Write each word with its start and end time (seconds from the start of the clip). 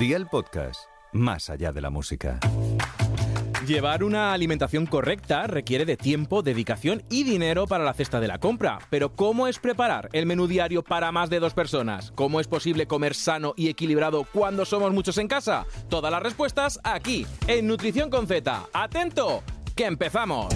Día 0.00 0.16
el 0.16 0.28
podcast, 0.28 0.84
más 1.12 1.50
allá 1.50 1.72
de 1.72 1.82
la 1.82 1.90
música. 1.90 2.40
Llevar 3.66 4.02
una 4.02 4.32
alimentación 4.32 4.86
correcta 4.86 5.46
requiere 5.46 5.84
de 5.84 5.98
tiempo, 5.98 6.40
dedicación 6.40 7.02
y 7.10 7.22
dinero 7.22 7.66
para 7.66 7.84
la 7.84 7.92
cesta 7.92 8.18
de 8.18 8.26
la 8.26 8.38
compra. 8.38 8.78
Pero 8.88 9.14
¿cómo 9.14 9.46
es 9.46 9.58
preparar 9.58 10.08
el 10.14 10.24
menú 10.24 10.46
diario 10.46 10.82
para 10.82 11.12
más 11.12 11.28
de 11.28 11.38
dos 11.38 11.52
personas? 11.52 12.12
¿Cómo 12.14 12.40
es 12.40 12.48
posible 12.48 12.86
comer 12.86 13.14
sano 13.14 13.52
y 13.58 13.68
equilibrado 13.68 14.24
cuando 14.24 14.64
somos 14.64 14.90
muchos 14.94 15.18
en 15.18 15.28
casa? 15.28 15.66
Todas 15.90 16.10
las 16.10 16.22
respuestas 16.22 16.80
aquí, 16.82 17.26
en 17.46 17.66
Nutrición 17.66 18.08
con 18.08 18.26
Z. 18.26 18.68
¡Atento! 18.72 19.42
¡Que 19.76 19.84
empezamos! 19.84 20.46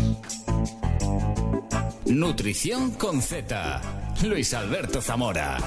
Nutrición 2.06 2.92
con 2.92 3.20
Z. 3.20 3.82
Luis 4.22 4.54
Alberto 4.54 5.02
Zamora. 5.02 5.58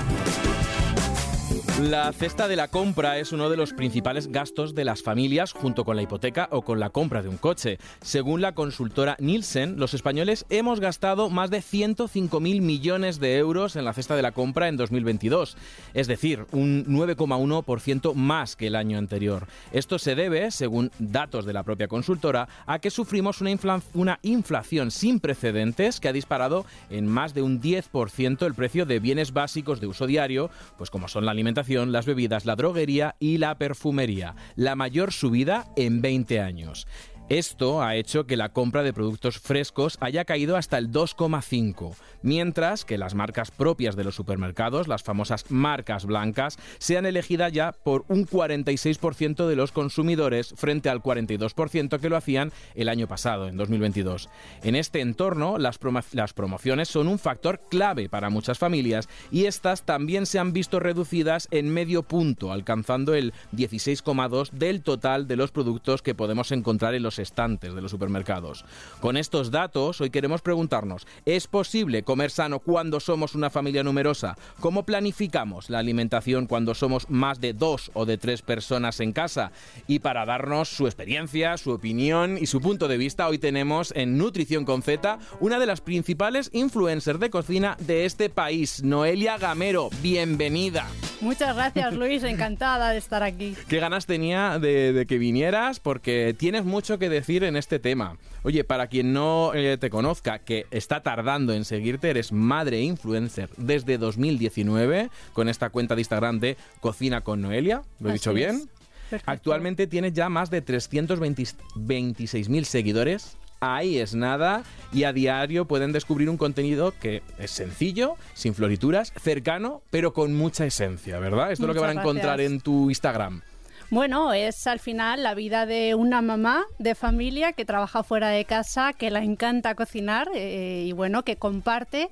La 1.81 2.11
cesta 2.11 2.47
de 2.47 2.55
la 2.55 2.69
compra 2.69 3.19
es 3.19 3.31
uno 3.31 3.51
de 3.51 3.55
los 3.55 3.71
principales 3.71 4.31
gastos 4.31 4.73
de 4.73 4.83
las 4.83 5.03
familias 5.03 5.51
junto 5.51 5.85
con 5.85 5.95
la 5.95 6.01
hipoteca 6.01 6.49
o 6.51 6.63
con 6.63 6.79
la 6.79 6.89
compra 6.89 7.21
de 7.21 7.29
un 7.29 7.37
coche. 7.37 7.77
Según 8.01 8.41
la 8.41 8.55
consultora 8.55 9.15
Nielsen, 9.19 9.77
los 9.77 9.93
españoles 9.93 10.47
hemos 10.49 10.79
gastado 10.79 11.29
más 11.29 11.51
de 11.51 11.59
105.000 11.59 12.61
millones 12.61 13.19
de 13.19 13.37
euros 13.37 13.75
en 13.75 13.85
la 13.85 13.93
cesta 13.93 14.15
de 14.15 14.23
la 14.23 14.31
compra 14.31 14.69
en 14.69 14.75
2022, 14.75 15.55
es 15.93 16.07
decir, 16.07 16.47
un 16.51 16.83
9,1% 16.85 18.15
más 18.15 18.55
que 18.55 18.67
el 18.67 18.75
año 18.75 18.97
anterior. 18.97 19.45
Esto 19.71 19.99
se 19.99 20.15
debe, 20.15 20.49
según 20.49 20.89
datos 20.97 21.45
de 21.45 21.53
la 21.53 21.61
propia 21.61 21.87
consultora, 21.87 22.47
a 22.65 22.79
que 22.79 22.89
sufrimos 22.89 23.39
una, 23.39 23.51
una 23.93 24.19
inflación 24.23 24.89
sin 24.89 25.19
precedentes 25.19 25.99
que 25.99 26.07
ha 26.07 26.13
disparado 26.13 26.65
en 26.89 27.05
más 27.05 27.35
de 27.35 27.43
un 27.43 27.61
10% 27.61 28.47
el 28.47 28.55
precio 28.55 28.87
de 28.87 28.99
bienes 28.99 29.31
básicos 29.31 29.79
de 29.79 29.85
uso 29.85 30.07
diario, 30.07 30.49
pues 30.79 30.89
como 30.89 31.07
son 31.07 31.25
la 31.25 31.31
alimentación, 31.31 31.66
las 31.67 32.05
bebidas, 32.05 32.45
la 32.45 32.55
droguería 32.55 33.15
y 33.19 33.37
la 33.37 33.57
perfumería, 33.57 34.35
la 34.55 34.75
mayor 34.75 35.11
subida 35.11 35.67
en 35.75 36.01
20 36.01 36.39
años. 36.39 36.87
Esto 37.29 37.81
ha 37.81 37.95
hecho 37.95 38.25
que 38.25 38.37
la 38.37 38.53
compra 38.53 38.83
de 38.83 38.93
productos 38.93 39.37
frescos 39.37 39.97
haya 39.99 40.23
caído 40.23 40.55
hasta 40.55 40.77
el 40.77 40.91
2,5, 40.91 41.93
mientras 42.21 42.85
que 42.85 42.97
las 42.97 43.15
marcas 43.15 43.51
propias 43.51 43.95
de 43.95 44.03
los 44.03 44.15
supermercados, 44.15 44.87
las 44.87 45.03
famosas 45.03 45.45
marcas 45.49 46.05
blancas, 46.05 46.57
sean 46.79 47.05
elegidas 47.05 47.51
ya 47.51 47.71
por 47.71 48.05
un 48.07 48.27
46% 48.27 49.47
de 49.47 49.55
los 49.55 49.71
consumidores 49.71 50.53
frente 50.57 50.89
al 50.89 51.01
42% 51.01 51.99
que 51.99 52.09
lo 52.09 52.17
hacían 52.17 52.51
el 52.75 52.89
año 52.89 53.07
pasado, 53.07 53.47
en 53.47 53.57
2022. 53.57 54.29
En 54.63 54.75
este 54.75 55.01
entorno, 55.01 55.57
las, 55.57 55.79
las 56.11 56.33
promociones 56.33 56.89
son 56.89 57.07
un 57.07 57.19
factor 57.19 57.61
clave 57.69 58.09
para 58.09 58.29
muchas 58.29 58.57
familias 58.57 59.09
y 59.31 59.45
estas 59.45 59.83
también 59.83 60.25
se 60.25 60.39
han 60.39 60.53
visto 60.53 60.79
reducidas 60.79 61.47
en 61.51 61.69
medio 61.69 62.03
punto, 62.03 62.51
alcanzando 62.51 63.13
el 63.13 63.33
16,2 63.55 64.51
del 64.51 64.81
total 64.81 65.27
de 65.27 65.35
los 65.35 65.51
productos 65.51 66.01
que 66.01 66.15
podemos 66.15 66.51
encontrar 66.51 66.95
en 66.95 67.03
los 67.03 67.19
estantes 67.19 67.73
de 67.73 67.81
los 67.81 67.91
supermercados. 67.91 68.65
Con 69.01 69.17
estos 69.17 69.51
datos, 69.51 70.01
hoy 70.01 70.09
queremos 70.09 70.41
preguntarnos, 70.41 71.07
¿es 71.25 71.47
posible 71.47 72.03
comer 72.07 72.31
sano 72.31 72.59
cuando 72.59 73.01
somos 73.01 73.35
una 73.35 73.49
familia 73.49 73.83
numerosa? 73.83 74.37
¿Cómo 74.61 74.83
planificamos 74.83 75.69
la 75.69 75.79
alimentación 75.79 76.47
cuando 76.47 76.73
somos 76.73 77.09
más 77.09 77.41
de 77.41 77.51
dos 77.51 77.91
o 77.93 78.05
de 78.05 78.17
tres 78.17 78.41
personas 78.41 79.01
en 79.01 79.11
casa? 79.11 79.51
Y 79.87 79.99
para 79.99 80.25
darnos 80.25 80.69
su 80.69 80.85
experiencia, 80.85 81.57
su 81.57 81.71
opinión 81.71 82.37
y 82.39 82.45
su 82.45 82.61
punto 82.61 82.87
de 82.87 82.97
vista, 82.97 83.27
hoy 83.27 83.39
tenemos 83.39 83.91
en 83.93 84.17
Nutrición 84.17 84.63
con 84.63 84.83
Z 84.83 85.19
una 85.41 85.59
de 85.59 85.65
las 85.65 85.81
principales 85.81 86.49
influencers 86.53 87.19
de 87.19 87.29
cocina 87.29 87.75
de 87.81 88.05
este 88.05 88.29
país, 88.29 88.81
Noelia 88.83 89.37
Gamero. 89.37 89.89
Bienvenida. 90.01 90.87
Muchas 91.19 91.55
gracias 91.55 91.93
Luis, 91.93 92.23
encantada 92.23 92.91
de 92.91 92.99
estar 92.99 93.21
aquí. 93.23 93.53
Qué 93.67 93.79
ganas 93.79 94.05
tenía 94.05 94.59
de, 94.59 94.93
de 94.93 95.05
que 95.05 95.17
vinieras 95.17 95.81
porque 95.81 96.33
tienes 96.37 96.63
mucho 96.63 96.99
que 96.99 97.09
decir 97.09 97.43
en 97.43 97.57
este 97.57 97.79
tema. 97.79 98.17
Oye, 98.47 98.63
para 98.63 98.87
quien 98.87 99.11
no 99.11 99.51
eh, 99.53 99.77
te 99.77 99.89
conozca, 99.89 100.39
que 100.39 100.67
está 100.71 101.03
tardando 101.03 101.51
en 101.51 101.65
seguirte, 101.65 102.09
eres 102.09 102.31
madre 102.31 102.79
influencer 102.79 103.49
desde 103.57 103.97
2019 103.97 105.09
con 105.33 105.49
esta 105.49 105.69
cuenta 105.69 105.95
de 105.95 106.01
Instagram 106.01 106.39
de 106.39 106.55
Cocina 106.79 107.19
con 107.19 107.41
Noelia. 107.41 107.81
¿Lo 107.99 108.07
he 108.07 108.13
Así 108.13 108.19
dicho 108.19 108.33
bien? 108.33 108.69
es. 109.11 109.21
Actualmente 109.25 109.85
tienes 109.85 110.13
ya 110.13 110.29
más 110.29 110.49
de 110.49 110.63
326.000 110.63 112.63
seguidores. 112.63 113.35
Ahí 113.59 113.97
es 113.97 114.15
nada 114.15 114.63
y 114.93 115.03
a 115.03 115.11
diario 115.11 115.65
pueden 115.65 115.91
descubrir 115.91 116.29
un 116.29 116.37
contenido 116.37 116.93
que 117.01 117.23
es 117.39 117.51
sencillo, 117.51 118.15
sin 118.33 118.53
florituras, 118.53 119.11
cercano, 119.21 119.81
pero 119.89 120.13
con 120.13 120.33
mucha 120.33 120.65
esencia, 120.65 121.19
¿verdad? 121.19 121.51
Esto 121.51 121.65
es 121.65 121.67
lo 121.67 121.73
que 121.73 121.81
van 121.81 121.97
a 121.97 122.01
encontrar 122.01 122.37
gracias. 122.37 122.51
en 122.53 122.61
tu 122.61 122.89
Instagram. 122.89 123.41
Bueno, 123.89 124.33
es 124.33 124.67
al 124.67 124.79
final 124.79 125.23
la 125.23 125.33
vida 125.33 125.65
de 125.65 125.95
una 125.95 126.21
mamá 126.21 126.65
de 126.77 126.93
familia 126.93 127.53
que 127.53 127.63
trabaja 127.63 128.03
fuera 128.03 128.29
de 128.29 128.43
casa, 128.43 128.91
que 128.91 129.09
la 129.09 129.23
encanta 129.23 129.75
cocinar 129.75 130.27
eh, 130.35 130.83
y 130.85 130.91
bueno, 130.91 131.23
que 131.23 131.37
comparte 131.37 132.09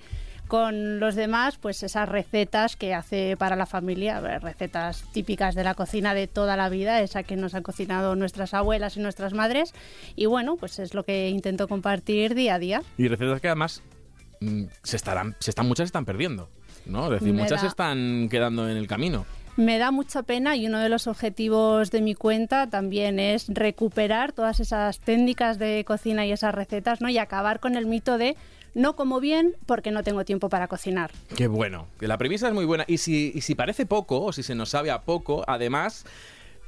con 0.48 1.02
los 1.02 1.16
demás 1.16 1.58
pues 1.58 1.84
esas 1.84 2.08
recetas 2.08 2.78
que 2.78 2.94
hace 2.94 3.36
para 3.36 3.58
la 3.58 3.66
familia, 3.66 4.22
recetas 4.40 5.04
típicas 5.12 5.54
de 5.54 5.66
la 5.66 5.74
cocina 5.74 6.14
de 6.14 6.28
toda 6.28 6.56
la 6.56 6.70
vida, 6.70 7.02
esa 7.02 7.24
que 7.24 7.36
nos 7.36 7.56
han 7.56 7.64
cocinado 7.64 8.16
nuestras 8.16 8.54
abuelas 8.54 8.96
y 8.96 9.02
nuestras 9.02 9.34
madres 9.34 9.74
y 10.16 10.28
bueno, 10.28 10.56
pues 10.56 10.80
es 10.80 10.94
lo 10.94 11.04
que 11.04 11.30
intento 11.30 11.68
compartir 11.68 12.36
día 12.36 12.56
a 12.56 12.60
día. 12.60 12.82
Y 12.98 13.10
recetas 13.10 13.42
que 13.42 13.48
además 13.50 13.82
mm, 14.40 14.64
se 14.82 14.96
estarán, 14.96 15.36
se 15.40 15.52
están, 15.52 15.68
muchas 15.68 15.84
se 15.84 15.88
están 15.88 16.06
perdiendo. 16.06 16.48
¿no? 16.86 17.06
Es 17.06 17.20
decir, 17.20 17.34
Me 17.34 17.42
muchas 17.42 17.62
se 17.62 17.68
están 17.68 18.30
quedando 18.30 18.70
en 18.70 18.78
el 18.78 18.88
camino. 18.88 19.26
Me 19.58 19.78
da 19.78 19.92
mucha 19.92 20.24
pena 20.24 20.58
y 20.58 20.68
uno 20.68 20.80
de 20.80 20.90
los 20.90 21.08
objetivos 21.08 21.90
de 21.90 22.02
mi 22.02 22.14
cuenta 22.14 22.70
también 22.70 23.20
es 23.20 23.46
recuperar 23.48 24.34
todas 24.34 24.60
esas 24.60 25.00
técnicas 25.00 25.58
de 25.60 25.86
cocina 25.86 26.26
y 26.26 26.34
esas 26.34 26.54
recetas, 26.54 27.00
¿no? 27.00 27.08
Y 27.08 27.18
acabar 27.18 27.62
con 27.62 27.76
el 27.76 27.86
mito 27.86 28.18
de 28.18 28.36
no 28.74 28.98
como 28.98 29.22
bien 29.22 29.56
porque 29.66 29.92
no 29.92 30.04
tengo 30.04 30.26
tiempo 30.26 30.50
para 30.50 30.68
cocinar. 30.68 31.12
Qué 31.38 31.48
bueno, 31.48 31.88
que 31.98 32.10
la 32.10 32.18
premisa 32.18 32.50
es 32.50 32.54
muy 32.54 32.66
buena. 32.66 32.84
Y 32.88 32.98
si, 32.98 33.32
y 33.34 33.42
si 33.42 33.56
parece 33.56 33.86
poco, 33.86 34.22
o 34.22 34.34
si 34.34 34.44
se 34.44 34.56
nos 34.56 34.70
sabe 34.70 34.92
a 34.92 35.04
poco, 35.04 35.46
además, 35.48 36.06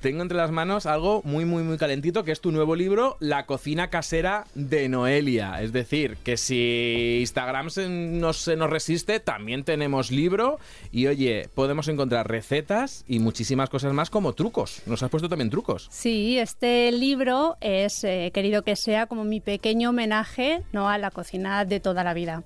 tengo 0.02 0.22
entre 0.22 0.38
las 0.38 0.52
manos 0.52 0.85
algo 0.85 1.22
muy, 1.24 1.46
muy, 1.46 1.63
muy 1.63 1.78
calentito, 1.78 2.24
que 2.24 2.31
es 2.31 2.41
tu 2.41 2.52
nuevo 2.52 2.75
libro, 2.75 3.18
La 3.19 3.46
cocina 3.46 3.90
casera 3.90 4.46
de 4.56 4.90
Noelia. 4.90 5.62
Es 5.62 5.74
decir, 5.74 6.18
que 6.24 6.38
si 6.38 7.18
Instagram 7.22 7.69
se 7.69 7.90
nos, 7.90 8.38
se 8.38 8.56
nos 8.56 8.69
resiste, 8.69 9.19
también 9.19 9.63
tenemos 9.63 10.12
libro. 10.12 10.59
Y 10.91 11.07
oye, 11.07 11.50
podemos 11.53 11.88
encontrar 11.88 12.30
recetas 12.30 13.03
y 13.07 13.19
muchísimas 13.19 13.69
cosas 13.69 13.94
más 13.94 14.09
como 14.09 14.34
trucos. 14.34 14.81
Nos 14.86 15.02
has 15.03 15.09
puesto 15.09 15.30
también 15.30 15.50
trucos. 15.50 15.88
Sí, 15.91 16.38
este 16.38 16.91
libro 16.91 17.57
es 17.62 18.03
eh, 18.03 18.31
querido 18.34 18.63
que 18.63 18.75
sea 18.75 19.07
como 19.07 19.24
mi 19.24 19.40
pequeño 19.40 19.90
homenaje 19.90 20.63
¿no? 20.72 20.90
a 20.90 20.97
la 20.97 21.12
cocina 21.12 21.66
de 21.66 21.80
toda 21.80 22.03
la 22.03 22.13
vida. 22.13 22.44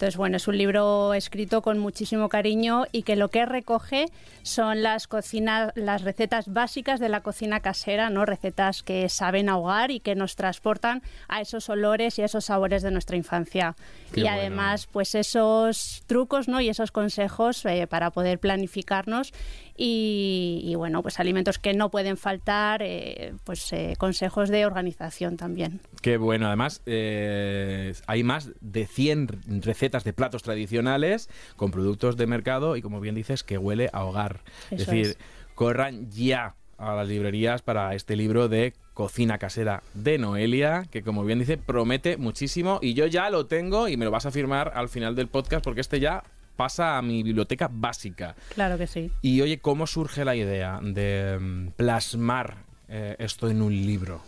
Entonces, 0.00 0.16
bueno, 0.16 0.38
es 0.38 0.48
un 0.48 0.56
libro 0.56 1.12
escrito 1.12 1.60
con 1.60 1.78
muchísimo 1.78 2.30
cariño 2.30 2.86
y 2.90 3.02
que 3.02 3.16
lo 3.16 3.28
que 3.28 3.44
recoge 3.44 4.06
son 4.42 4.82
las 4.82 5.06
cocinas, 5.06 5.72
las 5.74 6.00
recetas 6.00 6.50
básicas 6.50 7.00
de 7.00 7.10
la 7.10 7.20
cocina 7.20 7.60
casera, 7.60 8.08
¿no? 8.08 8.24
Recetas 8.24 8.82
que 8.82 9.10
saben 9.10 9.50
ahogar 9.50 9.90
y 9.90 10.00
que 10.00 10.14
nos 10.14 10.36
transportan 10.36 11.02
a 11.28 11.42
esos 11.42 11.68
olores 11.68 12.18
y 12.18 12.22
a 12.22 12.24
esos 12.24 12.46
sabores 12.46 12.82
de 12.82 12.90
nuestra 12.90 13.18
infancia. 13.18 13.76
Qué 14.10 14.20
y 14.20 14.22
bueno. 14.22 14.38
además, 14.38 14.86
pues 14.86 15.14
esos 15.14 16.02
trucos, 16.06 16.48
¿no? 16.48 16.62
Y 16.62 16.70
esos 16.70 16.92
consejos 16.92 17.62
eh, 17.66 17.86
para 17.86 18.10
poder 18.10 18.38
planificarnos 18.38 19.34
y, 19.76 20.62
y, 20.64 20.74
bueno, 20.76 21.02
pues 21.02 21.20
alimentos 21.20 21.58
que 21.58 21.74
no 21.74 21.90
pueden 21.90 22.16
faltar, 22.16 22.82
eh, 22.82 23.34
pues 23.44 23.70
eh, 23.72 23.94
consejos 23.98 24.48
de 24.48 24.64
organización 24.64 25.36
también. 25.36 25.80
Qué 26.00 26.16
bueno, 26.16 26.46
además 26.46 26.80
hay 26.86 28.22
más 28.22 28.50
de 28.60 28.86
100 28.86 29.62
recetas 29.62 29.89
de 29.90 30.12
platos 30.12 30.42
tradicionales 30.42 31.28
con 31.56 31.70
productos 31.70 32.16
de 32.16 32.26
mercado 32.26 32.76
y 32.76 32.82
como 32.82 33.00
bien 33.00 33.14
dices 33.14 33.42
que 33.42 33.58
huele 33.58 33.90
a 33.92 34.04
hogar. 34.04 34.40
es 34.70 34.86
decir, 34.86 35.06
es. 35.06 35.18
corran 35.54 36.10
ya 36.10 36.54
a 36.78 36.94
las 36.94 37.08
librerías 37.08 37.60
para 37.60 37.94
este 37.94 38.16
libro 38.16 38.48
de 38.48 38.72
cocina 38.94 39.38
casera 39.38 39.82
de 39.94 40.18
Noelia, 40.18 40.86
que 40.90 41.02
como 41.02 41.24
bien 41.24 41.38
dice 41.38 41.58
promete 41.58 42.16
muchísimo 42.16 42.78
y 42.80 42.94
yo 42.94 43.06
ya 43.06 43.28
lo 43.30 43.46
tengo 43.46 43.88
y 43.88 43.96
me 43.96 44.04
lo 44.04 44.10
vas 44.10 44.26
a 44.26 44.30
firmar 44.30 44.72
al 44.74 44.88
final 44.88 45.14
del 45.14 45.28
podcast 45.28 45.62
porque 45.62 45.82
este 45.82 46.00
ya 46.00 46.24
pasa 46.56 46.98
a 46.98 47.02
mi 47.02 47.22
biblioteca 47.22 47.70
básica. 47.72 48.34
Claro 48.54 48.76
que 48.76 48.86
sí. 48.86 49.10
Y 49.22 49.40
oye, 49.40 49.58
¿cómo 49.58 49.86
surge 49.86 50.24
la 50.24 50.36
idea 50.36 50.78
de 50.82 51.38
mm, 51.40 51.68
plasmar 51.76 52.56
eh, 52.88 53.16
esto 53.18 53.48
en 53.48 53.62
un 53.62 53.72
libro? 53.72 54.20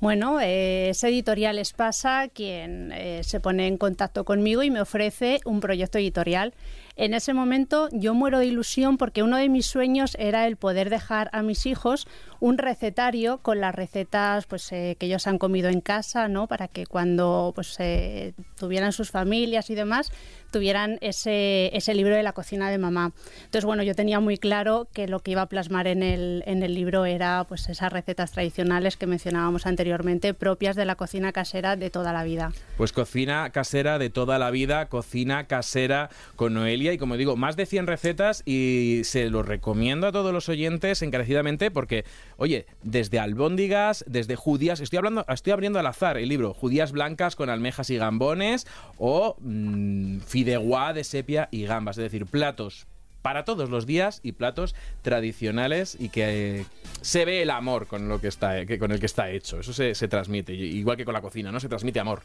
Bueno, 0.00 0.40
eh, 0.40 0.90
es 0.90 1.02
Editorial 1.04 1.58
Espasa 1.58 2.28
quien 2.28 2.92
eh, 2.92 3.22
se 3.22 3.40
pone 3.40 3.66
en 3.66 3.78
contacto 3.78 4.24
conmigo 4.24 4.62
y 4.62 4.70
me 4.70 4.80
ofrece 4.80 5.40
un 5.44 5.60
proyecto 5.60 5.98
editorial 5.98 6.52
en 6.96 7.14
ese 7.14 7.34
momento 7.34 7.88
yo 7.92 8.14
muero 8.14 8.38
de 8.38 8.46
ilusión 8.46 8.98
porque 8.98 9.22
uno 9.22 9.36
de 9.36 9.48
mis 9.48 9.66
sueños 9.66 10.16
era 10.18 10.46
el 10.46 10.56
poder 10.56 10.90
dejar 10.90 11.28
a 11.32 11.42
mis 11.42 11.66
hijos 11.66 12.06
un 12.40 12.58
recetario 12.58 13.38
con 13.38 13.60
las 13.60 13.74
recetas 13.74 14.46
pues 14.46 14.70
eh, 14.72 14.96
que 14.98 15.06
ellos 15.06 15.26
han 15.26 15.38
comido 15.38 15.68
en 15.68 15.80
casa, 15.80 16.28
¿no? 16.28 16.46
Para 16.46 16.68
que 16.68 16.86
cuando 16.86 17.52
pues 17.54 17.76
eh, 17.78 18.34
tuvieran 18.56 18.92
sus 18.92 19.10
familias 19.10 19.70
y 19.70 19.74
demás 19.74 20.12
tuvieran 20.54 20.98
ese, 21.00 21.76
ese 21.76 21.94
libro 21.94 22.14
de 22.14 22.22
la 22.22 22.32
cocina 22.32 22.70
de 22.70 22.78
mamá. 22.78 23.10
Entonces, 23.38 23.64
bueno, 23.64 23.82
yo 23.82 23.96
tenía 23.96 24.20
muy 24.20 24.38
claro 24.38 24.86
que 24.92 25.08
lo 25.08 25.18
que 25.18 25.32
iba 25.32 25.42
a 25.42 25.48
plasmar 25.48 25.88
en 25.88 26.04
el, 26.04 26.44
en 26.46 26.62
el 26.62 26.74
libro 26.74 27.06
era 27.06 27.44
pues 27.48 27.68
esas 27.68 27.92
recetas 27.92 28.30
tradicionales 28.30 28.96
que 28.96 29.08
mencionábamos 29.08 29.66
anteriormente, 29.66 30.32
propias 30.32 30.76
de 30.76 30.84
la 30.84 30.94
cocina 30.94 31.32
casera 31.32 31.74
de 31.74 31.90
toda 31.90 32.12
la 32.12 32.22
vida. 32.22 32.52
Pues 32.76 32.92
cocina 32.92 33.50
casera 33.50 33.98
de 33.98 34.10
toda 34.10 34.38
la 34.38 34.52
vida, 34.52 34.86
cocina 34.86 35.48
casera 35.48 36.08
con 36.36 36.54
Noelia 36.54 36.83
y 36.92 36.98
como 36.98 37.16
digo, 37.16 37.36
más 37.36 37.56
de 37.56 37.66
100 37.66 37.86
recetas 37.86 38.42
y 38.46 39.02
se 39.04 39.30
lo 39.30 39.42
recomiendo 39.42 40.06
a 40.06 40.12
todos 40.12 40.32
los 40.32 40.48
oyentes 40.48 41.02
encarecidamente 41.02 41.70
porque, 41.70 42.04
oye, 42.36 42.66
desde 42.82 43.18
albóndigas, 43.18 44.04
desde 44.06 44.36
judías, 44.36 44.80
estoy 44.80 44.98
hablando, 44.98 45.24
estoy 45.28 45.52
abriendo 45.52 45.78
al 45.78 45.86
azar 45.86 46.18
el 46.18 46.28
libro, 46.28 46.54
judías 46.54 46.92
blancas 46.92 47.36
con 47.36 47.50
almejas 47.50 47.90
y 47.90 47.96
gambones 47.96 48.66
o 48.98 49.36
mmm, 49.40 50.18
fideuá 50.20 50.92
de 50.92 51.04
sepia 51.04 51.48
y 51.50 51.64
gambas, 51.64 51.98
es 51.98 52.04
decir, 52.04 52.26
platos 52.26 52.86
para 53.24 53.46
todos 53.46 53.70
los 53.70 53.86
días 53.86 54.20
y 54.22 54.32
platos 54.32 54.74
tradicionales 55.00 55.96
y 55.98 56.10
que 56.10 56.60
eh, 56.60 56.66
se 57.00 57.24
ve 57.24 57.40
el 57.40 57.48
amor 57.48 57.86
con 57.86 58.06
lo 58.06 58.20
que 58.20 58.28
está 58.28 58.60
eh, 58.60 58.78
con 58.78 58.92
el 58.92 59.00
que 59.00 59.06
está 59.06 59.30
hecho. 59.30 59.60
Eso 59.60 59.72
se, 59.72 59.94
se 59.94 60.08
transmite, 60.08 60.52
igual 60.52 60.98
que 60.98 61.06
con 61.06 61.14
la 61.14 61.22
cocina, 61.22 61.50
¿no? 61.50 61.58
Se 61.58 61.70
transmite 61.70 61.98
amor. 62.00 62.20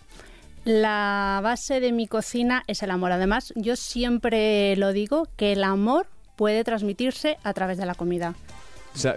La 0.66 1.40
base 1.44 1.80
de 1.80 1.92
mi 1.92 2.08
cocina 2.08 2.64
es 2.68 2.84
el 2.84 2.92
amor. 2.92 3.12
Además, 3.12 3.54
yo 3.56 3.76
siempre 3.76 4.76
lo 4.76 4.94
digo 4.94 5.28
que 5.36 5.54
el 5.54 5.64
amor 5.64 6.08
puede 6.36 6.64
transmitirse 6.64 7.38
a 7.44 7.54
través 7.54 7.78
de 7.78 7.86
la 7.86 7.96
comida. 7.96 8.36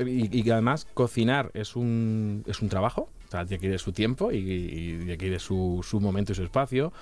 Y, 0.05 0.39
y, 0.39 0.51
además 0.51 0.87
cocinar 0.93 1.51
es 1.55 1.77
un, 1.77 2.45
es 2.47 2.61
un 2.61 2.69
trabajo, 2.69 3.09
o 3.27 3.31
sea, 3.31 3.45
requiere 3.45 3.79
su 3.79 3.93
tiempo 3.93 4.31
y, 4.31 4.37
y 4.37 5.39
su, 5.39 5.85
su 5.89 6.01
momento 6.01 6.33
y 6.33 6.35
su 6.35 6.45
espacio. 6.45 6.93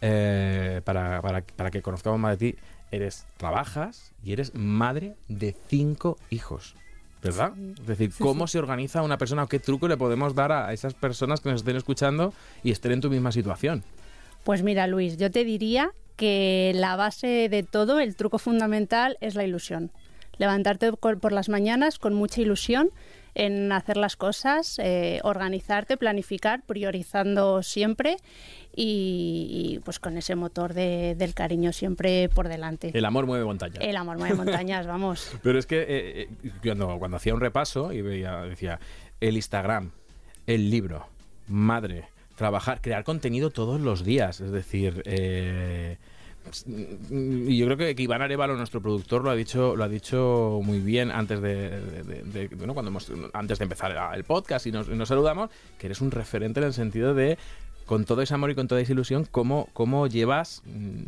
Eh, 0.00 0.82
para, 0.84 1.22
para, 1.22 1.42
para, 1.42 1.70
que 1.70 1.82
conozcamos 1.82 2.20
más 2.20 2.38
de 2.38 2.52
ti, 2.52 2.58
eres, 2.90 3.26
trabajas 3.38 4.12
y 4.22 4.32
eres 4.32 4.54
madre 4.54 5.16
de 5.28 5.56
cinco 5.68 6.18
hijos. 6.30 6.76
¿Verdad? 7.26 7.52
Sí. 7.54 7.74
Es 7.78 7.86
decir, 7.86 8.12
sí, 8.12 8.22
¿cómo 8.22 8.46
sí. 8.46 8.52
se 8.52 8.58
organiza 8.58 9.02
una 9.02 9.18
persona 9.18 9.44
o 9.44 9.46
qué 9.48 9.58
truco 9.58 9.88
le 9.88 9.96
podemos 9.96 10.34
dar 10.34 10.52
a 10.52 10.72
esas 10.72 10.94
personas 10.94 11.40
que 11.40 11.50
nos 11.50 11.60
estén 11.60 11.76
escuchando 11.76 12.32
y 12.62 12.70
estén 12.70 12.92
en 12.92 13.00
tu 13.00 13.10
misma 13.10 13.32
situación? 13.32 13.84
Pues 14.44 14.62
mira, 14.62 14.86
Luis, 14.86 15.16
yo 15.16 15.30
te 15.30 15.44
diría 15.44 15.92
que 16.16 16.72
la 16.74 16.96
base 16.96 17.48
de 17.48 17.62
todo, 17.62 18.00
el 18.00 18.16
truco 18.16 18.38
fundamental, 18.38 19.16
es 19.20 19.34
la 19.34 19.44
ilusión. 19.44 19.90
Levantarte 20.38 20.92
por 20.92 21.32
las 21.32 21.48
mañanas 21.48 21.98
con 21.98 22.14
mucha 22.14 22.40
ilusión 22.40 22.90
en 23.36 23.70
hacer 23.70 23.98
las 23.98 24.16
cosas, 24.16 24.78
eh, 24.78 25.20
organizarte, 25.22 25.98
planificar, 25.98 26.62
priorizando 26.62 27.62
siempre 27.62 28.16
y, 28.74 29.74
y, 29.76 29.78
pues 29.80 30.00
con 30.00 30.16
ese 30.16 30.34
motor 30.34 30.72
de, 30.72 31.14
del 31.16 31.34
cariño 31.34 31.72
siempre 31.72 32.30
por 32.30 32.48
delante. 32.48 32.90
El 32.94 33.04
amor 33.04 33.26
mueve 33.26 33.44
montañas. 33.44 33.78
El 33.80 33.96
amor 33.96 34.16
mueve 34.16 34.34
montañas, 34.34 34.86
vamos. 34.88 35.30
Pero 35.42 35.58
es 35.58 35.66
que 35.66 35.82
eh, 35.82 36.28
eh, 36.44 36.50
cuando, 36.62 36.98
cuando 36.98 37.18
hacía 37.18 37.34
un 37.34 37.40
repaso 37.40 37.92
y 37.92 38.00
veía, 38.00 38.40
decía, 38.42 38.80
el 39.20 39.36
Instagram, 39.36 39.92
el 40.46 40.70
libro, 40.70 41.06
madre, 41.46 42.06
trabajar, 42.36 42.80
crear 42.80 43.04
contenido 43.04 43.50
todos 43.50 43.80
los 43.80 44.02
días, 44.04 44.40
es 44.40 44.50
decir... 44.50 45.02
Eh, 45.04 45.98
y 47.10 47.56
yo 47.56 47.66
creo 47.66 47.76
que, 47.76 48.02
Iván 48.02 48.22
Arevalo, 48.22 48.56
nuestro 48.56 48.80
productor, 48.80 49.22
lo 49.24 49.30
ha 49.30 49.34
dicho, 49.34 49.76
lo 49.76 49.84
ha 49.84 49.88
dicho 49.88 50.60
muy 50.62 50.80
bien 50.80 51.10
antes 51.10 51.40
de, 51.40 52.50
cuando 52.72 52.90
hemos, 52.90 53.12
antes 53.32 53.58
de 53.58 53.64
empezar 53.64 54.14
el 54.14 54.24
podcast 54.24 54.66
y 54.66 54.72
nos, 54.72 54.88
y 54.88 54.94
nos, 54.94 55.08
saludamos, 55.08 55.50
que 55.78 55.86
eres 55.86 56.00
un 56.00 56.10
referente 56.10 56.60
en 56.60 56.66
el 56.66 56.72
sentido 56.72 57.14
de 57.14 57.38
con 57.86 58.04
todo 58.04 58.22
ese 58.22 58.34
amor 58.34 58.50
y 58.50 58.54
con 58.54 58.68
toda 58.68 58.80
esa 58.80 58.92
ilusión, 58.92 59.26
cómo, 59.30 59.68
cómo 59.72 60.06
llevas 60.06 60.62
mm, 60.66 61.04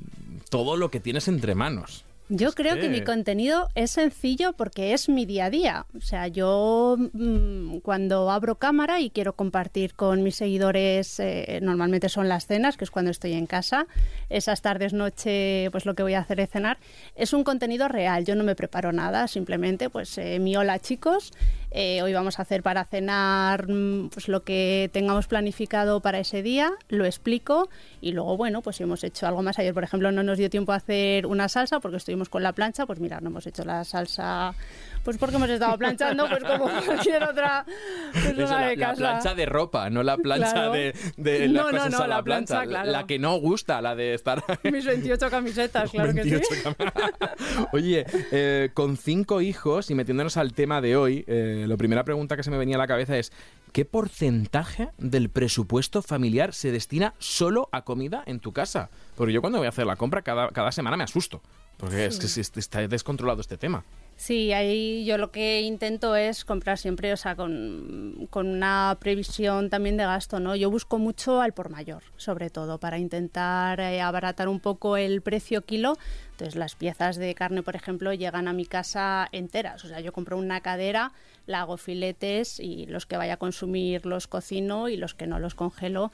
todo 0.49 0.77
lo 0.77 0.91
que 0.91 1.01
tienes 1.01 1.29
entre 1.29 1.55
manos. 1.55 2.05
Yo 2.31 2.53
creo 2.53 2.79
que 2.79 2.91
mi 2.91 3.03
contenido 3.03 3.69
es 3.75 3.93
sencillo 3.93 4.53
porque 4.53 4.93
es 4.93 5.09
mi 5.09 5.25
día 5.25 5.47
a 5.47 5.51
día. 5.51 5.87
O 5.97 6.03
sea, 6.03 6.29
yo 6.29 6.97
mmm, 6.99 7.79
cuando 7.79 8.31
abro 8.31 8.57
cámara 8.57 9.01
y 9.01 9.09
quiero 9.09 9.33
compartir 9.35 9.95
con 9.95 10.23
mis 10.23 10.37
seguidores, 10.37 11.21
eh, 11.21 11.59
normalmente 11.63 12.11
son 12.11 12.29
las 12.29 12.47
cenas, 12.47 12.77
que 12.77 12.85
es 12.85 12.91
cuando 12.91 13.11
estoy 13.11 13.33
en 13.33 13.47
casa. 13.47 13.87
Esas 14.29 14.61
tardes, 14.61 14.93
noche, 14.93 15.69
pues 15.73 15.87
lo 15.87 15.95
que 15.95 16.03
voy 16.03 16.15
a 16.15 16.21
hacer 16.21 16.41
es 16.41 16.51
cenar. 16.51 16.79
Es 17.15 17.33
un 17.33 17.45
contenido 17.45 17.89
real. 17.89 18.27
Yo 18.27 18.35
no 18.35 18.45
me 18.45 18.55
preparo 18.55 18.93
nada, 18.93 19.27
simplemente, 19.27 19.89
pues 19.89 20.19
eh, 20.19 20.39
mi 20.39 20.55
hola 20.55 20.79
chicos. 20.81 21.33
Eh, 21.71 22.01
hoy 22.03 22.15
vamos 22.15 22.39
a 22.39 22.43
hacer 22.43 22.63
para 22.63 22.85
cenar 22.85 23.67
pues 24.13 24.29
lo 24.29 24.43
que 24.43 24.89
tengamos 24.93 25.27
planificado 25.27 26.01
para 26.01 26.19
ese 26.19 26.43
día, 26.43 26.73
lo 26.89 27.05
explico 27.05 27.69
y 28.01 28.13
luego, 28.13 28.37
bueno, 28.39 28.63
pues 28.63 28.77
si 28.77 28.85
hemos 28.85 29.05
hecho 29.05 29.27
algo 29.27 29.43
más. 29.43 29.59
Ayer, 29.59 29.75
por 29.75 29.85
ejemplo, 29.85 30.11
no 30.11 30.23
nos 30.23 30.39
dio 30.39 30.49
tiempo 30.49 30.73
a 30.73 30.77
hacer 30.77 31.27
una 31.27 31.49
salsa 31.49 31.81
porque 31.81 31.99
estuvimos 31.99 32.29
con 32.29 32.43
la 32.43 32.53
plancha, 32.53 32.87
pues 32.87 33.01
mira, 33.01 33.21
no 33.21 33.29
hemos 33.29 33.47
hecho 33.47 33.65
la 33.65 33.85
salsa 33.85 34.55
pues 35.09 35.17
porque 35.17 35.37
hemos 35.37 35.49
estado 35.49 35.79
planchando, 35.79 36.29
pues 36.29 36.45
como 36.45 36.69
cualquier 36.85 37.23
otra 37.23 37.65
persona 38.13 38.45
Eso, 38.45 38.53
la, 38.53 38.67
de 38.67 38.77
casa. 38.77 39.03
La 39.03 39.09
plancha 39.13 39.35
de 39.35 39.47
ropa, 39.47 39.89
no 39.89 40.03
la 40.03 40.19
plancha 40.19 40.53
claro. 40.53 40.73
de, 40.73 40.95
de 41.17 41.49
las 41.49 41.65
no, 41.65 41.71
cosas 41.71 41.91
no, 41.93 41.99
no, 41.99 42.05
a 42.05 42.09
la, 42.09 42.17
la 42.17 42.23
plancha. 42.23 42.55
plancha 42.57 42.69
claro. 42.69 42.91
La 42.91 43.07
que 43.07 43.19
no 43.19 43.41
gusta, 43.41 43.81
la 43.81 43.97
de 43.97 44.13
estar... 44.13 44.45
Mis 44.71 44.85
28 44.85 45.31
camisetas, 45.31 45.91
claro 45.93 46.13
28 46.13 46.47
que 46.47 46.55
sí. 46.55 46.63
Oye, 47.73 48.05
eh, 48.33 48.69
con 48.75 48.99
cinco 48.99 49.41
hijos 49.41 49.91
y 49.91 49.95
metiéndonos 49.95 50.37
al 50.37 50.53
tema 50.53 50.83
de 50.83 50.95
hoy, 50.99 51.25
eh, 51.27 51.65
la 51.67 51.79
primera 51.79 52.05
pregunta 52.05 52.37
que 52.37 52.43
se 52.43 52.51
me 52.51 52.59
venía 52.59 52.77
a 52.77 52.79
la 52.79 52.87
cabeza 52.87 53.17
es 53.17 53.33
¿qué 53.73 53.87
porcentaje 53.87 54.91
del 54.99 55.31
presupuesto 55.31 56.03
familiar 56.03 56.53
se 56.53 56.71
destina 56.71 57.15
solo 57.17 57.71
a 57.73 57.81
comida 57.87 58.25
en 58.27 58.41
tu 58.41 58.53
casa? 58.53 58.91
Porque 59.17 59.33
yo 59.33 59.41
cuando 59.41 59.57
voy 59.57 59.69
a 59.69 59.71
hacer 59.71 59.87
la 59.87 59.97
compra 59.97 60.21
cada, 60.21 60.51
cada 60.51 60.71
semana 60.71 60.99
me 60.99 61.05
asusto. 61.05 61.41
Porque 61.79 62.11
sí. 62.11 62.41
es 62.41 62.51
que 62.51 62.61
está 62.61 62.87
descontrolado 62.87 63.41
este 63.41 63.57
tema. 63.57 63.85
Sí, 64.19 64.53
ahí 64.53 65.05
yo 65.05 65.17
lo 65.17 65.31
que 65.31 65.61
intento 65.61 66.17
es 66.17 66.45
comprar 66.45 66.77
siempre, 66.77 67.13
o 67.13 67.17
sea, 67.17 67.37
con, 67.37 68.27
con, 68.31 68.49
una 68.49 68.97
previsión 68.99 69.71
también 69.71 69.97
de 69.97 70.03
gasto, 70.03 70.41
¿no? 70.41 70.57
Yo 70.57 70.73
busco 70.73 70.99
mucho 70.99 71.41
al 71.41 71.53
por 71.53 71.71
mayor, 71.71 72.03
sobre 72.17 72.51
todo, 72.51 72.81
para 72.81 72.99
intentar 72.99 73.79
eh, 73.79 74.01
abaratar 74.01 74.49
un 74.49 74.59
poco 74.59 74.97
el 74.97 75.23
precio 75.23 75.65
kilo. 75.65 75.97
Entonces, 76.33 76.57
las 76.57 76.75
piezas 76.75 77.15
de 77.15 77.33
carne, 77.37 77.63
por 77.63 77.77
ejemplo, 77.77 78.13
llegan 78.13 78.49
a 78.49 78.53
mi 78.53 78.67
casa 78.67 79.29
enteras. 79.31 79.85
O 79.85 79.89
sea, 79.89 80.01
yo 80.01 80.13
compro 80.13 80.37
una 80.37 80.63
cadera, 80.63 81.13
la 81.47 81.61
hago 81.61 81.77
filetes 81.77 82.59
y 82.59 82.87
los 82.87 83.07
que 83.07 83.17
vaya 83.17 83.35
a 83.35 83.37
consumir 83.37 84.05
los 84.05 84.27
cocino 84.27 84.89
y 84.89 84.97
los 84.97 85.15
que 85.15 85.29
no 85.29 85.39
los 85.39 85.55
congelo 85.55 86.11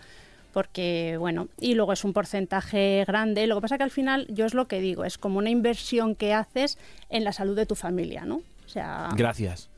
porque, 0.54 1.16
bueno, 1.18 1.48
y 1.60 1.74
luego 1.74 1.92
es 1.92 2.04
un 2.04 2.12
porcentaje 2.12 3.04
grande. 3.06 3.48
Lo 3.48 3.56
que 3.56 3.62
pasa 3.62 3.76
que 3.76 3.82
al 3.82 3.90
final, 3.90 4.26
yo 4.30 4.46
es 4.46 4.54
lo 4.54 4.68
que 4.68 4.80
digo, 4.80 5.04
es 5.04 5.18
como 5.18 5.38
una 5.38 5.50
inversión 5.50 6.14
que 6.14 6.32
haces 6.32 6.78
en 7.10 7.24
la 7.24 7.32
salud 7.32 7.56
de 7.56 7.66
tu 7.66 7.74
familia, 7.74 8.24
¿no? 8.24 8.36
O 8.36 8.68
sea... 8.68 9.08
Gracias. 9.16 9.68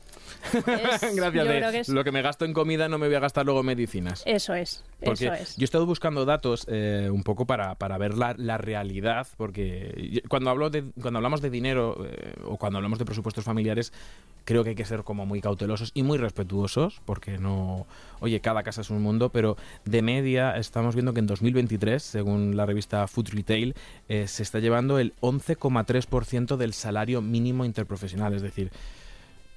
Es, 0.54 0.64
Gracias. 1.16 1.46
De, 1.48 1.70
que 1.72 1.78
es... 1.80 1.88
Lo 1.88 2.04
que 2.04 2.12
me 2.12 2.22
gasto 2.22 2.44
en 2.44 2.52
comida 2.52 2.88
no 2.88 2.98
me 2.98 3.06
voy 3.06 3.16
a 3.16 3.20
gastar 3.20 3.44
luego 3.44 3.60
en 3.60 3.66
medicinas. 3.66 4.22
Eso 4.26 4.54
es. 4.54 4.84
Porque 5.04 5.26
eso 5.26 5.34
es. 5.34 5.56
yo 5.56 5.62
he 5.62 5.64
estado 5.64 5.86
buscando 5.86 6.24
datos 6.24 6.66
eh, 6.68 7.08
un 7.12 7.22
poco 7.22 7.46
para, 7.46 7.74
para 7.74 7.98
ver 7.98 8.16
la, 8.16 8.34
la, 8.38 8.56
realidad, 8.56 9.26
porque 9.36 10.22
cuando, 10.28 10.50
hablo 10.50 10.70
de, 10.70 10.84
cuando 11.00 11.18
hablamos 11.18 11.42
de 11.42 11.50
dinero 11.50 12.06
eh, 12.06 12.34
o 12.44 12.56
cuando 12.56 12.78
hablamos 12.78 12.98
de 12.98 13.04
presupuestos 13.04 13.44
familiares, 13.44 13.92
creo 14.46 14.64
que 14.64 14.70
hay 14.70 14.76
que 14.76 14.84
ser 14.86 15.02
como 15.02 15.26
muy 15.26 15.42
cautelosos 15.42 15.90
y 15.92 16.02
muy 16.02 16.16
respetuosos, 16.16 17.02
porque 17.04 17.38
no. 17.38 17.86
Oye, 18.20 18.40
cada 18.40 18.62
casa 18.62 18.80
es 18.80 18.90
un 18.90 19.02
mundo, 19.02 19.28
pero 19.28 19.56
de 19.84 20.00
media 20.00 20.56
estamos 20.56 20.94
viendo 20.94 21.12
que 21.12 21.20
en 21.20 21.26
2023, 21.26 22.02
según 22.02 22.56
la 22.56 22.64
revista 22.64 23.06
Food 23.06 23.28
Retail, 23.32 23.74
eh, 24.08 24.26
se 24.26 24.42
está 24.42 24.58
llevando 24.60 24.98
el 24.98 25.12
11,3% 25.20 26.56
del 26.56 26.72
salario 26.72 27.20
mínimo 27.20 27.64
interprofesional, 27.64 28.34
es 28.34 28.42
decir 28.42 28.70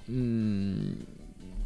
Mm, 0.10 0.94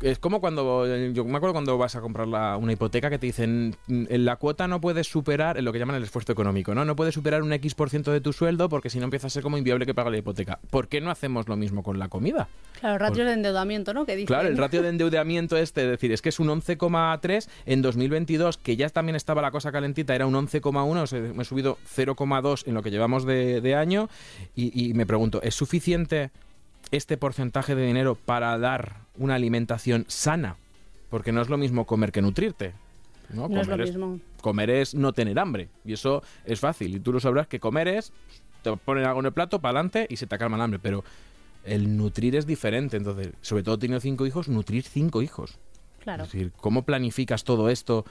es 0.03 0.19
como 0.19 0.41
cuando 0.41 0.85
yo 1.13 1.23
me 1.23 1.37
acuerdo 1.37 1.53
cuando 1.53 1.77
vas 1.77 1.95
a 1.95 2.01
comprar 2.01 2.27
la, 2.27 2.57
una 2.57 2.73
hipoteca 2.73 3.09
que 3.09 3.17
te 3.17 3.25
dicen 3.25 3.75
en 3.87 4.25
la 4.25 4.35
cuota 4.35 4.67
no 4.67 4.81
puedes 4.81 5.07
superar 5.07 5.57
en 5.57 5.65
lo 5.65 5.71
que 5.71 5.79
llaman 5.79 5.95
el 5.95 6.03
esfuerzo 6.03 6.33
económico, 6.33 6.75
¿no? 6.75 6.83
No 6.83 6.95
puedes 6.95 7.13
superar 7.13 7.41
un 7.41 7.53
X 7.53 7.73
por 7.73 7.89
ciento 7.89 8.11
de 8.11 8.19
tu 8.19 8.33
sueldo 8.33 8.67
porque 8.67 8.89
si 8.89 8.99
no 8.99 9.05
empieza 9.05 9.27
a 9.27 9.29
ser 9.29 9.43
como 9.43 9.57
inviable 9.57 9.85
que 9.85 9.93
pagar 9.93 10.11
la 10.11 10.17
hipoteca. 10.17 10.59
¿Por 10.69 10.89
qué 10.89 10.99
no 10.99 11.09
hacemos 11.09 11.47
lo 11.47 11.55
mismo 11.55 11.83
con 11.83 11.99
la 11.99 12.09
comida? 12.09 12.49
Claro, 12.79 12.97
ratio 12.97 13.23
Por... 13.23 13.27
de 13.27 13.33
endeudamiento, 13.33 13.93
¿no? 13.93 14.05
Que. 14.05 14.25
Claro, 14.25 14.49
el 14.49 14.57
ratio 14.57 14.81
de 14.81 14.89
endeudamiento 14.93 15.55
este, 15.55 15.83
es 15.83 15.89
decir, 15.89 16.11
es 16.11 16.21
que 16.21 16.29
es 16.29 16.39
un 16.39 16.49
11,3 16.49 17.47
en 17.65 17.81
2022, 17.81 18.57
que 18.57 18.75
ya 18.75 18.89
también 18.89 19.15
estaba 19.15 19.41
la 19.41 19.51
cosa 19.51 19.71
calentita, 19.71 20.13
era 20.13 20.27
un 20.27 20.33
11,1, 20.33 21.01
o 21.01 21.07
sea, 21.07 21.19
me 21.19 21.43
he 21.43 21.45
subido 21.45 21.77
0,2 21.95 22.67
en 22.67 22.73
lo 22.73 22.83
que 22.83 22.91
llevamos 22.91 23.25
de, 23.25 23.61
de 23.61 23.75
año 23.75 24.09
y, 24.53 24.89
y 24.89 24.93
me 24.93 25.05
pregunto, 25.05 25.41
¿es 25.41 25.55
suficiente 25.55 26.31
este 26.91 27.17
porcentaje 27.17 27.75
de 27.75 27.85
dinero 27.85 28.15
para 28.15 28.57
dar 28.57 28.97
una 29.17 29.35
alimentación 29.35 30.05
sana? 30.07 30.57
Porque 31.09 31.31
no 31.31 31.41
es 31.41 31.49
lo 31.49 31.57
mismo 31.57 31.85
comer 31.85 32.11
que 32.11 32.21
nutrirte. 32.21 32.73
No, 33.29 33.47
no 33.47 33.61
comer 33.61 33.81
es 33.81 33.95
lo 33.95 34.07
mismo. 34.07 34.19
comer 34.41 34.69
es 34.69 34.95
no 34.95 35.13
tener 35.13 35.39
hambre. 35.39 35.69
Y 35.85 35.93
eso 35.93 36.23
es 36.45 36.59
fácil. 36.59 36.95
Y 36.95 36.99
tú 36.99 37.13
lo 37.13 37.19
sabrás 37.19 37.47
que 37.47 37.59
comer 37.59 37.87
es 37.87 38.11
te 38.63 38.75
ponen 38.77 39.05
algo 39.05 39.19
en 39.19 39.27
el 39.27 39.33
plato, 39.33 39.59
para 39.59 39.79
adelante 39.79 40.07
y 40.09 40.15
se 40.15 40.25
te 40.25 40.37
calma 40.37 40.55
el 40.55 40.61
hambre. 40.63 40.79
Pero 40.79 41.03
el 41.63 41.95
nutrir 41.97 42.35
es 42.35 42.45
diferente. 42.45 42.97
Entonces, 42.97 43.33
sobre 43.41 43.63
todo 43.63 43.77
teniendo 43.77 44.01
cinco 44.01 44.25
hijos, 44.25 44.47
nutrir 44.47 44.83
cinco 44.83 45.21
hijos. 45.21 45.59
Claro. 45.99 46.23
Es 46.23 46.31
decir, 46.31 46.51
¿cómo 46.57 46.83
planificas 46.83 47.43
todo 47.43 47.69
esto? 47.69 48.05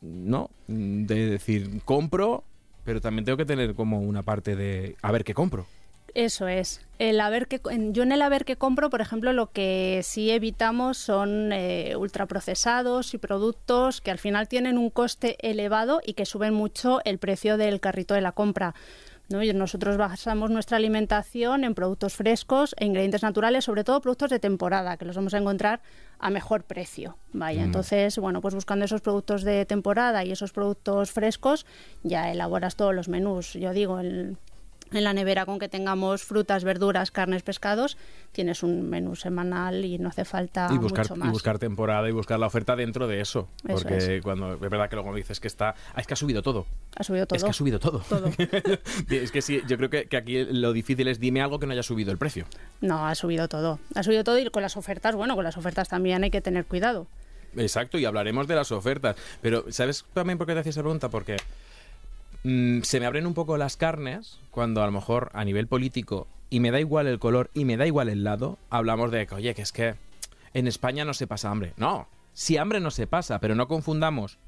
¿No? 0.00 0.50
De 0.66 1.26
decir, 1.26 1.82
compro, 1.84 2.44
pero 2.84 3.00
también 3.00 3.24
tengo 3.24 3.36
que 3.36 3.44
tener 3.44 3.74
como 3.74 4.00
una 4.00 4.22
parte 4.22 4.56
de 4.56 4.96
a 5.02 5.12
ver 5.12 5.24
qué 5.24 5.34
compro. 5.34 5.66
Eso 6.14 6.46
es. 6.46 6.80
El 6.98 7.20
haber 7.20 7.48
que, 7.48 7.60
yo 7.90 8.02
en 8.02 8.12
el 8.12 8.22
haber 8.22 8.44
que 8.44 8.56
compro, 8.56 8.90
por 8.90 9.00
ejemplo, 9.00 9.32
lo 9.32 9.50
que 9.50 10.02
sí 10.04 10.30
evitamos 10.30 10.98
son 10.98 11.52
eh, 11.52 11.96
ultraprocesados 11.96 13.14
y 13.14 13.18
productos 13.18 14.00
que 14.00 14.10
al 14.10 14.18
final 14.18 14.46
tienen 14.46 14.78
un 14.78 14.90
coste 14.90 15.36
elevado 15.40 16.00
y 16.04 16.12
que 16.12 16.26
suben 16.26 16.54
mucho 16.54 17.00
el 17.04 17.18
precio 17.18 17.56
del 17.56 17.80
carrito 17.80 18.14
de 18.14 18.20
la 18.20 18.32
compra. 18.32 18.74
¿no? 19.30 19.42
Y 19.42 19.52
nosotros 19.54 19.96
basamos 19.96 20.50
nuestra 20.50 20.76
alimentación 20.76 21.64
en 21.64 21.74
productos 21.74 22.14
frescos 22.14 22.74
e 22.78 22.84
ingredientes 22.84 23.22
naturales, 23.22 23.64
sobre 23.64 23.82
todo 23.82 24.00
productos 24.02 24.30
de 24.30 24.38
temporada, 24.38 24.98
que 24.98 25.06
los 25.06 25.16
vamos 25.16 25.32
a 25.32 25.38
encontrar 25.38 25.80
a 26.18 26.28
mejor 26.28 26.64
precio. 26.64 27.16
Vaya, 27.32 27.64
entonces, 27.64 28.18
bueno, 28.18 28.42
pues 28.42 28.54
buscando 28.54 28.84
esos 28.84 29.00
productos 29.00 29.42
de 29.42 29.64
temporada 29.64 30.24
y 30.24 30.32
esos 30.32 30.52
productos 30.52 31.10
frescos, 31.10 31.66
ya 32.02 32.30
elaboras 32.30 32.76
todos 32.76 32.94
los 32.94 33.08
menús. 33.08 33.54
Yo 33.54 33.72
digo, 33.72 33.98
el, 33.98 34.36
en 34.92 35.04
la 35.04 35.12
nevera 35.12 35.46
con 35.46 35.58
que 35.58 35.68
tengamos 35.68 36.22
frutas, 36.22 36.64
verduras, 36.64 37.10
carnes, 37.10 37.42
pescados, 37.42 37.96
tienes 38.32 38.62
un 38.62 38.88
menú 38.88 39.16
semanal 39.16 39.84
y 39.84 39.98
no 39.98 40.08
hace 40.08 40.24
falta 40.24 40.68
y 40.72 40.78
buscar 40.78 41.04
mucho 41.04 41.16
más. 41.16 41.28
y 41.28 41.30
buscar 41.30 41.58
temporada 41.58 42.08
y 42.08 42.12
buscar 42.12 42.38
la 42.38 42.46
oferta 42.46 42.76
dentro 42.76 43.06
de 43.08 43.20
eso, 43.20 43.48
Eso 43.68 43.74
porque 43.74 44.20
cuando 44.22 44.54
es 44.54 44.60
verdad 44.60 44.88
que 44.88 44.96
luego 44.96 45.14
dices 45.14 45.40
que 45.40 45.48
está 45.48 45.74
ah, 45.94 46.00
es 46.00 46.06
que 46.06 46.14
ha 46.14 46.16
subido 46.16 46.42
todo 46.42 46.66
Ha 46.96 47.04
subido 47.04 47.26
todo. 47.26 47.36
es 47.36 47.44
que 47.44 47.50
ha 47.50 47.54
subido 47.54 47.78
todo 47.78 47.98
Todo. 48.08 48.30
es 49.10 49.30
que 49.30 49.42
sí 49.42 49.60
yo 49.68 49.76
creo 49.76 49.90
que, 49.90 50.06
que 50.06 50.16
aquí 50.16 50.44
lo 50.44 50.72
difícil 50.72 51.08
es 51.08 51.20
dime 51.20 51.40
algo 51.42 51.58
que 51.58 51.66
no 51.66 51.72
haya 51.72 51.82
subido 51.82 52.12
el 52.12 52.18
precio 52.18 52.46
No, 52.80 53.06
ha 53.06 53.14
subido 53.14 53.48
todo. 53.48 53.78
Ha 53.94 54.02
subido 54.02 54.24
todo 54.24 54.38
y 54.38 54.48
con 54.50 54.62
las 54.62 54.76
ofertas, 54.76 55.14
bueno, 55.14 55.34
con 55.34 55.44
las 55.44 55.56
ofertas 55.56 55.88
también 55.88 56.22
hay 56.24 56.30
que 56.30 56.40
tener 56.40 56.64
cuidado. 56.66 57.06
Exacto, 57.56 57.98
y 57.98 58.04
hablaremos 58.06 58.46
de 58.48 58.54
las 58.54 58.72
ofertas. 58.72 59.16
Pero, 59.42 59.66
¿sabes 59.70 60.04
también 60.14 60.38
por 60.38 60.46
qué 60.46 60.54
te 60.54 60.60
hacía 60.60 60.70
esa 60.70 60.80
pregunta? 60.80 61.10
Porque 61.10 61.36
mm, 62.44 62.82
se 62.82 63.00
me 63.00 63.06
abren 63.06 63.26
un 63.26 63.34
poco 63.34 63.56
las 63.56 63.76
carnes 63.76 64.38
cuando 64.50 64.82
a 64.82 64.86
lo 64.86 64.92
mejor 64.92 65.30
a 65.34 65.44
nivel 65.44 65.66
político, 65.66 66.26
y 66.50 66.60
me 66.60 66.70
da 66.70 66.80
igual 66.80 67.06
el 67.06 67.18
color 67.18 67.50
y 67.54 67.64
me 67.64 67.76
da 67.76 67.86
igual 67.86 68.08
el 68.08 68.24
lado, 68.24 68.58
hablamos 68.68 69.10
de 69.10 69.26
que, 69.26 69.34
oye, 69.34 69.54
que 69.54 69.62
es 69.62 69.72
que 69.72 69.94
en 70.54 70.66
España 70.66 71.04
no 71.04 71.14
se 71.14 71.26
pasa 71.26 71.50
hambre. 71.50 71.72
No, 71.76 72.08
si 72.34 72.56
hambre 72.56 72.80
no 72.80 72.90
se 72.90 73.06
pasa, 73.06 73.38
pero 73.38 73.54
no 73.54 73.68
confundamos 73.68 74.38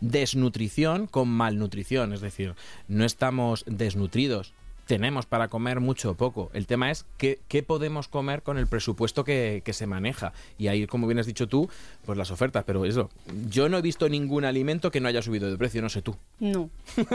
desnutrición 0.00 1.06
con 1.06 1.28
malnutrición. 1.28 2.12
Es 2.12 2.20
decir, 2.20 2.54
no 2.86 3.04
estamos 3.04 3.64
desnutridos. 3.66 4.54
Tenemos 4.88 5.26
para 5.26 5.48
comer 5.48 5.80
mucho 5.80 6.12
o 6.12 6.14
poco. 6.14 6.50
El 6.54 6.66
tema 6.66 6.90
es 6.90 7.04
qué, 7.18 7.40
qué 7.46 7.62
podemos 7.62 8.08
comer 8.08 8.42
con 8.42 8.56
el 8.56 8.66
presupuesto 8.66 9.22
que, 9.22 9.60
que 9.62 9.74
se 9.74 9.86
maneja. 9.86 10.32
Y 10.56 10.68
ahí, 10.68 10.86
como 10.86 11.06
bien 11.06 11.18
has 11.18 11.26
dicho 11.26 11.46
tú, 11.46 11.68
pues 12.06 12.16
las 12.16 12.30
ofertas. 12.30 12.64
Pero 12.64 12.86
eso, 12.86 13.10
yo 13.50 13.68
no 13.68 13.76
he 13.76 13.82
visto 13.82 14.08
ningún 14.08 14.46
alimento 14.46 14.90
que 14.90 15.00
no 15.02 15.08
haya 15.08 15.20
subido 15.20 15.50
de 15.50 15.58
precio, 15.58 15.82
no 15.82 15.90
sé 15.90 16.00
tú. 16.00 16.16
No, 16.40 16.70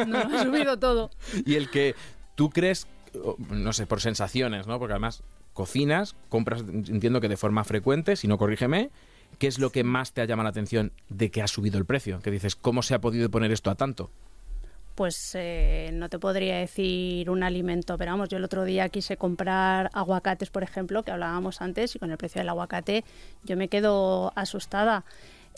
no, 0.05 0.17
ha 0.19 0.43
subido 0.43 0.77
todo. 0.77 1.09
Y 1.47 1.55
el 1.55 1.71
que 1.71 1.95
tú 2.35 2.51
crees, 2.51 2.85
no 3.49 3.73
sé, 3.73 3.87
por 3.87 4.01
sensaciones, 4.01 4.67
¿no? 4.67 4.77
Porque 4.77 4.93
además 4.93 5.23
cocinas, 5.53 6.15
compras, 6.29 6.61
entiendo 6.61 7.21
que 7.21 7.27
de 7.27 7.37
forma 7.37 7.63
frecuente, 7.63 8.15
si 8.17 8.27
no 8.27 8.37
corrígeme, 8.37 8.91
¿qué 9.39 9.47
es 9.47 9.57
lo 9.57 9.71
que 9.71 9.83
más 9.83 10.13
te 10.13 10.21
ha 10.21 10.25
llamado 10.25 10.43
la 10.43 10.51
atención 10.51 10.91
de 11.09 11.31
que 11.31 11.41
ha 11.41 11.47
subido 11.47 11.79
el 11.79 11.85
precio? 11.85 12.19
Que 12.21 12.29
dices, 12.29 12.55
¿cómo 12.55 12.83
se 12.83 12.93
ha 12.93 13.01
podido 13.01 13.31
poner 13.31 13.51
esto 13.51 13.71
a 13.71 13.75
tanto? 13.75 14.11
Pues 14.95 15.31
eh, 15.33 15.89
no 15.93 16.07
te 16.07 16.19
podría 16.19 16.57
decir 16.57 17.29
un 17.31 17.41
alimento, 17.41 17.97
pero 17.97 18.11
vamos, 18.11 18.29
yo 18.29 18.37
el 18.37 18.43
otro 18.43 18.63
día 18.63 18.89
quise 18.89 19.17
comprar 19.17 19.89
aguacates, 19.93 20.51
por 20.51 20.61
ejemplo, 20.61 21.01
que 21.03 21.11
hablábamos 21.11 21.61
antes, 21.61 21.95
y 21.95 21.99
con 21.99 22.11
el 22.11 22.17
precio 22.17 22.39
del 22.39 22.49
aguacate 22.49 23.03
yo 23.43 23.57
me 23.57 23.69
quedo 23.69 24.31
asustada. 24.35 25.03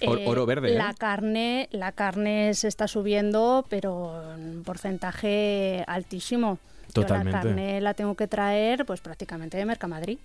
Or- 0.06 0.22
oro 0.26 0.46
verde, 0.46 0.72
¿eh? 0.72 0.76
La 0.76 0.94
carne, 0.94 1.68
la 1.72 1.92
carne 1.92 2.54
se 2.54 2.68
está 2.70 2.88
subiendo, 2.88 3.66
pero 3.70 4.34
en 4.36 4.64
porcentaje 4.64 5.84
altísimo. 5.88 6.60
Yo 6.94 7.02
Totalmente. 7.02 7.32
la 7.32 7.42
carne 7.44 7.82
la 7.82 7.94
tengo 7.94 8.16
que 8.16 8.28
traer, 8.28 8.86
pues 8.86 9.02
prácticamente 9.02 9.58
de 9.58 9.66
Mercamadrid. 9.66 10.18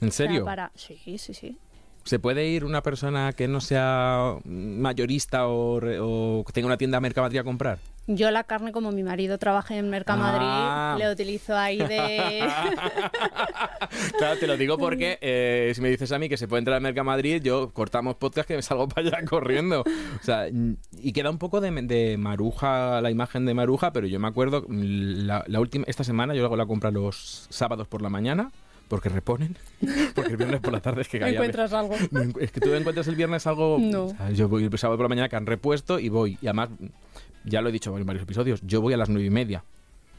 ¿En 0.00 0.08
O 0.08 0.10
sea, 0.10 0.26
serio? 0.26 0.44
para... 0.44 0.72
Sí, 0.74 0.98
sí, 1.18 1.34
sí. 1.34 1.56
¿Se 2.04 2.18
puede 2.18 2.46
ir 2.46 2.64
una 2.64 2.82
persona 2.82 3.32
que 3.32 3.48
no 3.48 3.60
sea 3.60 4.34
mayorista 4.44 5.46
o, 5.48 5.80
re- 5.80 5.98
o 6.00 6.44
que 6.46 6.52
tenga 6.52 6.66
una 6.66 6.76
tienda 6.76 7.00
Mercamadrid 7.00 7.38
a 7.38 7.44
comprar? 7.44 7.78
Yo 8.06 8.30
la 8.30 8.44
carne, 8.44 8.70
como 8.70 8.92
mi 8.92 9.02
marido 9.02 9.38
trabaja 9.38 9.76
en 9.76 9.88
Mercamadrid, 9.88 10.44
Ah. 10.46 10.96
le 10.98 11.10
utilizo 11.10 11.56
ahí 11.56 11.78
de... 11.78 12.46
claro, 14.18 14.38
te 14.38 14.46
lo 14.46 14.56
digo 14.58 14.76
porque 14.78 15.18
eh, 15.22 15.72
si 15.74 15.80
me 15.80 15.88
dices 15.88 16.12
a 16.12 16.18
mí 16.18 16.28
que 16.28 16.36
se 16.36 16.46
puede 16.48 16.58
entrar 16.58 16.76
a 16.76 16.80
Mercamadrid, 16.80 17.42
yo 17.42 17.70
cortamos 17.72 18.16
podcast 18.16 18.46
que 18.48 18.56
me 18.56 18.62
salgo 18.62 18.88
para 18.88 19.08
allá 19.08 19.24
corriendo. 19.24 19.80
O 19.82 20.22
sea, 20.22 20.46
y 20.48 21.12
queda 21.12 21.30
un 21.30 21.38
poco 21.38 21.60
de, 21.62 21.70
de 21.70 22.16
Maruja, 22.18 23.00
la 23.00 23.10
imagen 23.10 23.46
de 23.46 23.54
Maruja, 23.54 23.92
pero 23.92 24.06
yo 24.06 24.20
me 24.20 24.28
acuerdo, 24.28 24.64
la, 24.68 25.42
la 25.46 25.60
última, 25.60 25.84
esta 25.88 26.04
semana 26.04 26.34
yo 26.34 26.44
hago 26.44 26.56
la 26.56 26.66
compra 26.66 26.90
los 26.90 27.46
sábados 27.50 27.88
por 27.88 28.02
la 28.02 28.10
mañana, 28.10 28.50
porque 28.88 29.08
reponen, 29.08 29.56
porque 30.14 30.30
el 30.32 30.36
viernes 30.36 30.60
por 30.60 30.72
la 30.72 30.80
tarde 30.80 31.02
es 31.02 31.08
que 31.08 31.18
encuentras 31.18 31.72
algo. 31.74 31.94
Es 32.40 32.52
que 32.52 32.60
tú 32.60 32.72
encuentras 32.74 33.06
el 33.08 33.16
viernes 33.16 33.46
algo. 33.46 33.78
No. 33.80 34.08
yo 34.32 34.48
voy 34.48 34.64
el 34.64 34.78
sábado 34.78 34.96
por 34.98 35.04
la 35.04 35.08
mañana 35.08 35.28
que 35.28 35.36
han 35.36 35.46
repuesto 35.46 35.98
y 35.98 36.08
voy. 36.08 36.38
Y 36.40 36.46
además, 36.46 36.68
ya 37.44 37.60
lo 37.60 37.68
he 37.68 37.72
dicho 37.72 37.96
en 37.98 38.06
varios 38.06 38.22
episodios, 38.22 38.60
yo 38.62 38.80
voy 38.80 38.94
a 38.94 38.96
las 38.96 39.08
nueve 39.08 39.26
y 39.26 39.30
media. 39.30 39.64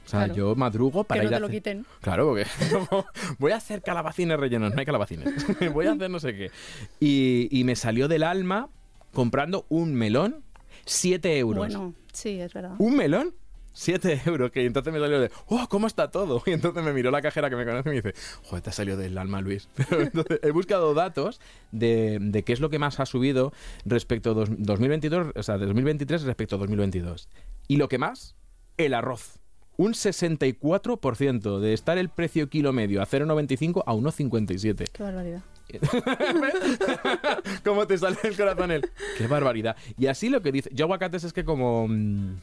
O 0.05 0.07
sea, 0.07 0.19
Claro. 0.25 0.35
yo 0.35 0.55
madrugo 0.55 1.03
para 1.03 1.21
que 1.21 1.25
no 1.25 1.29
ir 1.31 1.33
a 1.33 1.37
te 1.37 1.41
lo 1.41 1.47
hacer- 1.47 1.57
quiten. 1.57 1.85
Claro, 2.01 2.27
porque 2.27 2.45
voy 3.39 3.51
a 3.53 3.55
hacer 3.55 3.81
calabacines 3.81 4.39
rellenos, 4.39 4.71
no 4.73 4.79
hay 4.79 4.85
calabacines. 4.85 5.33
voy 5.73 5.87
a 5.87 5.93
hacer 5.93 6.11
no 6.11 6.19
sé 6.19 6.35
qué. 6.35 6.51
Y, 6.99 7.47
y 7.51 7.63
me 7.63 7.75
salió 7.75 8.07
del 8.07 8.21
alma 8.21 8.69
comprando 9.13 9.65
un 9.69 9.95
melón, 9.95 10.43
7 10.85 11.39
euros. 11.39 11.57
Bueno, 11.57 11.95
sí, 12.13 12.39
es 12.39 12.53
verdad. 12.53 12.73
¿Un 12.77 12.95
melón? 12.97 13.33
7 13.75 14.21
euros, 14.25 14.51
que 14.51 14.65
entonces 14.65 14.91
me 14.93 14.99
salió 14.99 15.19
de, 15.19 15.29
oh, 15.47 15.67
¿cómo 15.69 15.85
está 15.85 16.09
todo? 16.09 16.41
Y 16.47 16.51
entonces 16.51 16.83
me 16.83 16.93
miró 16.93 17.11
la 17.11 17.21
cajera 17.21 17.49
que 17.49 17.55
me 17.55 17.65
conoce 17.65 17.89
y 17.89 17.91
me 17.91 17.95
dice, 18.01 18.13
joder, 18.43 18.63
te 18.63 18.69
ha 18.71 18.73
salido 18.73 18.97
del 18.97 19.17
alma, 19.17 19.41
Luis. 19.41 19.67
Pero 19.75 20.01
entonces 20.01 20.39
he 20.41 20.51
buscado 20.51 20.93
datos 20.93 21.39
de, 21.71 22.17
de 22.21 22.43
qué 22.43 22.53
es 22.53 22.59
lo 22.61 22.69
que 22.69 22.79
más 22.79 22.99
ha 22.99 23.05
subido 23.05 23.53
respecto 23.85 24.31
a 24.31 24.33
dos- 24.33 24.49
2022, 24.57 25.27
o 25.35 25.43
sea, 25.43 25.57
de 25.57 25.65
2023 25.65 26.23
respecto 26.23 26.55
a 26.55 26.59
2022. 26.59 27.27
Y 27.67 27.77
lo 27.77 27.87
que 27.89 27.97
más, 27.97 28.35
el 28.77 28.93
arroz. 28.93 29.39
Un 29.77 29.93
64% 29.93 31.59
de 31.59 31.73
estar 31.73 31.97
el 31.97 32.07
precio 32.09 32.49
kilo 32.49 32.71
medio 32.71 33.01
a 33.01 33.05
0,95 33.07 33.83
a 33.85 33.93
1,57. 33.93 34.85
Qué 34.91 35.03
barbaridad. 35.03 35.41
¿Cómo 37.63 37.87
te 37.87 37.97
sale 37.97 38.17
el 38.23 38.37
corazón 38.37 38.71
él? 38.71 38.89
Qué 39.17 39.27
barbaridad. 39.27 39.75
Y 39.97 40.07
así 40.07 40.29
lo 40.29 40.41
que 40.41 40.51
dice. 40.51 40.69
Yo 40.73 40.85
aguacates 40.85 41.23
es 41.23 41.33
que 41.33 41.43
como 41.43 41.87
mm, 41.87 42.35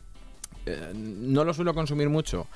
eh, 0.67 0.93
no 0.95 1.45
lo 1.45 1.55
suelo 1.55 1.75
consumir 1.75 2.09
mucho 2.09 2.47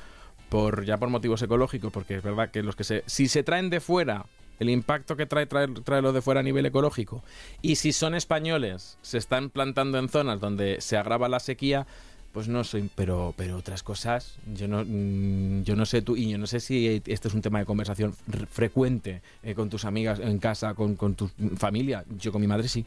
por 0.48 0.84
ya 0.84 0.98
por 0.98 1.08
motivos 1.08 1.42
ecológicos, 1.42 1.92
porque 1.92 2.16
es 2.16 2.22
verdad 2.22 2.50
que 2.50 2.62
los 2.62 2.76
que 2.76 2.84
se 2.84 3.02
si 3.06 3.28
se 3.28 3.42
traen 3.42 3.70
de 3.70 3.80
fuera 3.80 4.26
el 4.58 4.70
impacto 4.70 5.16
que 5.16 5.26
trae 5.26 5.46
traerlo 5.46 6.12
de 6.12 6.22
fuera 6.22 6.40
a 6.40 6.42
nivel 6.42 6.66
ecológico 6.66 7.22
y 7.62 7.76
si 7.76 7.92
son 7.92 8.14
españoles 8.14 8.96
se 9.02 9.18
están 9.18 9.50
plantando 9.50 9.98
en 9.98 10.08
zonas 10.08 10.40
donde 10.40 10.80
se 10.80 10.96
agrava 10.96 11.28
la 11.28 11.40
sequía 11.40 11.86
pues 12.32 12.48
no 12.48 12.64
soy 12.64 12.90
pero 12.94 13.34
pero 13.36 13.56
otras 13.56 13.82
cosas 13.82 14.36
yo 14.54 14.68
no 14.68 14.82
mm, 14.86 15.62
yo 15.62 15.76
no 15.76 15.84
sé 15.86 16.02
tú 16.02 16.16
y 16.16 16.30
yo 16.30 16.38
no 16.38 16.46
sé 16.46 16.60
si 16.60 17.02
este 17.06 17.28
es 17.28 17.34
un 17.34 17.42
tema 17.42 17.58
de 17.58 17.66
conversación 17.66 18.14
frecuente 18.50 19.22
eh, 19.42 19.54
con 19.54 19.68
tus 19.68 19.84
amigas 19.84 20.20
en 20.20 20.38
casa 20.38 20.74
con, 20.74 20.96
con 20.96 21.14
tu 21.14 21.30
familia 21.56 22.04
yo 22.18 22.32
con 22.32 22.40
mi 22.40 22.46
madre 22.46 22.68
sí. 22.68 22.86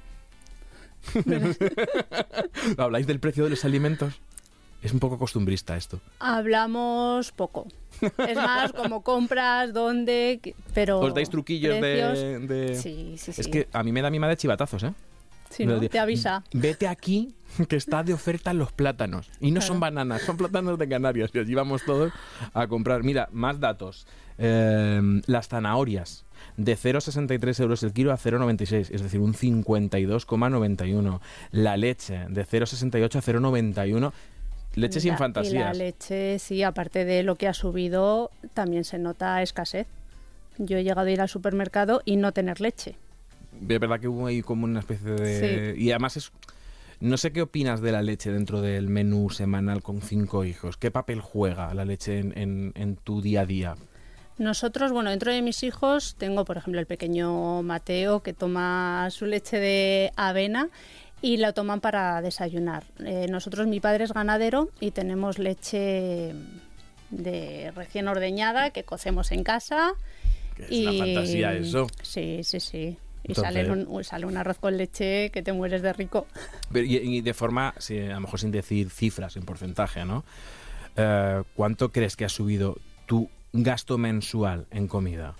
Habláis 2.77 3.07
del 3.07 3.21
precio 3.21 3.45
de 3.45 3.51
los 3.51 3.63
alimentos 3.63 4.19
es 4.81 4.93
un 4.93 4.99
poco 4.99 5.17
costumbrista 5.17 5.75
esto 5.77 5.99
Hablamos 6.19 7.31
poco. 7.31 7.67
Es 8.01 8.35
más, 8.37 8.71
como 8.71 9.01
compras, 9.03 9.73
dónde, 9.73 10.39
pero... 10.73 10.99
os 10.99 11.13
dais 11.13 11.29
truquillos 11.29 11.81
de, 11.81 12.39
de- 12.39 12.75
Sí, 12.75 13.15
sí, 13.17 13.33
sí. 13.33 13.41
es 13.41 13.47
que 13.47 13.67
a 13.73 13.83
mí 13.83 13.91
me 13.91 14.01
da 14.01 14.09
mi 14.09 14.19
madre 14.19 14.37
chivatazos 14.37 14.83
eh 14.83 14.93
Sí, 15.49 15.65
¿no? 15.65 15.79
Te 15.79 15.97
avisa. 15.97 16.43
Vete 16.53 16.87
aquí, 16.87 17.33
que 17.67 17.75
está 17.75 18.03
de 18.03 18.13
oferta 18.13 18.53
los 18.53 18.71
plátanos. 18.71 19.31
Y 19.41 19.49
no 19.49 19.61
son 19.61 19.79
bananas, 19.79 20.21
son 20.21 20.37
plátanos 20.37 20.77
de 20.77 20.87
Canarias. 20.87 21.31
Y 21.33 21.39
allí 21.39 21.55
vamos 21.55 21.83
todos 21.83 22.13
a 22.53 22.67
comprar. 22.67 23.01
Mira, 23.03 23.29
más 23.31 23.59
datos. 23.59 24.05
Eh, 24.37 25.01
las 25.25 25.47
zanahorias. 25.47 26.25
De 26.55 26.77
0,63 26.77 27.59
euros 27.61 27.81
el 27.81 27.93
kilo 27.93 28.11
a 28.13 28.17
0,96, 28.17 28.91
es 28.91 29.01
decir, 29.01 29.19
un 29.19 29.33
52,91. 29.33 31.19
La 31.51 31.77
leche, 31.77 32.25
de 32.29 32.45
0,68 32.45 33.15
a 33.15 33.21
0,91. 33.21 34.11
Leche 34.79 34.99
sin 34.99 35.09
la- 35.09 35.13
Y 35.13 35.15
la 35.15 35.17
fantasías. 35.17 35.77
leche, 35.77 36.39
sí, 36.39 36.63
aparte 36.63 37.05
de 37.05 37.23
lo 37.23 37.35
que 37.35 37.47
ha 37.47 37.53
subido, 37.53 38.31
también 38.53 38.83
se 38.83 38.97
nota 38.97 39.41
escasez. 39.41 39.87
Yo 40.57 40.77
he 40.77 40.83
llegado 40.83 41.07
a 41.07 41.11
ir 41.11 41.21
al 41.21 41.29
supermercado 41.29 42.01
y 42.05 42.17
no 42.17 42.31
tener 42.31 42.59
leche. 42.61 42.95
Es 43.61 43.79
verdad 43.79 43.99
que 43.99 44.07
hubo 44.07 44.27
ahí 44.27 44.41
como 44.41 44.65
una 44.65 44.79
especie 44.81 45.11
de... 45.11 45.75
Y 45.77 45.91
además 45.91 46.17
es... 46.17 46.31
No 47.01 47.15
sé 47.17 47.31
qué 47.31 47.41
opinas 47.41 47.79
de 47.79 47.93
la 47.93 48.01
leche 48.01 48.29
dentro 48.29 48.59
del 48.61 48.89
menú 48.89 49.29
semanal 49.29 49.81
con 49.81 50.01
cinco 50.01 50.43
hijos. 50.43 50.75
¿Qué 50.75 50.91
papel 50.91 51.21
juega 51.21 51.73
la 51.73 51.85
leche 51.85 52.19
en, 52.19 52.37
en- 52.37 52.73
en 52.75 52.97
tu 52.97 53.21
día 53.21 53.41
a 53.41 53.45
día? 53.45 53.75
Nosotros, 54.37 54.91
bueno, 54.91 55.09
dentro 55.09 55.31
de 55.31 55.41
mis 55.41 55.63
hijos 55.63 56.15
tengo, 56.17 56.43
por 56.45 56.57
ejemplo, 56.57 56.79
el 56.79 56.85
pequeño 56.87 57.61
Mateo 57.63 58.21
que 58.21 58.33
toma 58.33 59.07
su 59.11 59.25
leche 59.25 59.59
de 59.59 60.11
avena 60.17 60.69
y 61.21 61.37
la 61.37 61.53
toman 61.53 61.81
para 61.81 62.21
desayunar. 62.21 62.83
Eh, 63.05 63.27
nosotros, 63.29 63.67
mi 63.67 63.79
padre 63.79 64.05
es 64.05 64.13
ganadero 64.13 64.69
y 64.79 64.91
tenemos 64.91 65.39
leche 65.39 66.33
de 67.09 67.71
recién 67.75 68.07
ordeñada 68.07 68.69
que 68.71 68.83
cocemos 68.83 69.31
en 69.31 69.43
casa. 69.43 69.93
Es 70.57 70.71
y... 70.71 70.85
una 70.85 71.05
fantasía 71.05 71.53
eso. 71.53 71.87
Sí, 72.01 72.41
sí, 72.43 72.59
sí. 72.59 72.97
Y 73.23 73.31
Entonces- 73.31 73.53
sale, 73.67 73.71
un, 73.71 74.03
sale 74.03 74.25
un 74.25 74.37
arroz 74.37 74.57
con 74.59 74.77
leche 74.77 75.29
que 75.31 75.41
te 75.41 75.51
mueres 75.51 75.81
de 75.81 75.91
rico. 75.93 76.25
Pero, 76.71 76.85
y, 76.85 76.95
y 76.97 77.21
de 77.21 77.33
forma, 77.33 77.73
sí, 77.77 77.97
a 77.99 78.13
lo 78.13 78.21
mejor 78.21 78.39
sin 78.39 78.51
decir 78.51 78.89
cifras 78.89 79.35
en 79.35 79.43
porcentaje, 79.43 80.05
¿no? 80.05 80.23
Eh, 80.95 81.43
¿Cuánto 81.55 81.91
crees 81.91 82.15
que 82.15 82.25
ha 82.25 82.29
subido 82.29 82.77
tu 83.05 83.29
gasto 83.51 83.97
mensual 83.97 84.67
en 84.71 84.87
comida? 84.87 85.35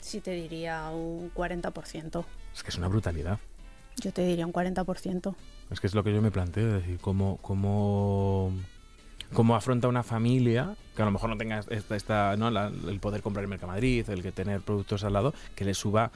Sí, 0.00 0.20
te 0.20 0.32
diría 0.32 0.88
un 0.90 1.32
40%. 1.34 2.24
Es 2.54 2.62
que 2.62 2.70
es 2.70 2.78
una 2.78 2.88
brutalidad. 2.88 3.38
Yo 3.96 4.12
te 4.12 4.22
diría 4.24 4.46
un 4.46 4.52
40%. 4.52 5.34
Es 5.70 5.80
que 5.80 5.86
es 5.86 5.94
lo 5.94 6.02
que 6.04 6.12
yo 6.12 6.22
me 6.22 6.30
planteo, 6.30 6.68
es 6.76 6.82
decir, 6.82 6.98
cómo, 7.00 7.38
cómo, 7.42 8.52
cómo 9.32 9.54
afronta 9.56 9.88
una 9.88 10.02
familia 10.02 10.74
que 10.96 11.02
a 11.02 11.04
lo 11.04 11.10
mejor 11.12 11.30
no 11.30 11.36
tenga 11.36 11.60
esta, 11.68 11.96
esta, 11.96 12.36
¿no? 12.36 12.50
La- 12.50 12.68
el 12.88 12.98
poder 13.00 13.22
comprar 13.22 13.44
en 13.44 13.50
Mercamadrid, 13.50 14.08
el 14.10 14.22
que 14.22 14.32
tener 14.32 14.60
productos 14.62 15.04
al 15.04 15.12
lado, 15.12 15.32
que 15.54 15.64
le 15.64 15.74
suba, 15.74 16.10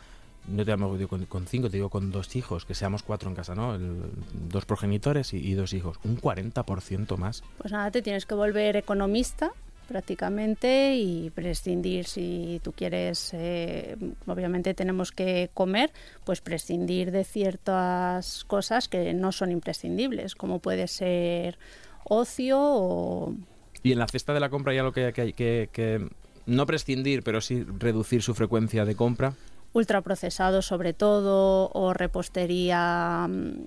no 0.49 0.65
te 0.65 0.75
digo 0.97 1.09
con, 1.09 1.25
con 1.27 1.47
cinco, 1.47 1.71
te 1.71 1.77
digo 1.77 1.89
con 1.91 2.11
dos 2.11 2.35
hijos, 2.37 2.65
que 2.65 2.75
seamos 2.75 3.03
cuatro 3.03 3.29
en 3.31 3.37
casa, 3.37 3.55
¿no? 3.55 3.75
El- 3.77 4.11
dos 4.51 4.65
progenitores 4.67 5.33
y, 5.33 5.37
y 5.39 5.55
dos 5.55 5.73
hijos, 5.73 5.99
un 6.05 6.17
40% 6.21 7.17
más. 7.17 7.43
Pues 7.59 7.73
nada, 7.73 7.91
te 7.91 8.03
tienes 8.03 8.27
que 8.27 8.35
volver 8.35 8.77
economista 8.77 9.53
prácticamente 9.85 10.97
y 10.97 11.31
prescindir 11.31 12.07
si 12.07 12.61
tú 12.63 12.73
quieres, 12.73 13.31
eh, 13.35 13.97
obviamente 14.27 14.75
tenemos 14.75 15.13
que 15.13 15.51
comer, 15.55 15.93
pues 16.25 16.41
prescindir 16.41 17.11
de 17.11 17.25
ciertas 17.25 18.45
cosas 18.45 18.89
que 18.89 19.13
no 19.15 19.33
son 19.33 19.53
imprescindibles, 19.53 20.35
como 20.35 20.59
puede 20.59 20.89
ser 20.89 21.59
ocio 22.05 22.59
o... 22.61 23.35
Y 23.83 23.93
en 23.93 23.99
la 23.99 24.09
cesta 24.09 24.33
de 24.33 24.41
la 24.41 24.49
compra 24.49 24.75
ya 24.75 24.83
lo 24.83 24.93
que 24.93 25.05
hay 25.05 25.13
que, 25.13 25.33
que, 25.33 25.69
que 25.73 26.09
no 26.47 26.67
prescindir, 26.67 27.23
pero 27.23 27.41
sí 27.41 27.65
reducir 27.79 28.23
su 28.23 28.35
frecuencia 28.35 28.85
de 28.85 28.95
compra. 28.95 29.35
Ultraprocesados 29.75 30.65
sobre 30.65 30.95
todo 30.95 31.71
o 31.75 31.93
repostería 31.93 33.27
mm, 33.29 33.65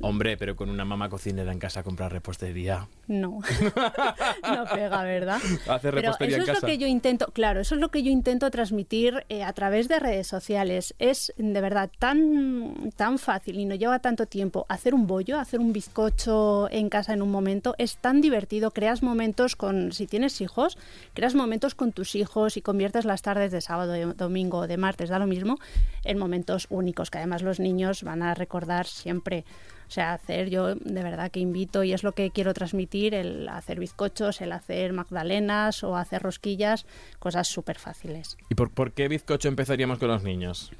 Hombre, 0.00 0.36
pero 0.36 0.56
con 0.56 0.70
una 0.70 0.84
mamá 0.84 1.08
cocinera 1.08 1.52
en 1.52 1.60
casa 1.60 1.84
comprar 1.84 2.12
repostería. 2.12 2.88
no 3.06 3.40
no 4.42 4.64
pega 4.74 5.04
verdad 5.04 5.36
Hacer 5.68 5.94
Pero 5.94 6.08
repostería 6.08 6.36
eso 6.36 6.42
en 6.44 6.48
es 6.50 6.54
casa. 6.54 6.66
lo 6.66 6.72
que 6.72 6.78
yo 6.78 6.86
intento, 6.88 7.26
claro, 7.32 7.60
eso 7.60 7.76
es 7.76 7.80
lo 7.80 7.90
que 7.90 8.02
yo 8.02 8.10
intento 8.10 8.50
transmitir 8.50 9.24
eh, 9.28 9.44
a 9.44 9.52
través 9.52 9.86
de 9.88 10.00
redes 10.00 10.26
sociales. 10.26 10.94
Es 10.98 11.32
de 11.36 11.60
verdad 11.60 11.90
tan, 11.98 12.90
tan 12.96 13.18
fácil 13.18 13.60
y 13.60 13.66
no 13.66 13.76
lleva 13.76 14.00
tanto 14.00 14.26
tiempo 14.26 14.66
hacer 14.68 14.94
un 14.94 15.06
bollo, 15.06 15.38
hacer 15.38 15.60
un 15.60 15.72
bizcocho 15.72 16.68
en 16.72 16.88
casa 16.88 17.12
en 17.12 17.22
un 17.22 17.30
momento. 17.30 17.76
Es 17.78 17.96
tan 17.96 18.20
divertido, 18.20 18.72
creas 18.72 19.02
momentos 19.02 19.54
con, 19.54 19.92
si 19.92 20.06
tienes 20.08 20.40
hijos, 20.40 20.76
creas 21.14 21.36
momentos 21.36 21.76
con 21.76 21.92
tus 21.92 22.16
hijos 22.16 22.56
y 22.56 22.62
conviertes 22.62 23.04
las 23.04 23.22
tardes 23.22 23.52
de 23.52 23.60
sábado, 23.60 23.92
de 23.92 24.06
domingo 24.06 24.66
de 24.66 24.76
martes, 24.76 25.08
da 25.08 25.20
lo 25.24 25.28
mismo, 25.28 25.58
en 26.04 26.18
momentos 26.18 26.66
únicos 26.70 27.10
que 27.10 27.18
además 27.18 27.42
los 27.42 27.60
niños 27.60 28.02
van 28.02 28.22
a 28.22 28.34
recordar 28.34 28.86
siempre. 28.86 29.44
O 29.88 29.90
sea, 29.90 30.12
hacer 30.12 30.50
yo 30.50 30.74
de 30.74 31.02
verdad 31.02 31.30
que 31.30 31.40
invito 31.40 31.84
y 31.84 31.92
es 31.92 32.02
lo 32.02 32.12
que 32.12 32.30
quiero 32.30 32.54
transmitir, 32.54 33.14
el 33.14 33.48
hacer 33.48 33.78
bizcochos, 33.80 34.40
el 34.40 34.52
hacer 34.52 34.92
magdalenas 34.92 35.82
o 35.84 35.96
hacer 35.96 36.22
rosquillas, 36.22 36.86
cosas 37.18 37.48
súper 37.48 37.78
fáciles. 37.78 38.36
¿Y 38.50 38.54
por, 38.54 38.70
por 38.70 38.92
qué 38.92 39.08
bizcocho 39.08 39.48
empezaríamos 39.48 39.98
con 39.98 40.08
los 40.08 40.22
niños? 40.22 40.72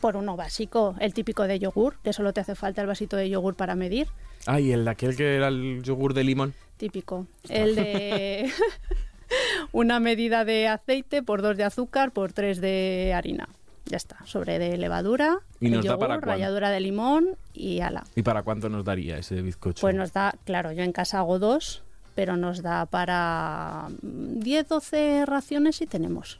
Por 0.00 0.16
uno 0.16 0.36
básico, 0.36 0.94
el 1.00 1.12
típico 1.14 1.48
de 1.48 1.58
yogur, 1.58 1.98
que 2.04 2.12
solo 2.12 2.32
te 2.32 2.40
hace 2.40 2.54
falta 2.54 2.80
el 2.80 2.86
vasito 2.86 3.16
de 3.16 3.28
yogur 3.28 3.56
para 3.56 3.74
medir, 3.74 4.08
Ay, 4.46 4.70
el 4.70 4.86
aquel 4.86 5.16
que 5.16 5.34
era 5.36 5.48
el 5.48 5.82
yogur 5.82 6.14
de 6.14 6.24
limón. 6.24 6.54
típico. 6.76 7.26
El 7.48 7.74
de 7.74 8.50
una 9.72 10.00
medida 10.00 10.44
de 10.44 10.68
aceite 10.68 11.22
por 11.22 11.42
dos 11.42 11.56
de 11.56 11.64
azúcar 11.64 12.12
por 12.12 12.32
tres 12.32 12.60
de 12.60 13.12
harina. 13.14 13.48
Ya 13.88 13.96
está, 13.96 14.16
sobre 14.26 14.58
de 14.58 14.76
levadura, 14.76 15.38
¿Y 15.60 15.70
nos 15.70 15.84
da 15.84 15.92
yogur, 15.92 16.08
para 16.08 16.20
ralladura 16.20 16.70
de 16.70 16.80
limón 16.80 17.36
y 17.54 17.80
ala. 17.80 18.04
¿Y 18.14 18.22
para 18.22 18.42
cuánto 18.42 18.68
nos 18.68 18.84
daría 18.84 19.16
ese 19.18 19.40
bizcocho? 19.42 19.80
Pues 19.80 19.94
nos 19.94 20.12
da, 20.12 20.34
claro, 20.44 20.72
yo 20.72 20.82
en 20.82 20.92
casa 20.92 21.18
hago 21.20 21.38
dos, 21.38 21.82
pero 22.14 22.36
nos 22.36 22.62
da 22.62 22.84
para 22.86 23.88
10, 24.02 24.68
12 24.68 25.24
raciones 25.26 25.76
si 25.76 25.86
tenemos. 25.86 26.38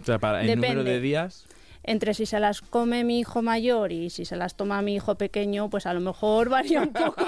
o 0.00 0.04
sea, 0.04 0.18
para 0.18 0.40
el 0.42 0.46
depende. 0.48 0.68
número 0.68 0.84
de 0.84 1.00
días. 1.00 1.46
Entre 1.82 2.12
si 2.12 2.26
se 2.26 2.38
las 2.40 2.60
come 2.60 3.04
mi 3.04 3.20
hijo 3.20 3.40
mayor 3.40 3.90
y 3.90 4.10
si 4.10 4.26
se 4.26 4.36
las 4.36 4.54
toma 4.54 4.82
mi 4.82 4.96
hijo 4.96 5.14
pequeño, 5.14 5.70
pues 5.70 5.86
a 5.86 5.94
lo 5.94 6.00
mejor 6.00 6.48
varía 6.50 6.82
un 6.82 6.92
poco, 6.92 7.24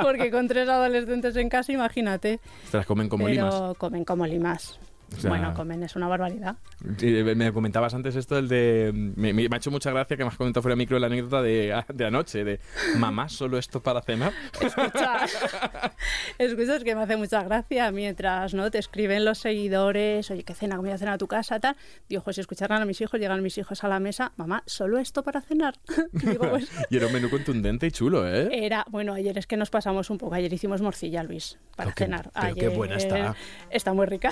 porque 0.00 0.30
con 0.30 0.46
tres 0.46 0.68
adolescentes 0.68 1.34
en 1.34 1.48
casa, 1.48 1.72
imagínate. 1.72 2.38
Se 2.70 2.76
las 2.76 2.86
comen 2.86 3.08
como 3.08 3.24
pero 3.24 3.34
limas. 3.50 3.76
comen 3.78 4.04
como 4.04 4.24
limas. 4.26 4.78
O 5.16 5.20
sea- 5.20 5.30
Bueno, 5.30 5.52
comen, 5.54 5.82
es 5.82 5.94
una 5.96 6.08
barbaridad. 6.08 6.56
Sí, 6.98 7.06
Me 7.36 7.52
comentabas 7.52 7.94
antes 7.94 8.16
esto, 8.16 8.38
el 8.38 8.48
de... 8.48 8.90
Me, 8.94 9.32
me 9.32 9.48
ha 9.50 9.56
hecho 9.56 9.70
mucha 9.70 9.90
gracia 9.90 10.16
que 10.16 10.24
me 10.24 10.28
has 10.30 10.36
comentado 10.36 10.62
fuera 10.62 10.74
de 10.74 10.78
micro 10.78 10.98
la 10.98 11.06
anécdota 11.06 11.42
de, 11.42 11.74
de 11.94 12.04
anoche, 12.06 12.44
de 12.44 12.60
mamá, 12.96 13.28
¿solo 13.28 13.58
esto 13.58 13.82
para 13.82 14.00
cenar? 14.02 14.32
Escucha, 14.60 15.24
escucha, 16.38 16.76
es 16.76 16.84
que 16.84 16.94
me 16.94 17.02
hace 17.02 17.16
mucha 17.16 17.42
gracia 17.42 17.90
mientras 17.92 18.54
no 18.54 18.70
te 18.70 18.78
escriben 18.78 19.24
los 19.24 19.38
seguidores, 19.38 20.30
oye, 20.30 20.44
¿qué 20.44 20.54
cena? 20.54 20.76
¿Comida 20.76 20.98
cena 20.98 21.14
a 21.14 21.18
tu 21.18 21.26
casa? 21.28 21.60
Tal. 21.60 21.76
Digo, 22.08 22.22
pues 22.22 22.36
si 22.36 22.40
escucharan 22.40 22.80
a 22.82 22.84
mis 22.84 23.00
hijos, 23.00 23.20
llegan 23.20 23.42
mis 23.42 23.56
hijos 23.58 23.84
a 23.84 23.88
la 23.88 24.00
mesa, 24.00 24.32
mamá, 24.36 24.62
¿solo 24.66 24.98
esto 24.98 25.22
para 25.22 25.40
cenar? 25.40 25.74
Digo, 26.12 26.48
pues 26.50 26.70
Y 26.90 26.96
era 26.96 27.06
un 27.06 27.12
menú 27.12 27.28
contundente 27.30 27.86
y 27.86 27.90
chulo, 27.90 28.26
¿eh? 28.28 28.48
era, 28.52 28.84
bueno, 28.90 29.14
ayer 29.14 29.36
es 29.38 29.46
que 29.46 29.56
nos 29.56 29.70
pasamos 29.70 30.10
un 30.10 30.18
poco, 30.18 30.34
ayer 30.34 30.52
hicimos 30.52 30.80
morcilla, 30.82 31.22
Luis, 31.22 31.58
para 31.76 31.90
Pero 31.90 31.94
qué- 31.94 32.04
cenar. 32.04 32.30
pero 32.32 32.54
qué 32.54 32.60
Ayer 32.66 32.76
buena 32.76 32.96
está. 32.96 33.34
Está 33.70 33.92
muy 33.92 34.06
rica. 34.06 34.30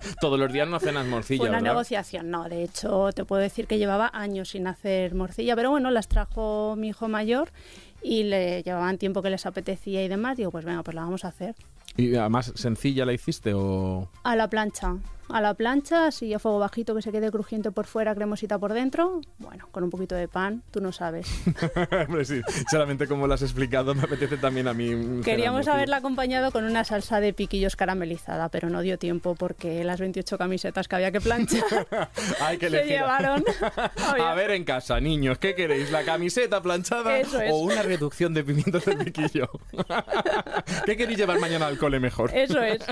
Todos 0.20 0.38
los 0.38 0.52
días 0.52 0.68
no 0.68 0.78
cenas 0.80 1.06
morcilla, 1.06 1.38
Fue 1.38 1.48
una 1.48 1.58
¿verdad? 1.58 1.72
negociación, 1.72 2.30
no, 2.30 2.48
de 2.48 2.64
hecho 2.64 3.10
te 3.12 3.24
puedo 3.24 3.42
decir 3.42 3.66
que 3.66 3.78
llevaba 3.78 4.10
años 4.12 4.50
sin 4.50 4.66
hacer 4.66 5.14
morcilla, 5.14 5.56
pero 5.56 5.70
bueno, 5.70 5.90
las 5.90 6.08
trajo 6.08 6.74
mi 6.76 6.88
hijo 6.88 7.08
mayor 7.08 7.50
y 8.02 8.24
le 8.24 8.62
llevaban 8.62 8.98
tiempo 8.98 9.22
que 9.22 9.30
les 9.30 9.46
apetecía 9.46 10.02
y 10.04 10.08
demás, 10.08 10.36
digo, 10.36 10.50
pues 10.50 10.64
venga, 10.64 10.82
pues 10.82 10.94
la 10.94 11.02
vamos 11.02 11.24
a 11.24 11.28
hacer. 11.28 11.54
¿Y 11.96 12.14
además 12.16 12.52
sencilla 12.54 13.04
la 13.04 13.12
hiciste 13.12 13.52
o...? 13.54 14.08
A 14.24 14.34
la 14.34 14.48
plancha, 14.48 14.96
a 15.32 15.40
la 15.40 15.54
plancha, 15.54 16.06
así 16.06 16.32
a 16.34 16.38
fuego 16.38 16.58
bajito 16.58 16.94
que 16.94 17.02
se 17.02 17.10
quede 17.10 17.30
crujiente 17.30 17.70
por 17.70 17.86
fuera, 17.86 18.14
cremosita 18.14 18.58
por 18.58 18.72
dentro, 18.72 19.20
bueno, 19.38 19.68
con 19.70 19.82
un 19.82 19.90
poquito 19.90 20.14
de 20.14 20.28
pan, 20.28 20.62
tú 20.70 20.80
no 20.80 20.92
sabes. 20.92 21.26
Sí, 22.22 22.40
solamente 22.70 23.08
como 23.08 23.26
lo 23.26 23.34
has 23.34 23.42
explicado 23.42 23.94
me 23.94 24.02
apetece 24.02 24.36
también 24.36 24.68
a 24.68 24.74
mí 24.74 25.22
Queríamos 25.24 25.66
haberla 25.66 25.96
acompañado 25.96 26.52
con 26.52 26.64
una 26.64 26.84
salsa 26.84 27.20
de 27.20 27.32
piquillos 27.32 27.74
caramelizada, 27.74 28.48
pero 28.48 28.70
no 28.70 28.80
dio 28.80 28.98
tiempo 28.98 29.34
porque 29.34 29.82
las 29.82 29.98
28 29.98 30.38
camisetas 30.38 30.86
que 30.86 30.96
había 30.96 31.10
que 31.10 31.20
planchar 31.20 31.62
Hay 32.40 32.58
que 32.58 32.70
se 32.70 32.84
llevaron. 32.84 33.44
A 34.20 34.34
ver 34.34 34.52
en 34.52 34.64
casa, 34.64 35.00
niños, 35.00 35.38
¿qué 35.38 35.54
queréis? 35.54 35.90
¿La 35.90 36.04
camiseta 36.04 36.62
planchada 36.62 37.18
Eso 37.18 37.40
es. 37.40 37.50
o 37.50 37.56
una 37.56 37.82
reducción 37.82 38.34
de 38.34 38.44
pimientos 38.44 38.84
de 38.84 38.96
piquillo? 38.96 39.50
¿Qué 40.86 40.96
queréis 40.96 41.18
llevar 41.18 41.40
mañana 41.40 41.66
al 41.66 41.78
cole 41.78 41.98
mejor? 41.98 42.30
Eso 42.34 42.60
es. 42.62 42.82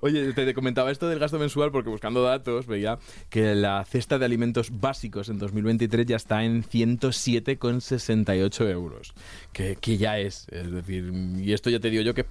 Oye, 0.00 0.32
te 0.32 0.52
comentaba 0.52 0.90
esto 0.90 1.08
del 1.08 1.18
gasto 1.18 1.38
mensual 1.38 1.51
porque 1.54 1.90
buscando 1.90 2.22
datos 2.22 2.66
veía 2.66 2.98
que 3.30 3.54
la 3.54 3.84
cesta 3.84 4.18
de 4.18 4.24
alimentos 4.24 4.80
básicos 4.80 5.28
en 5.28 5.38
2023 5.38 6.06
ya 6.06 6.16
está 6.16 6.42
en 6.44 6.64
107,68 6.64 8.70
euros. 8.70 9.14
Que, 9.52 9.76
que 9.76 9.98
ya 9.98 10.18
es, 10.18 10.46
es 10.50 10.70
decir, 10.70 11.12
y 11.38 11.52
esto 11.52 11.70
ya 11.70 11.80
te 11.80 11.90
digo 11.90 12.02
yo 12.02 12.14
que 12.14 12.26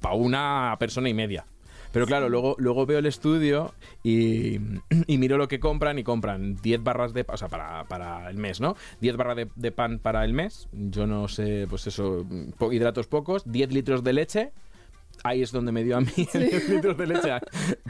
para 0.00 0.14
una 0.14 0.76
persona 0.78 1.08
y 1.08 1.14
media. 1.14 1.46
Pero 1.94 2.06
claro, 2.06 2.28
luego, 2.28 2.56
luego 2.58 2.86
veo 2.86 2.98
el 2.98 3.06
estudio 3.06 3.72
y, 4.02 4.56
y 5.06 5.16
miro 5.16 5.38
lo 5.38 5.46
que 5.46 5.60
compran 5.60 5.96
y 5.96 6.02
compran 6.02 6.56
10 6.56 6.82
barras 6.82 7.14
de 7.14 7.22
pan, 7.22 7.36
para, 7.48 7.84
para 7.84 8.28
el 8.28 8.36
mes, 8.36 8.60
¿no? 8.60 8.74
10 9.00 9.16
barras 9.16 9.36
de, 9.36 9.48
de 9.54 9.70
pan 9.70 10.00
para 10.00 10.24
el 10.24 10.32
mes, 10.32 10.68
yo 10.72 11.06
no 11.06 11.28
sé, 11.28 11.68
pues 11.70 11.86
eso, 11.86 12.26
hidratos 12.72 13.06
pocos, 13.06 13.44
10 13.46 13.72
litros 13.72 14.02
de 14.02 14.12
leche, 14.12 14.52
ahí 15.24 15.42
es 15.42 15.50
donde 15.50 15.72
me 15.72 15.82
dio 15.82 15.96
a 15.96 16.00
mí 16.00 16.06
10 16.16 16.68
litros 16.68 16.96
de 16.96 17.06
leche. 17.08 17.30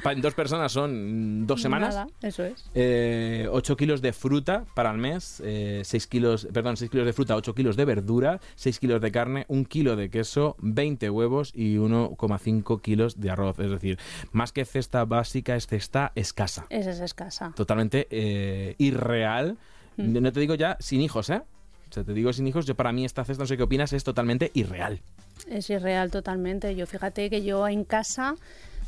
Pa- 0.03 0.13
En 0.13 0.23
dos 0.23 0.33
personas 0.35 0.73
son 0.73 1.47
dos 1.47 1.61
semanas. 1.61 1.95
Nada, 1.95 2.07
eso 2.23 2.45
es. 2.45 2.65
Eh, 2.75 3.47
8 3.51 3.77
kilos 3.77 4.01
de 4.01 4.13
fruta 4.13 4.65
para 4.75 4.91
el 4.91 4.99
mes, 4.99 5.43
eh, 5.45 5.83
6 5.85 6.07
kilos, 6.07 6.49
perdón, 6.53 6.77
6 6.77 6.91
kilos 6.91 7.05
de 7.07 7.13
fruta, 7.13 7.37
8 7.37 7.55
kilos 7.55 7.77
de 7.77 7.85
verdura, 7.85 8.41
6 8.55 8.79
kilos 8.79 9.01
de 9.03 9.13
carne, 9.13 9.45
1 9.49 9.65
kilo 9.67 9.97
de 9.97 10.09
queso, 10.09 10.57
20 10.61 11.11
huevos 11.11 11.53
y 11.55 11.77
1,5 11.77 12.81
kilos 12.81 13.21
de 13.21 13.31
arroz. 13.31 13.59
Es 13.59 13.71
decir, 13.71 13.99
más 14.33 14.53
que 14.53 14.65
cesta 14.65 15.05
básica, 15.05 15.57
es 15.57 15.67
cesta 15.67 16.13
escasa. 16.15 16.67
Esa 16.71 16.91
es 16.91 17.01
escasa. 17.01 17.53
Totalmente 17.57 18.07
eh, 18.11 18.75
irreal. 18.79 19.59
Mm. 19.97 20.21
No 20.23 20.33
te 20.33 20.41
digo 20.41 20.55
ya 20.55 20.77
sin 20.81 21.01
hijos, 21.01 21.31
¿eh? 21.31 21.43
O 21.91 21.93
sea, 21.95 22.03
te 22.05 22.13
digo 22.15 22.33
sin 22.33 22.47
hijos, 22.47 22.67
yo 22.67 22.75
para 22.75 22.91
mí 22.93 23.05
esta 23.05 23.25
cesta, 23.25 23.43
no 23.43 23.47
sé 23.47 23.57
qué 23.57 23.63
opinas, 23.63 23.93
es 23.93 24.03
totalmente 24.03 24.51
irreal. 24.55 25.01
Es 25.49 25.69
irreal 25.71 26.11
totalmente. 26.11 26.75
Yo 26.75 26.87
fíjate 26.87 27.29
que 27.31 27.43
yo 27.43 27.67
en 27.69 27.85
casa 27.85 28.35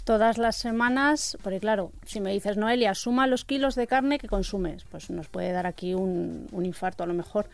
todas 0.05 0.39
las 0.39 0.57
semanas, 0.57 1.37
porque 1.43 1.61
claro, 1.61 1.91
si 2.05 2.21
me 2.21 2.33
dices, 2.33 2.57
Noelia, 2.57 2.95
suma 2.95 3.27
los 3.27 3.45
kilos 3.45 3.75
de 3.75 3.87
carne 3.87 4.19
que 4.19 4.29
consumes, 4.29 4.85
pues 4.91 5.11
nos 5.11 5.29
puede 5.29 5.53
dar 5.53 5.67
aquí 5.67 5.95
un, 5.95 6.47
un 6.53 6.65
infarto 6.65 7.03
a 7.03 7.07
lo 7.07 7.15
mejor. 7.15 7.49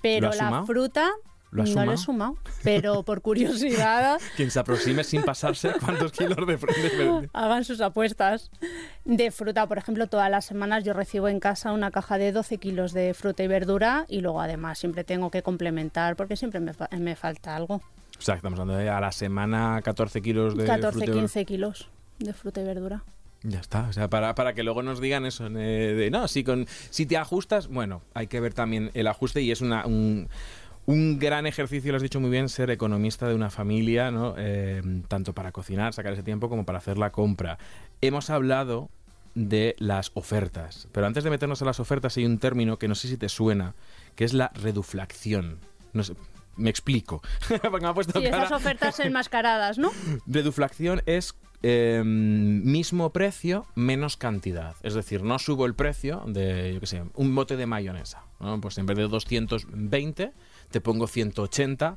Pero 0.00 0.30
la 0.32 0.64
fruta 0.66 1.10
¿Lo 1.50 1.64
has 1.64 1.70
no 1.70 1.84
lo 1.84 1.92
he 1.92 1.96
sumado? 1.98 2.34
sumado, 2.34 2.52
pero 2.64 3.02
por 3.02 3.20
curiosidad 3.22 4.18
Quien 4.36 4.50
se 4.50 4.58
aproxime 4.58 5.04
sin 5.04 5.22
pasarse 5.22 5.70
cuántos 5.78 6.10
kilos 6.12 6.46
de 6.46 6.56
fruta. 6.56 7.28
hagan 7.34 7.64
sus 7.64 7.80
apuestas. 7.82 8.50
De 9.04 9.30
fruta, 9.30 9.66
por 9.66 9.76
ejemplo, 9.76 10.06
todas 10.06 10.30
las 10.30 10.46
semanas 10.46 10.82
yo 10.82 10.94
recibo 10.94 11.28
en 11.28 11.40
casa 11.40 11.72
una 11.72 11.90
caja 11.90 12.16
de 12.16 12.32
12 12.32 12.56
kilos 12.56 12.92
de 12.94 13.12
fruta 13.12 13.42
y 13.42 13.48
verdura 13.48 14.06
y 14.08 14.20
luego 14.22 14.40
además 14.40 14.78
siempre 14.78 15.04
tengo 15.04 15.30
que 15.30 15.42
complementar 15.42 16.16
porque 16.16 16.36
siempre 16.36 16.58
me, 16.60 16.72
fa- 16.72 16.88
me 16.98 17.14
falta 17.16 17.54
algo. 17.54 17.82
O 18.18 18.22
sea, 18.22 18.36
estamos 18.36 18.58
hablando 18.60 18.78
de 18.80 18.88
a 18.88 19.00
la 19.00 19.12
semana 19.12 19.80
14 19.82 20.22
kilos 20.22 20.56
de 20.56 20.66
14, 20.66 20.92
fruta 20.98 21.10
y- 21.10 21.14
15 21.14 21.44
kilos 21.44 21.88
de 22.18 22.32
fruta 22.32 22.60
y 22.60 22.64
verdura. 22.64 23.02
Ya 23.44 23.58
está, 23.58 23.88
o 23.88 23.92
sea, 23.92 24.08
para, 24.08 24.36
para 24.36 24.54
que 24.54 24.62
luego 24.62 24.82
nos 24.84 25.00
digan 25.00 25.26
eso, 25.26 25.46
eh, 25.48 25.50
de, 25.94 26.10
no, 26.12 26.28
si, 26.28 26.44
con, 26.44 26.66
si 26.90 27.06
te 27.06 27.16
ajustas, 27.16 27.66
bueno, 27.66 28.02
hay 28.14 28.28
que 28.28 28.38
ver 28.38 28.54
también 28.54 28.92
el 28.94 29.08
ajuste 29.08 29.42
y 29.42 29.50
es 29.50 29.60
una, 29.60 29.84
un, 29.84 30.28
un 30.86 31.18
gran 31.18 31.46
ejercicio, 31.48 31.90
lo 31.90 31.96
has 31.96 32.02
dicho 32.02 32.20
muy 32.20 32.30
bien, 32.30 32.48
ser 32.48 32.70
economista 32.70 33.26
de 33.26 33.34
una 33.34 33.50
familia, 33.50 34.12
¿no? 34.12 34.34
Eh, 34.38 34.80
tanto 35.08 35.32
para 35.32 35.50
cocinar, 35.50 35.92
sacar 35.92 36.12
ese 36.12 36.22
tiempo, 36.22 36.48
como 36.48 36.64
para 36.64 36.78
hacer 36.78 36.98
la 36.98 37.10
compra. 37.10 37.58
Hemos 38.00 38.30
hablado 38.30 38.88
de 39.34 39.74
las 39.80 40.12
ofertas, 40.14 40.86
pero 40.92 41.08
antes 41.08 41.24
de 41.24 41.30
meternos 41.30 41.60
a 41.62 41.64
las 41.64 41.80
ofertas 41.80 42.16
hay 42.18 42.26
un 42.26 42.38
término 42.38 42.78
que 42.78 42.86
no 42.86 42.94
sé 42.94 43.08
si 43.08 43.16
te 43.16 43.28
suena, 43.28 43.74
que 44.14 44.22
es 44.24 44.34
la 44.34 44.52
reduflación. 44.54 45.58
No 45.94 46.04
sé, 46.04 46.14
me 46.56 46.70
explico. 46.70 47.22
Porque 47.48 47.80
me 47.80 47.88
ha 47.88 47.94
puesto 47.94 48.18
Sí, 48.18 48.24
cara. 48.24 48.44
esas 48.44 48.52
ofertas 48.52 48.98
enmascaradas, 49.00 49.78
¿no? 49.78 49.90
Reduflación 50.26 51.02
es 51.06 51.34
eh, 51.62 52.02
mismo 52.04 53.10
precio, 53.12 53.66
menos 53.74 54.16
cantidad. 54.16 54.74
Es 54.82 54.94
decir, 54.94 55.22
no 55.22 55.38
subo 55.38 55.64
el 55.66 55.74
precio 55.74 56.22
de, 56.26 56.74
yo 56.74 56.80
qué 56.80 56.86
sé, 56.86 57.02
un 57.14 57.34
bote 57.34 57.56
de 57.56 57.66
mayonesa. 57.66 58.24
¿no? 58.40 58.60
Pues 58.60 58.78
en 58.78 58.86
vez 58.86 58.96
de 58.96 59.06
220, 59.08 60.32
te 60.70 60.80
pongo 60.80 61.06
180. 61.06 61.96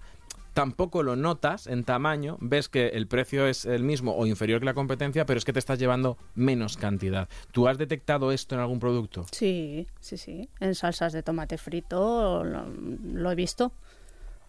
Tampoco 0.54 1.04
lo 1.04 1.18
notas 1.18 1.68
en 1.68 1.84
tamaño, 1.84 2.38
ves 2.40 2.70
que 2.70 2.88
el 2.90 3.08
precio 3.08 3.46
es 3.46 3.66
el 3.66 3.84
mismo 3.84 4.16
o 4.16 4.26
inferior 4.26 4.62
que 4.62 4.66
la 4.66 4.74
competencia, 4.74 5.26
pero 5.26 5.38
es 5.38 5.44
que 5.44 5.52
te 5.52 5.60
estás 5.60 5.80
llevando 5.80 6.18
menos 6.34 6.78
cantidad. 6.78 7.28
¿Tú 7.52 7.68
has 7.68 7.78
detectado 7.78 8.32
esto 8.32 8.56
en 8.56 8.62
algún 8.62 8.80
producto? 8.80 9.26
Sí, 9.34 9.86
sí, 10.00 10.18
sí. 10.18 10.48
En 10.62 10.74
salsas 10.74 11.12
de 11.12 11.24
tomate 11.24 11.58
frito 11.58 12.46
lo, 12.46 12.68
lo 12.70 13.32
he 13.32 13.36
visto. 13.36 13.74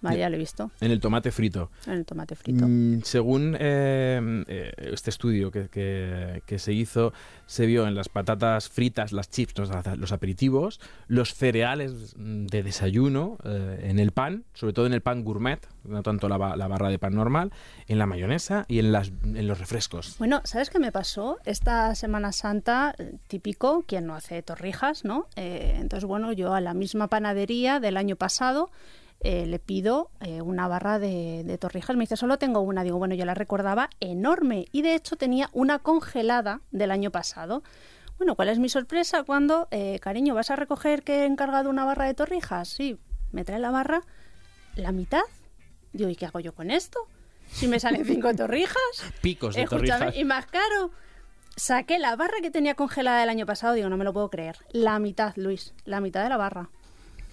Vaya, 0.01 0.29
lo 0.29 0.37
he 0.37 0.39
visto. 0.39 0.71
En 0.81 0.91
el 0.91 1.01
tomate 1.01 1.31
frito. 1.33 1.71
En 1.87 1.95
el 1.95 2.05
tomate 2.05 2.35
frito. 2.37 2.67
Mm, 2.69 3.03
según 3.03 3.57
eh, 3.59 4.45
eh, 4.47 4.73
este 4.93 5.11
estudio 5.11 5.51
que, 5.51 5.69
que- 5.69 6.43
que 6.47 6.59
se 6.59 6.73
hizo, 6.73 7.13
se 7.47 7.67
vio 7.67 7.87
en 7.87 7.95
las 7.95 8.09
patatas 8.09 8.69
fritas, 8.69 9.13
las 9.13 9.29
chips, 9.31 9.59
los, 9.59 9.71
los 9.99 10.13
aperitivos, 10.13 10.81
los 11.09 11.35
cereales 11.35 12.15
de 12.17 12.63
desayuno, 12.63 13.39
eh, 13.45 13.81
en 13.85 13.99
el 13.99 14.13
pan, 14.13 14.45
sobre 14.55 14.73
todo 14.73 14.87
en 14.87 14.93
el 14.93 15.01
pan 15.01 15.25
gourmet, 15.25 15.61
no 15.85 16.03
tanto 16.03 16.29
la, 16.29 16.57
la 16.57 16.69
barra 16.69 16.89
de 16.89 16.99
pan 16.99 17.15
normal, 17.15 17.53
en 17.89 17.99
la 17.99 18.07
mayonesa 18.07 18.65
y 18.69 18.79
en, 18.79 18.93
las, 18.93 19.13
en 19.25 19.47
los 19.47 19.59
refrescos. 19.59 20.17
Bueno, 20.19 20.41
¿sabes 20.45 20.71
qué 20.71 20.79
me 20.79 20.93
pasó? 20.93 21.39
Esta 21.45 21.95
Semana 21.95 22.33
Santa, 22.33 22.95
eh, 22.99 23.15
típico, 23.29 23.83
quien 23.87 24.07
no 24.07 24.15
hace 24.15 24.43
torrijas, 24.43 25.05
¿no? 25.05 25.27
Eh, 25.37 25.77
entonces, 25.81 26.05
bueno, 26.07 26.33
yo 26.33 26.55
a 26.55 26.61
la 26.61 26.75
misma 26.75 27.09
panadería 27.09 27.81
del 27.81 27.97
año 27.97 28.17
pasado 28.17 28.71
eh, 29.21 29.47
le 29.47 29.59
pido 29.59 30.11
eh, 30.21 30.41
una 30.43 30.69
barra 30.69 30.99
de, 30.99 31.43
de 31.45 31.59
torrijas. 31.59 31.97
Me 31.97 32.03
dice, 32.03 32.17
solo 32.17 32.39
tengo 32.39 32.61
una. 32.61 32.85
Digo, 32.85 32.99
bueno, 32.99 33.15
yo 33.15 33.25
la 33.25 33.35
recordaba 33.35 33.91
enorme. 34.01 34.67
Y 34.73 34.83
de 34.83 34.95
hecho 34.95 35.17
tenía 35.17 35.51
una 35.53 35.79
congelada 35.79 36.61
del 36.71 36.91
año 36.91 37.11
pasado. 37.11 37.63
Bueno, 38.19 38.35
¿cuál 38.35 38.49
es 38.49 38.59
mi 38.59 38.69
sorpresa 38.69 39.25
cuando, 39.25 39.69
eh, 39.71 39.99
cariño, 40.01 40.35
vas 40.35 40.51
a 40.51 40.57
recoger 40.57 41.03
que 41.03 41.23
he 41.23 41.27
encargado 41.27 41.69
una 41.69 41.85
barra 41.85 42.07
de 42.07 42.15
torrijas? 42.15 42.69
Sí, 42.69 42.99
me 43.31 43.45
trae 43.45 43.59
la 43.59 43.71
barra, 43.71 44.03
la 44.75 44.93
mitad. 44.93 45.23
Digo, 45.93 46.09
¿y 46.09 46.17
qué 46.17 46.27
hago 46.27 46.41
yo 46.41 46.55
con 46.55 46.71
esto? 46.71 46.99
Si 47.51 47.69
me 47.69 47.79
salen 47.79 48.05
cinco 48.07 48.35
torrijas. 48.35 48.77
Picos 49.21 49.55
de 49.55 49.67
torrijas. 49.67 50.17
y 50.17 50.25
más 50.25 50.47
caro. 50.47 50.93
Saqué 51.57 51.99
la 51.99 52.17
barra 52.17 52.37
que 52.43 52.51
tenía 52.51 52.75
congelada 52.75 53.23
el 53.23 53.29
año 53.29 53.47
pasado, 53.47 53.75
digo, 53.75 53.89
no 53.89 53.97
me 53.97 54.05
lo 54.05 54.13
puedo 54.13 54.31
creer. 54.31 54.59
La 54.73 54.99
mitad, 54.99 55.35
Luis, 55.37 55.75
la 55.85 56.01
mitad 56.01 56.23
de 56.23 56.29
la 56.29 56.37
barra. 56.37 56.71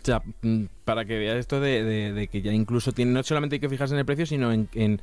O 0.04 0.06
sea, 0.06 0.22
mm, 0.42 0.66
para 0.86 1.06
que 1.06 1.18
veas 1.18 1.38
esto 1.38 1.60
de, 1.62 1.84
de- 1.84 2.14
de 2.14 2.28
que 2.28 2.42
ya 2.42 2.52
incluso 2.52 2.92
tiene, 2.92 3.12
no 3.14 3.24
solamente 3.24 3.56
hay 3.56 3.60
que 3.62 3.70
fijarse 3.70 3.94
en 3.96 4.00
el 4.00 4.06
precio, 4.06 4.26
sino 4.26 4.52
en, 4.52 4.68
en 4.74 5.00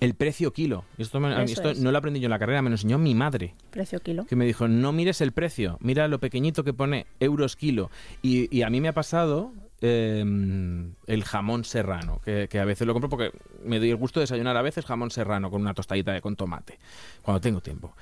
el 0.00 0.14
precio 0.14 0.52
kilo. 0.52 0.84
Esto, 0.96 1.18
me- 1.18 1.42
esto 1.42 1.70
es. 1.70 1.80
no 1.80 1.90
lo 1.90 1.98
aprendí 1.98 2.20
yo 2.20 2.26
en 2.26 2.30
la 2.30 2.38
carrera, 2.38 2.62
me 2.62 2.70
lo 2.70 2.74
enseñó 2.74 2.98
mi 2.98 3.14
madre. 3.16 3.54
Precio 3.70 3.98
kilo. 4.00 4.26
que 4.26 4.36
me 4.36 4.46
dijo, 4.46 4.68
no 4.68 4.92
mires 4.92 5.20
el 5.20 5.32
precio, 5.32 5.76
mira 5.80 6.06
lo 6.06 6.20
pequeñito 6.20 6.62
que 6.62 6.72
pone 6.72 7.06
euros 7.18 7.56
kilo. 7.56 7.90
Y, 8.22 8.54
y 8.56 8.62
a 8.62 8.70
mí 8.70 8.80
me 8.80 8.86
ha 8.88 8.92
pasado 8.92 9.52
eh, 9.80 10.24
el 11.06 11.24
jamón 11.24 11.64
serrano, 11.64 12.20
que, 12.24 12.46
que 12.48 12.60
a 12.60 12.64
veces 12.64 12.86
lo 12.86 12.92
compro 12.92 13.08
porque 13.08 13.32
me 13.64 13.78
doy 13.80 13.90
el 13.90 13.96
gusto 13.96 14.20
de 14.20 14.22
desayunar 14.22 14.56
a 14.56 14.62
veces 14.62 14.84
jamón 14.86 15.10
serrano 15.10 15.50
con 15.50 15.60
una 15.60 15.74
tostadita 15.74 16.12
de, 16.12 16.20
con 16.20 16.36
tomate, 16.36 16.78
cuando 17.22 17.40
tengo 17.40 17.60
tiempo. 17.60 17.92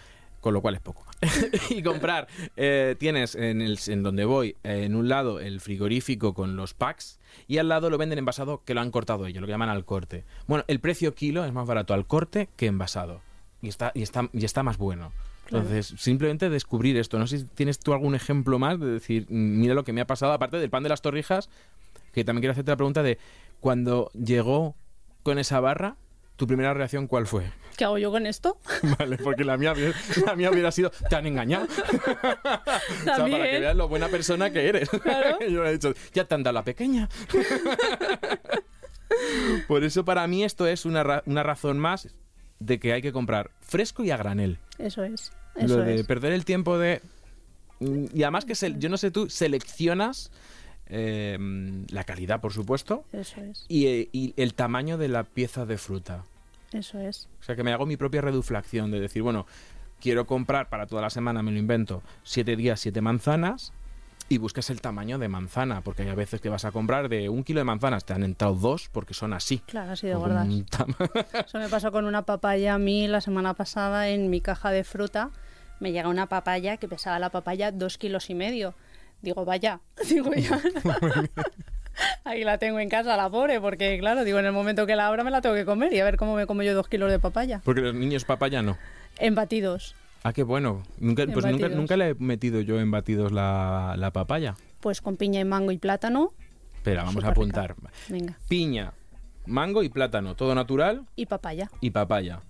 Con 0.46 0.54
lo 0.54 0.62
cual 0.62 0.76
es 0.76 0.80
poco. 0.80 1.04
y 1.70 1.82
comprar, 1.82 2.28
eh, 2.54 2.94
tienes 3.00 3.34
en, 3.34 3.60
el, 3.60 3.80
en 3.88 4.04
donde 4.04 4.24
voy, 4.24 4.50
eh, 4.62 4.84
en 4.84 4.94
un 4.94 5.08
lado 5.08 5.40
el 5.40 5.58
frigorífico 5.58 6.34
con 6.34 6.54
los 6.54 6.72
packs 6.72 7.18
y 7.48 7.58
al 7.58 7.68
lado 7.68 7.90
lo 7.90 7.98
venden 7.98 8.20
envasado 8.20 8.62
que 8.64 8.72
lo 8.72 8.80
han 8.80 8.92
cortado 8.92 9.26
ellos, 9.26 9.40
lo 9.40 9.48
que 9.48 9.50
llaman 9.50 9.70
al 9.70 9.84
corte. 9.84 10.24
Bueno, 10.46 10.62
el 10.68 10.78
precio 10.78 11.16
kilo 11.16 11.44
es 11.44 11.52
más 11.52 11.66
barato 11.66 11.94
al 11.94 12.06
corte 12.06 12.48
que 12.54 12.66
envasado. 12.66 13.22
Y 13.60 13.66
está, 13.66 13.90
y 13.92 14.02
está, 14.02 14.30
y 14.32 14.44
está 14.44 14.62
más 14.62 14.78
bueno. 14.78 15.10
Claro. 15.46 15.64
Entonces, 15.64 16.00
simplemente 16.00 16.48
descubrir 16.48 16.96
esto. 16.96 17.18
No 17.18 17.26
sé 17.26 17.38
si 17.38 17.44
tienes 17.46 17.80
tú 17.80 17.92
algún 17.92 18.14
ejemplo 18.14 18.60
más 18.60 18.78
de 18.78 18.86
decir, 18.86 19.26
"Mm, 19.28 19.58
mira 19.58 19.74
lo 19.74 19.82
que 19.82 19.92
me 19.92 20.00
ha 20.00 20.06
pasado, 20.06 20.32
aparte 20.32 20.58
del 20.58 20.70
pan 20.70 20.84
de 20.84 20.90
las 20.90 21.02
torrijas, 21.02 21.50
que 22.12 22.22
también 22.22 22.42
quiero 22.42 22.52
hacerte 22.52 22.70
la 22.70 22.76
pregunta 22.76 23.02
de 23.02 23.18
cuando 23.58 24.12
llegó 24.12 24.76
con 25.24 25.40
esa 25.40 25.58
barra, 25.58 25.96
¿tu 26.36 26.46
primera 26.46 26.72
reacción 26.74 27.06
cuál 27.06 27.26
fue? 27.26 27.50
¿Qué 27.76 27.84
hago 27.84 27.98
yo 27.98 28.10
con 28.10 28.24
esto? 28.26 28.58
Vale, 28.98 29.18
porque 29.18 29.44
la 29.44 29.56
mía, 29.56 29.72
hubiera- 29.72 29.94
la 30.24 30.34
mía 30.36 30.50
hubiera 30.50 30.70
sido, 30.72 30.90
te 31.10 31.16
han 31.16 31.26
engañado. 31.26 31.66
o 31.66 31.68
sea, 31.68 32.50
para 32.52 32.80
que 33.04 33.04
También. 33.06 33.60
veas 33.60 33.76
lo 33.76 33.88
buena 33.88 34.08
persona 34.08 34.50
que 34.50 34.68
eres. 34.68 34.88
Claro. 35.02 35.38
Yo 35.40 35.62
le 35.62 35.70
he 35.70 35.72
dicho, 35.74 35.92
ya 36.14 36.24
te 36.24 36.34
han 36.34 36.42
dado 36.42 36.54
la 36.54 36.64
pequeña. 36.64 37.08
Por 39.68 39.84
eso 39.84 40.04
para 40.04 40.26
mí 40.26 40.44
esto 40.44 40.66
es 40.66 40.84
una, 40.84 41.02
ra- 41.02 41.22
una 41.26 41.42
razón 41.42 41.78
más 41.78 42.08
de 42.58 42.78
que 42.78 42.92
hay 42.92 43.02
que 43.02 43.12
comprar 43.12 43.50
fresco 43.60 44.02
y 44.04 44.10
a 44.10 44.16
granel. 44.16 44.58
Eso 44.78 45.04
es. 45.04 45.32
Eso 45.54 45.78
Lo 45.78 45.84
de 45.84 45.96
es. 45.96 46.06
perder 46.06 46.32
el 46.32 46.44
tiempo 46.44 46.78
de... 46.78 47.02
Y 47.80 48.22
además 48.22 48.44
que, 48.46 48.54
se- 48.54 48.74
yo 48.78 48.88
no 48.88 48.96
sé 48.96 49.10
tú, 49.10 49.28
seleccionas 49.28 50.30
eh, 50.88 51.38
la 51.90 52.04
calidad, 52.04 52.40
por 52.40 52.52
supuesto, 52.52 53.04
Eso 53.12 53.40
es. 53.40 53.64
y, 53.68 53.86
eh, 53.86 54.08
y 54.12 54.34
el 54.36 54.54
tamaño 54.54 54.98
de 54.98 55.08
la 55.08 55.24
pieza 55.24 55.66
de 55.66 55.78
fruta. 55.78 56.24
Eso 56.72 56.98
es. 56.98 57.28
O 57.40 57.44
sea, 57.44 57.56
que 57.56 57.62
me 57.62 57.72
hago 57.72 57.86
mi 57.86 57.96
propia 57.96 58.20
reduflación 58.20 58.90
de 58.90 59.00
decir, 59.00 59.22
bueno, 59.22 59.46
quiero 60.00 60.26
comprar 60.26 60.68
para 60.68 60.86
toda 60.86 61.02
la 61.02 61.10
semana, 61.10 61.42
me 61.42 61.52
lo 61.52 61.58
invento, 61.58 62.02
siete 62.22 62.56
días, 62.56 62.80
siete 62.80 63.00
manzanas, 63.00 63.72
y 64.28 64.38
buscas 64.38 64.70
el 64.70 64.80
tamaño 64.80 65.18
de 65.18 65.28
manzana, 65.28 65.82
porque 65.82 66.02
hay 66.02 66.08
a 66.08 66.14
veces 66.16 66.40
que 66.40 66.48
vas 66.48 66.64
a 66.64 66.72
comprar 66.72 67.08
de 67.08 67.28
un 67.28 67.44
kilo 67.44 67.60
de 67.60 67.64
manzanas, 67.64 68.04
te 68.04 68.12
han 68.12 68.24
entrado 68.24 68.54
dos 68.56 68.88
porque 68.90 69.14
son 69.14 69.32
así. 69.32 69.58
Claro, 69.60 69.92
así 69.92 70.08
de 70.08 70.16
gordas. 70.16 70.48
Eso 71.46 71.58
me 71.60 71.68
pasó 71.68 71.92
con 71.92 72.04
una 72.04 72.22
papaya 72.22 72.74
a 72.74 72.78
mí 72.78 73.06
la 73.06 73.20
semana 73.20 73.54
pasada 73.54 74.08
en 74.08 74.28
mi 74.28 74.40
caja 74.40 74.72
de 74.72 74.82
fruta. 74.82 75.30
Me 75.78 75.92
llega 75.92 76.08
una 76.08 76.26
papaya 76.26 76.76
que 76.76 76.88
pesaba 76.88 77.20
la 77.20 77.30
papaya 77.30 77.70
dos 77.70 77.98
kilos 77.98 78.28
y 78.28 78.34
medio. 78.34 78.74
Digo, 79.26 79.44
vaya, 79.44 79.80
digo 80.08 80.32
ya. 80.34 80.60
Ahí 82.24 82.44
la 82.44 82.58
tengo 82.58 82.78
en 82.78 82.88
casa, 82.88 83.16
la 83.16 83.28
pobre, 83.28 83.60
porque 83.60 83.98
claro, 83.98 84.22
digo, 84.22 84.38
en 84.38 84.46
el 84.46 84.52
momento 84.52 84.86
que 84.86 84.94
la 84.94 85.08
abra 85.08 85.24
me 85.24 85.32
la 85.32 85.40
tengo 85.40 85.56
que 85.56 85.64
comer 85.64 85.92
y 85.92 85.98
a 85.98 86.04
ver 86.04 86.16
cómo 86.16 86.36
me 86.36 86.46
como 86.46 86.62
yo 86.62 86.74
dos 86.76 86.86
kilos 86.88 87.10
de 87.10 87.18
papaya. 87.18 87.60
porque 87.64 87.80
los 87.80 87.92
niños 87.92 88.24
papaya 88.24 88.62
no. 88.62 88.78
En 89.18 89.34
batidos. 89.34 89.96
Ah, 90.22 90.32
qué 90.32 90.44
bueno. 90.44 90.84
Nunca, 91.00 91.22
En 91.24 91.32
pues 91.32 91.44
nunca, 91.44 91.62
batidos. 91.62 91.76
nunca 91.76 91.96
le 91.96 92.10
he 92.10 92.14
metido 92.14 92.60
yo 92.60 92.78
en 92.78 92.92
batidos 92.92 93.32
la, 93.32 93.94
la 93.98 94.12
papaya. 94.12 94.54
Pues 94.78 95.00
con 95.00 95.16
piña 95.16 95.40
y 95.40 95.44
mango 95.44 95.72
y 95.72 95.78
plátano. 95.78 96.32
Espera, 96.76 97.02
vamos 97.02 97.24
a 97.24 97.28
apuntar. 97.30 97.74
Venga. 98.08 98.38
Piña, 98.46 98.92
mango 99.46 99.82
y 99.82 99.88
plátano, 99.88 100.36
todo 100.36 100.54
natural 100.54 101.04
Y 101.16 101.26
papaya. 101.26 101.68
y 101.80 101.90
papaya. 101.90 102.42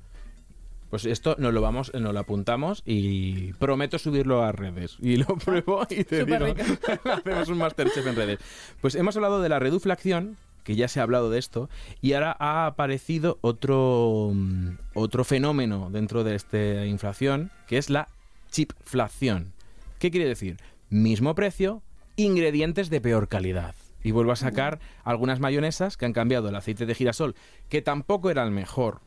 Pues 0.90 1.04
esto 1.04 1.36
nos 1.38 1.52
lo 1.52 1.60
vamos, 1.60 1.92
nos 1.94 2.12
lo 2.12 2.20
apuntamos 2.20 2.82
y 2.86 3.52
prometo 3.54 3.98
subirlo 3.98 4.42
a 4.42 4.52
redes. 4.52 4.96
Y 5.00 5.16
lo 5.16 5.26
pruebo 5.44 5.86
y 5.90 6.04
te 6.04 6.24
digo, 6.24 6.46
hacemos 7.04 7.48
un 7.48 7.58
Masterchef 7.58 8.06
en 8.06 8.16
redes. 8.16 8.38
Pues 8.80 8.94
hemos 8.94 9.16
hablado 9.16 9.40
de 9.40 9.48
la 9.48 9.58
reduflación, 9.58 10.36
que 10.62 10.76
ya 10.76 10.88
se 10.88 11.00
ha 11.00 11.02
hablado 11.02 11.30
de 11.30 11.38
esto, 11.38 11.68
y 12.00 12.12
ahora 12.12 12.36
ha 12.38 12.66
aparecido 12.66 13.38
otro, 13.40 14.30
mm, 14.32 14.78
otro 14.94 15.24
fenómeno 15.24 15.90
dentro 15.90 16.24
de 16.24 16.34
esta 16.34 16.86
inflación, 16.86 17.50
que 17.66 17.78
es 17.78 17.90
la 17.90 18.08
chipflación. 18.50 19.52
¿Qué 19.98 20.10
quiere 20.10 20.28
decir? 20.28 20.56
Mismo 20.88 21.34
precio, 21.34 21.82
ingredientes 22.16 22.90
de 22.90 23.00
peor 23.00 23.28
calidad. 23.28 23.74
y 24.04 24.12
vuelvo 24.12 24.30
a 24.30 24.36
sacar 24.36 24.78
algunas 25.02 25.40
mayonesas 25.40 25.96
que 25.96 26.06
han 26.06 26.12
cambiado 26.12 26.48
el 26.48 26.54
aceite 26.54 26.86
de 26.86 26.94
girasol, 26.94 27.34
que 27.68 27.82
tampoco 27.82 28.30
era 28.30 28.44
el 28.44 28.52
mejor, 28.52 29.00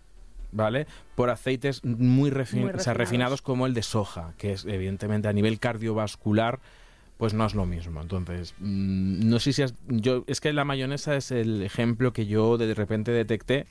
¿vale? 0.51 0.87
Por 1.15 1.29
aceites 1.29 1.83
muy, 1.83 2.31
refin- 2.31 2.61
Muy 2.61 2.69
o 2.71 2.79
sea, 2.79 2.93
refinados. 2.93 2.97
refinados 2.97 3.41
como 3.41 3.65
el 3.65 3.73
de 3.73 3.83
soja, 3.83 4.33
que 4.37 4.53
es 4.53 4.65
evidentemente 4.65 5.27
a 5.27 5.33
nivel 5.33 5.59
cardiovascular 5.59 6.59
pues 7.17 7.33
no 7.33 7.45
es 7.45 7.53
lo 7.53 7.65
mismo. 7.65 8.01
Entonces, 8.01 8.53
mm, 8.59 9.27
no 9.29 9.39
sé 9.39 9.51
si 9.51 9.61
has- 9.61 9.73
yo 9.87 10.23
es 10.27 10.39
que 10.39 10.53
la 10.53 10.63
mayonesa 10.63 11.15
es 11.17 11.31
el 11.31 11.61
ejemplo 11.63 12.13
que 12.13 12.25
yo 12.27 12.57
de 12.57 12.73
repente 12.73 13.11
detecté 13.11 13.67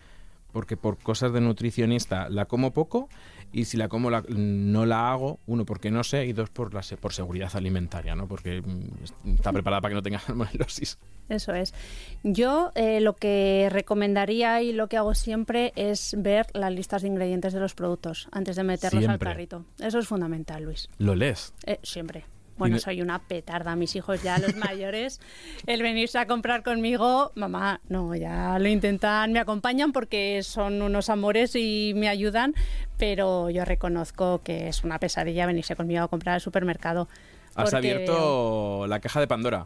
porque 0.53 0.77
por 0.77 0.99
cosas 0.99 1.33
de 1.33 1.41
nutricionista 1.41 2.29
la 2.29 2.45
como 2.45 2.73
poco 2.73 3.09
y 3.53 3.65
si 3.65 3.77
la 3.77 3.89
como 3.89 4.11
la- 4.11 4.25
no 4.29 4.85
la 4.87 5.11
hago, 5.11 5.39
uno 5.47 5.65
porque 5.65 5.91
no 5.91 6.05
sé 6.05 6.27
y 6.27 6.33
dos 6.33 6.51
por 6.51 6.75
la 6.75 6.83
por 7.01 7.13
seguridad 7.13 7.51
alimentaria, 7.55 8.15
¿no? 8.15 8.27
Porque 8.29 8.61
mm, 8.63 9.35
está 9.35 9.53
preparada 9.53 9.81
para 9.81 9.91
que 9.91 9.95
no 9.97 10.03
tenga 10.03 10.19
salmonelosis. 10.27 10.99
Eso 11.29 11.53
es. 11.55 11.75
Yo 12.23 12.73
eh, 12.75 13.01
lo 13.01 13.15
que 13.15 13.69
recomendaría 13.71 14.63
y 14.63 14.73
lo 14.73 14.89
que 14.89 14.97
hago 14.97 15.15
siempre 15.15 15.73
es 15.77 16.15
ver 16.19 16.47
las 16.55 16.73
listas 16.73 17.03
de 17.03 17.09
ingredientes 17.09 17.53
de 17.53 17.61
los 17.61 17.75
productos 17.75 18.29
antes 18.33 18.57
de 18.57 18.65
meterlos 18.65 19.03
Siempre. 19.05 19.29
al 19.29 19.35
carrito. 19.35 19.65
Eso 19.79 19.99
es 19.99 20.07
fundamental, 20.09 20.63
Luis. 20.65 20.89
Lo 20.99 21.15
lees. 21.15 21.53
Eh, 21.67 21.79
siempre. 21.83 22.25
Bueno, 22.59 22.77
no- 22.77 22.81
soy 22.81 23.01
una 23.01 23.19
petarda. 23.21 23.77
Mis 23.77 23.95
hijos 23.97 24.23
ya, 24.23 24.39
los 24.39 24.55
mayores, 24.57 25.21
el 25.67 25.83
venirse 25.83 26.19
a 26.19 26.27
comprar 26.27 26.63
conmigo, 26.63 27.33
mamá, 27.35 27.81
no, 27.89 28.15
ya 28.15 28.59
lo 28.59 28.69
intentan, 28.69 29.33
me 29.33 29.39
acompañan 29.39 29.93
porque 29.93 30.43
son 30.43 30.83
unos 30.83 31.09
amores 31.09 31.55
y 31.57 31.93
me 31.97 32.09
ayudan, 32.09 32.55
pero 32.99 33.49
yo 33.51 33.65
reconozco 33.65 34.41
que 34.43 34.69
es 34.69 34.85
una 34.85 34.99
pesadilla 34.99 35.47
venirse 35.47 35.77
conmigo 35.77 36.03
a 36.03 36.09
comprar 36.09 36.35
al 36.37 36.41
supermercado. 36.41 37.09
Has 37.55 37.73
abierto 37.75 38.87
la 38.87 39.01
caja 39.01 39.21
de 39.21 39.27
Pandora. 39.27 39.65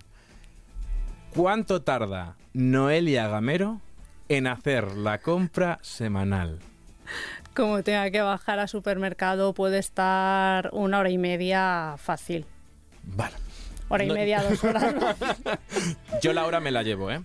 ¿Cuánto 1.35 1.83
tarda 1.83 2.37
Noelia 2.52 3.28
Gamero 3.28 3.81
en 4.28 4.46
hacer 4.46 4.92
la 4.96 5.18
compra 5.18 5.78
semanal? 5.83 6.59
Como 7.55 7.83
tenga 7.83 8.11
que 8.11 8.20
bajar 8.22 8.59
al 8.59 8.68
supermercado, 8.68 9.52
puede 9.52 9.78
estar 9.78 10.70
una 10.72 10.98
hora 10.98 11.11
y 11.11 11.18
media 11.18 11.94
fácil. 11.98 12.46
Vale. 13.05 13.35
Hora 13.88 14.05
y 14.05 14.09
No- 14.09 14.15
media, 14.15 14.43
dos 14.43 14.62
horas. 14.65 14.95
Yo 16.23 16.33
la 16.33 16.47
hora 16.47 16.61
me 16.61 16.71
la 16.71 16.83
llevo, 16.83 17.11
¿eh? 17.11 17.21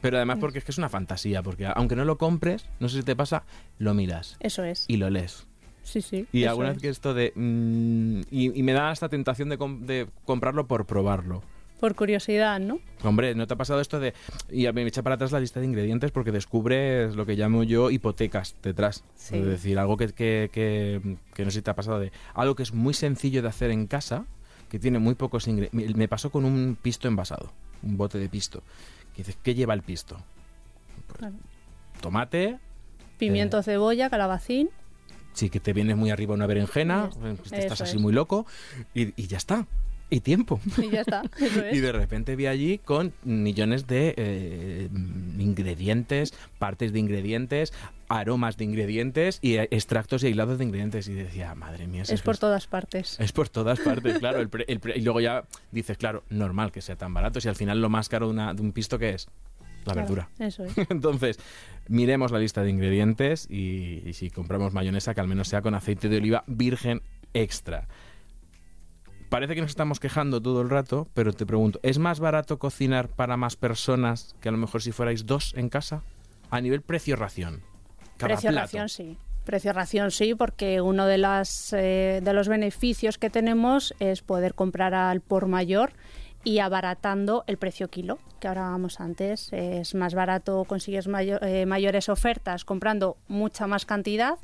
Pero 0.00 0.16
además 0.16 0.38
porque 0.40 0.58
es 0.58 0.64
que 0.64 0.70
es 0.72 0.78
una 0.78 0.88
fantasía, 0.88 1.42
porque 1.42 1.66
aunque 1.66 1.94
no 1.94 2.04
lo 2.06 2.16
compres, 2.16 2.64
no 2.80 2.88
sé 2.88 2.98
si 2.98 3.02
te 3.02 3.14
pasa, 3.14 3.44
lo 3.78 3.92
miras 3.92 4.36
Eso 4.40 4.64
es. 4.64 4.86
y 4.88 4.96
lo 4.96 5.10
lees. 5.10 5.46
Sí, 5.82 6.00
sí. 6.00 6.26
Y 6.32 6.44
alguna 6.44 6.70
vez 6.70 6.78
que 6.78 6.88
esto 6.88 7.12
de... 7.14 7.32
mm, 7.34 8.20
y, 8.30 8.58
y 8.58 8.62
me 8.62 8.72
da 8.72 8.92
esta 8.92 9.08
tentación 9.08 9.48
de, 9.50 9.58
com- 9.58 9.84
de 9.84 10.08
comprarlo 10.24 10.66
por 10.66 10.86
probarlo. 10.86 11.42
Por 11.80 11.94
curiosidad, 11.94 12.60
¿no? 12.60 12.78
Hombre, 13.02 13.34
¿no 13.34 13.46
te 13.46 13.54
ha 13.54 13.56
pasado 13.56 13.80
esto 13.80 13.98
de... 14.00 14.14
Y 14.50 14.66
a 14.66 14.72
mí 14.72 14.82
me 14.82 14.88
echa 14.88 15.02
para 15.02 15.14
atrás 15.16 15.32
la 15.32 15.40
lista 15.40 15.60
de 15.60 15.66
ingredientes 15.66 16.10
porque 16.12 16.32
descubres 16.32 17.14
lo 17.16 17.24
que 17.26 17.34
llamo 17.36 17.62
yo 17.62 17.90
hipotecas 17.90 18.54
detrás. 18.62 19.04
Sí. 19.16 19.36
Es 19.36 19.46
decir, 19.46 19.78
algo 19.78 19.96
que, 19.96 20.08
que, 20.08 20.48
que- 20.52 21.16
que 21.34 21.44
no 21.44 21.50
sé 21.50 21.58
si 21.58 21.62
te 21.62 21.70
ha 21.70 21.74
pasado 21.76 21.98
de... 21.98 22.12
Algo 22.34 22.54
que 22.54 22.62
es 22.62 22.72
muy 22.72 22.94
sencillo 22.94 23.42
de 23.42 23.48
hacer 23.48 23.70
en 23.70 23.86
casa, 23.86 24.26
que 24.70 24.78
tiene 24.78 24.98
muy 24.98 25.14
pocos 25.14 25.46
ingredientes. 25.48 25.96
Me 25.96 26.08
pasó 26.08 26.30
con 26.30 26.44
un 26.46 26.78
pisto 26.80 27.08
envasado, 27.08 27.52
un 27.82 27.96
bote 27.98 28.18
de 28.18 28.28
pisto. 28.28 28.62
Que 29.14 29.18
dices, 29.22 29.36
¿qué 29.42 29.54
lleva 29.54 29.74
el 29.74 29.82
pisto? 29.82 30.16
Pues. 31.08 31.32
Tomate, 32.00 32.58
Pimiento, 33.18 33.62
cebolla, 33.62 34.08
calabacín. 34.08 34.70
sí 35.34 35.50
que 35.50 35.60
te 35.60 35.74
viene 35.74 35.94
muy 35.94 36.10
arriba 36.10 36.32
una 36.34 36.46
berenjena, 36.46 37.10
eh, 37.22 37.36
te 37.50 37.58
estás 37.60 37.82
así 37.82 37.98
muy 37.98 38.12
loco 38.14 38.46
y, 38.94 39.12
y 39.22 39.26
ya 39.26 39.36
está. 39.36 39.66
Y 40.10 40.20
tiempo. 40.20 40.60
Y 40.76 40.90
ya 40.90 41.02
está. 41.02 41.22
Eso 41.38 41.64
es. 41.64 41.76
Y 41.76 41.80
de 41.80 41.92
repente 41.92 42.34
vi 42.36 42.46
allí 42.46 42.78
con 42.78 43.12
millones 43.24 43.86
de 43.86 44.14
eh, 44.16 44.88
ingredientes, 45.38 46.34
partes 46.58 46.92
de 46.92 46.98
ingredientes, 46.98 47.72
aromas 48.08 48.56
de 48.56 48.64
ingredientes 48.64 49.38
y 49.42 49.54
eh, 49.56 49.68
extractos 49.70 50.22
y 50.22 50.26
aislados 50.28 50.58
de 50.58 50.64
ingredientes. 50.64 51.08
Y 51.08 51.14
decía, 51.14 51.54
madre 51.54 51.86
mía, 51.86 52.02
Es 52.02 52.10
que 52.10 52.18
por 52.24 52.38
todas 52.38 52.66
partes. 52.66 53.18
es 53.20 53.32
por 53.32 53.48
todas 53.48 53.80
partes, 53.80 54.18
claro. 54.18 54.40
el 54.40 54.48
pre- 54.50 54.64
el 54.68 54.80
pre- 54.80 54.98
y 54.98 55.02
luego 55.02 55.20
ya 55.20 55.44
dices, 55.72 55.96
claro, 55.96 56.24
normal 56.30 56.72
que 56.72 56.80
sea 56.82 56.96
tan 56.96 57.14
barato. 57.14 57.40
Si 57.40 57.48
al 57.48 57.56
final 57.56 57.80
lo 57.80 57.88
más 57.88 58.08
caro 58.08 58.26
de, 58.26 58.32
una- 58.32 58.54
de 58.54 58.62
un 58.62 58.72
pisto, 58.72 58.98
¿qué 58.98 59.10
es? 59.10 59.28
La 59.86 59.94
Claro, 59.94 60.00
verdura. 60.00 60.28
Eso 60.38 60.64
es. 60.64 60.72
Entonces, 60.90 61.38
miremos 61.88 62.32
la 62.32 62.38
lista 62.38 62.62
de 62.62 62.70
ingredientes 62.70 63.46
y, 63.50 64.02
y 64.04 64.12
si 64.12 64.28
compramos 64.30 64.74
mayonesa, 64.74 65.14
que 65.14 65.20
al 65.22 65.28
menos 65.28 65.48
sea 65.48 65.62
con 65.62 65.74
aceite 65.74 66.08
de 66.08 66.18
oliva 66.18 66.44
virgen 66.46 67.00
extra. 67.32 67.88
Parece 69.30 69.54
que 69.54 69.60
nos 69.60 69.70
estamos 69.70 70.00
quejando 70.00 70.42
todo 70.42 70.60
el 70.60 70.68
rato, 70.68 71.06
pero 71.14 71.32
te 71.32 71.46
pregunto, 71.46 71.78
¿es 71.84 71.98
más 71.98 72.18
barato 72.18 72.58
cocinar 72.58 73.08
para 73.08 73.36
más 73.36 73.54
personas 73.54 74.34
que 74.40 74.48
a 74.48 74.52
lo 74.52 74.58
mejor 74.58 74.82
si 74.82 74.90
fuerais 74.90 75.24
dos 75.24 75.54
en 75.56 75.68
casa? 75.68 76.02
A 76.50 76.60
nivel 76.60 76.82
precio-ración. 76.82 77.62
Cada 78.16 78.34
Precio 78.34 78.50
plato. 78.50 78.64
ración 78.66 78.88
sí. 78.88 79.16
Precio 79.44 79.72
ración 79.72 80.10
sí, 80.10 80.34
porque 80.34 80.80
uno 80.80 81.06
de, 81.06 81.18
las, 81.18 81.72
eh, 81.72 82.20
de 82.24 82.32
los 82.32 82.48
beneficios 82.48 83.18
que 83.18 83.30
tenemos 83.30 83.94
es 84.00 84.20
poder 84.20 84.54
comprar 84.54 84.94
al 84.94 85.20
por 85.20 85.46
mayor 85.46 85.92
y 86.42 86.58
abaratando 86.58 87.44
el 87.46 87.56
precio 87.56 87.88
kilo, 87.88 88.18
que 88.40 88.48
ahora 88.48 88.62
vamos 88.62 88.98
antes. 88.98 89.52
Es 89.52 89.94
más 89.94 90.12
barato, 90.12 90.64
consigues 90.64 91.08
eh, 91.08 91.66
mayores 91.66 92.08
ofertas 92.08 92.64
comprando 92.64 93.16
mucha 93.28 93.68
más 93.68 93.86
cantidad 93.86 94.38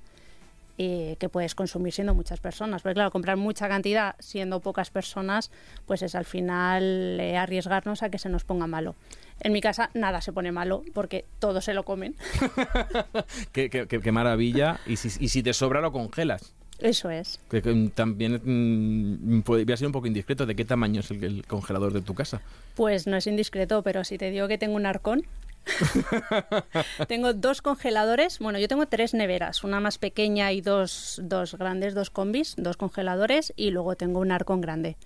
eh, 0.78 1.16
que 1.18 1.28
puedes 1.28 1.54
consumir 1.54 1.92
siendo 1.92 2.14
muchas 2.14 2.40
personas. 2.40 2.82
Porque 2.82 2.94
claro, 2.94 3.10
comprar 3.10 3.36
mucha 3.36 3.68
cantidad 3.68 4.14
siendo 4.18 4.60
pocas 4.60 4.90
personas, 4.90 5.50
pues 5.86 6.02
es 6.02 6.14
al 6.14 6.24
final 6.24 7.18
eh, 7.20 7.36
arriesgarnos 7.36 8.02
a 8.02 8.10
que 8.10 8.18
se 8.18 8.28
nos 8.28 8.44
ponga 8.44 8.66
malo. 8.66 8.94
En 9.40 9.52
mi 9.52 9.60
casa 9.60 9.90
nada 9.94 10.20
se 10.22 10.32
pone 10.32 10.50
malo 10.52 10.82
porque 10.94 11.24
todos 11.38 11.64
se 11.64 11.74
lo 11.74 11.84
comen. 11.84 12.14
Qué, 13.52 13.70
qué- 13.70 13.86
qué- 13.86 14.00
qué 14.00 14.12
maravilla. 14.12 14.80
Y 14.86 14.96
si, 14.96 15.08
y 15.24 15.28
si 15.28 15.42
te 15.42 15.52
sobra, 15.52 15.80
lo 15.80 15.92
congelas. 15.92 16.52
Eso 16.78 17.08
es. 17.08 17.40
Que, 17.50 17.62
que 17.62 17.90
también 17.94 18.40
mm, 18.44 19.40
puede- 19.42 19.64
voy 19.64 19.72
a 19.72 19.76
ser 19.76 19.86
un 19.86 19.92
poco 19.92 20.06
indiscreto. 20.06 20.44
¿De 20.46 20.54
qué 20.54 20.64
tamaño 20.64 21.00
es 21.00 21.10
el, 21.10 21.24
el 21.24 21.46
congelador 21.46 21.92
de 21.92 22.02
tu 22.02 22.14
casa? 22.14 22.42
Pues 22.74 23.06
no 23.06 23.16
es 23.16 23.26
indiscreto, 23.26 23.82
pero 23.82 24.04
si 24.04 24.18
te 24.18 24.30
digo 24.30 24.46
que 24.48 24.58
tengo 24.58 24.76
un 24.76 24.86
arcón. 24.86 25.22
tengo 27.08 27.32
dos 27.34 27.62
congeladores, 27.62 28.38
bueno, 28.38 28.58
yo 28.58 28.68
tengo 28.68 28.86
tres 28.86 29.14
neveras, 29.14 29.64
una 29.64 29.80
más 29.80 29.98
pequeña 29.98 30.52
y 30.52 30.60
dos, 30.60 31.20
dos 31.24 31.54
grandes, 31.54 31.94
dos 31.94 32.10
combis, 32.10 32.54
dos 32.56 32.76
congeladores 32.76 33.52
y 33.56 33.70
luego 33.70 33.96
tengo 33.96 34.20
un 34.20 34.32
arcón 34.32 34.60
grande. 34.60 34.96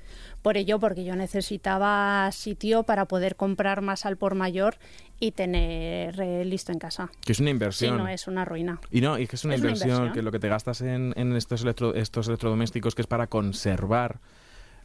Por 0.42 0.56
ello, 0.56 0.78
porque 0.78 1.04
yo 1.04 1.16
necesitaba 1.16 2.30
sitio 2.32 2.82
para 2.84 3.04
poder 3.06 3.36
comprar 3.36 3.82
más 3.82 4.06
al 4.06 4.16
por 4.16 4.34
mayor 4.34 4.76
y 5.18 5.32
tener 5.32 6.18
eh, 6.20 6.44
listo 6.46 6.72
en 6.72 6.78
casa. 6.78 7.10
Que 7.24 7.32
es 7.32 7.40
una 7.40 7.48
Si 7.48 7.50
inversión. 7.52 7.98
no, 7.98 8.08
es 8.08 8.26
una 8.26 8.44
ruina. 8.44 8.80
Y 8.90 9.00
no, 9.02 9.18
y 9.18 9.24
es 9.24 9.28
que 9.28 9.36
es 9.36 9.44
una, 9.44 9.54
Es 9.54 9.60
una 9.60 9.68
inversión, 9.70 9.90
inversión. 9.90 10.12
que 10.14 10.22
lo 10.22 10.32
que 10.32 10.38
te 10.38 10.48
gastas 10.48 10.80
en, 10.80 11.12
en 11.16 11.36
estos, 11.36 11.62
electro- 11.64 11.94
estos 11.94 12.28
electrodomésticos 12.28 12.94
que 12.94 13.02
es 13.02 13.06
para 13.06 13.26
conservar, 13.26 14.20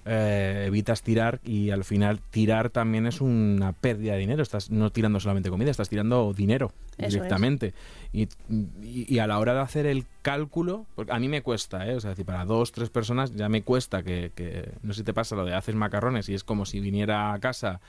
eh, 0.05 0.65
evitas 0.67 1.01
tirar 1.01 1.39
y 1.43 1.71
al 1.71 1.83
final 1.83 2.19
tirar 2.29 2.69
también 2.69 3.07
es 3.07 3.21
una 3.21 3.73
pérdida 3.73 4.13
de 4.13 4.19
dinero. 4.19 4.43
Estás 4.43 4.69
no 4.69 4.91
tirando 4.91 5.19
solamente 5.19 5.49
comida, 5.49 5.71
estás 5.71 5.89
tirando 5.89 6.31
dinero 6.33 6.71
Eso 6.97 7.09
directamente. 7.09 7.73
Y, 8.13 8.23
y- 8.83 9.13
y 9.15 9.19
a 9.19 9.27
la 9.27 9.39
hora 9.39 9.53
de 9.55 9.61
hacer 9.61 9.85
el 9.87 10.05
cálculo, 10.21 10.85
porque 10.95 11.11
a 11.11 11.19
mí 11.19 11.27
me 11.27 11.41
cuesta, 11.41 11.87
¿eh? 11.87 11.95
o 11.95 11.99
sea, 11.99 12.11
decir, 12.11 12.25
para 12.25 12.45
dos, 12.45 12.71
tres 12.71 12.89
personas 12.89 13.33
ya 13.35 13.49
me 13.49 13.63
cuesta 13.63 14.03
que, 14.03 14.31
que- 14.35 14.71
no 14.83 14.93
sé 14.93 14.99
si 14.99 15.03
te 15.05 15.13
pasa 15.13 15.35
lo 15.35 15.43
de 15.45 15.53
haces 15.55 15.75
macarrones 15.75 16.29
y 16.29 16.33
es 16.35 16.43
como 16.43 16.65
si 16.65 16.79
viniera 16.79 17.33
a 17.33 17.39
casa 17.39 17.81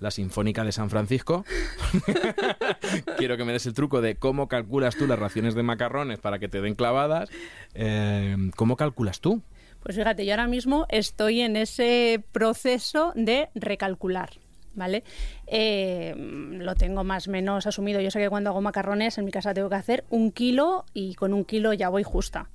la 0.00 0.10
Sinfónica 0.10 0.64
de 0.64 0.72
San 0.72 0.90
Francisco. 0.90 1.44
Quiero 3.16 3.36
que 3.36 3.44
me 3.44 3.52
des 3.52 3.66
el 3.66 3.74
truco 3.74 4.00
de 4.00 4.16
cómo 4.16 4.48
calculas 4.48 4.96
tú 4.96 5.06
las 5.06 5.18
raciones 5.18 5.54
de 5.54 5.62
macarrones 5.62 6.18
para 6.18 6.38
que 6.38 6.48
te 6.48 6.60
den 6.60 6.74
clavadas. 6.74 7.30
Eh, 7.74 8.36
¿Cómo 8.56 8.76
calculas 8.76 9.20
tú? 9.20 9.42
Pues 9.84 9.96
fíjate, 9.96 10.24
yo 10.24 10.32
ahora 10.32 10.48
mismo 10.48 10.86
estoy 10.88 11.42
en 11.42 11.56
ese 11.56 12.24
proceso 12.32 13.12
de 13.14 13.50
recalcular. 13.54 14.30
¿Vale? 14.76 15.04
Eh, 15.46 16.14
lo 16.16 16.74
tengo 16.74 17.04
más 17.04 17.28
o 17.28 17.30
menos 17.30 17.64
asumido. 17.64 18.00
Yo 18.00 18.10
sé 18.10 18.18
que 18.18 18.28
cuando 18.28 18.50
hago 18.50 18.60
macarrones 18.60 19.18
en 19.18 19.24
mi 19.24 19.30
casa 19.30 19.54
tengo 19.54 19.68
que 19.70 19.76
hacer 19.76 20.04
un 20.10 20.32
kilo 20.32 20.84
y 20.94 21.14
con 21.14 21.32
un 21.32 21.44
kilo 21.44 21.72
ya 21.74 21.90
voy 21.90 22.02
justa. 22.02 22.50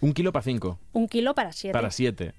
Un 0.00 0.12
kilo 0.12 0.32
para 0.32 0.42
cinco, 0.42 0.80
Un 0.92 1.06
kilo 1.06 1.32
para 1.34 1.52
siete. 1.52 1.72
para 1.72 1.92
siete. 1.92 2.34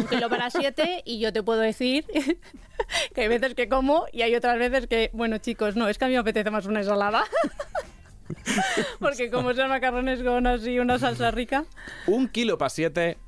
Un 0.00 0.06
kilo 0.08 0.28
para 0.28 0.50
siete 0.50 1.02
y 1.04 1.20
yo 1.20 1.32
te 1.32 1.42
puedo 1.44 1.60
decir 1.60 2.06
que 3.14 3.20
hay 3.20 3.28
veces 3.28 3.54
que 3.54 3.68
como 3.68 4.06
y 4.12 4.22
hay 4.22 4.34
otras 4.34 4.58
veces 4.58 4.88
que, 4.88 5.10
bueno 5.12 5.38
chicos, 5.38 5.76
no, 5.76 5.88
es 5.88 5.98
que 5.98 6.06
a 6.06 6.08
mí 6.08 6.14
me 6.14 6.20
apetece 6.20 6.50
más 6.50 6.66
una 6.66 6.80
ensalada. 6.80 7.24
Porque 8.98 9.30
como 9.30 9.54
son 9.54 9.68
macarrones 9.68 10.22
con 10.22 10.46
así 10.46 10.78
una 10.80 10.98
salsa 10.98 11.30
rica, 11.30 11.66
Un 12.06 12.26
kilo 12.28 12.58
para 12.58 12.70
siete 12.70 13.18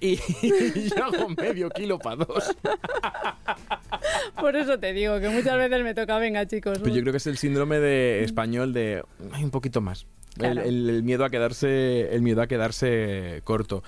y 0.00 0.16
yo 0.96 1.04
hago 1.04 1.28
medio 1.30 1.70
kilo 1.70 1.98
para 1.98 2.24
dos. 2.24 2.54
por 4.40 4.56
eso 4.56 4.78
te 4.78 4.92
digo 4.92 5.20
que 5.20 5.28
muchas 5.28 5.56
veces 5.58 5.82
me 5.82 5.94
toca, 5.94 6.18
venga 6.18 6.46
chicos. 6.46 6.78
Pero 6.82 6.94
yo 6.94 7.00
creo 7.02 7.12
que 7.12 7.18
es 7.18 7.26
el 7.26 7.36
síndrome 7.38 7.78
de 7.80 8.24
español 8.24 8.72
de 8.72 9.02
"Ay, 9.32 9.44
un 9.44 9.50
poquito 9.50 9.80
más. 9.80 10.06
El, 10.36 10.52
Claro. 10.52 10.62
el- 10.62 10.88
el 10.90 11.02
miedo 11.02 11.24
a 11.24 11.30
quedarse, 11.30 12.14
el 12.14 12.22
miedo 12.22 12.40
a 12.40 12.46
quedarse 12.46 13.40
corto. 13.44 13.82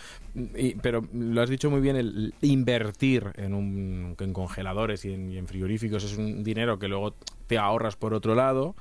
Y- 0.56 0.74
pero 0.74 1.06
lo 1.14 1.40
has 1.40 1.48
dicho 1.48 1.70
muy 1.70 1.80
bien, 1.80 1.94
el 1.96 2.34
invertir 2.42 3.26
en, 3.36 3.54
un, 3.54 4.16
en 4.18 4.32
congeladores 4.32 5.04
y 5.04 5.14
en, 5.14 5.30
y 5.30 5.38
en 5.38 5.46
frigoríficos 5.46 6.02
es 6.04 6.16
un 6.18 6.42
dinero 6.42 6.78
que 6.80 6.88
luego 6.88 7.14
te 7.46 7.58
ahorras 7.58 7.94
por 7.96 8.12
otro 8.12 8.34
lado, 8.34 8.74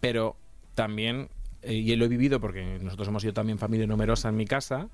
pero 0.00 0.36
también, 0.74 1.28
eh, 1.62 1.72
y 1.74 1.96
lo 1.96 2.04
he 2.04 2.08
vivido 2.08 2.38
porque 2.38 2.78
nosotros 2.82 3.08
hemos 3.08 3.22
sido 3.22 3.32
también 3.34 3.58
familia 3.58 3.86
numerosa 3.86 4.28
en 4.28 4.36
mi 4.36 4.44
casa, 4.44 4.88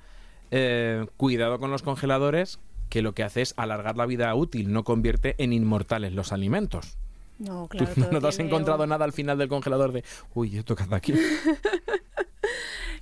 eh, 0.51 1.07
cuidado 1.17 1.59
con 1.59 1.71
los 1.71 1.83
congeladores 1.83 2.59
que 2.89 3.03
lo 3.03 3.13
que 3.15 3.23
hace 3.23 3.43
es 3.43 3.55
alargar 3.57 3.97
la 3.97 4.07
vida 4.07 4.35
útil, 4.35 4.73
no 4.73 4.83
convierte 4.85 5.35
en 5.39 5.53
inmortales 5.53 6.13
los 6.13 6.33
alimentos. 6.33 6.97
No, 7.39 7.69
Tú 7.71 7.79
claro. 7.85 7.93
no 8.11 8.21
te 8.21 8.29
has 8.29 8.39
encontrado 8.39 8.83
un- 8.83 8.89
nada 8.91 9.05
al 9.05 9.13
final 9.13 9.39
del 9.39 9.49
congelador 9.49 9.93
de, 9.93 10.05
uy, 10.35 10.59
he 10.59 10.63
tocado 10.63 10.95
aquí. 10.97 11.15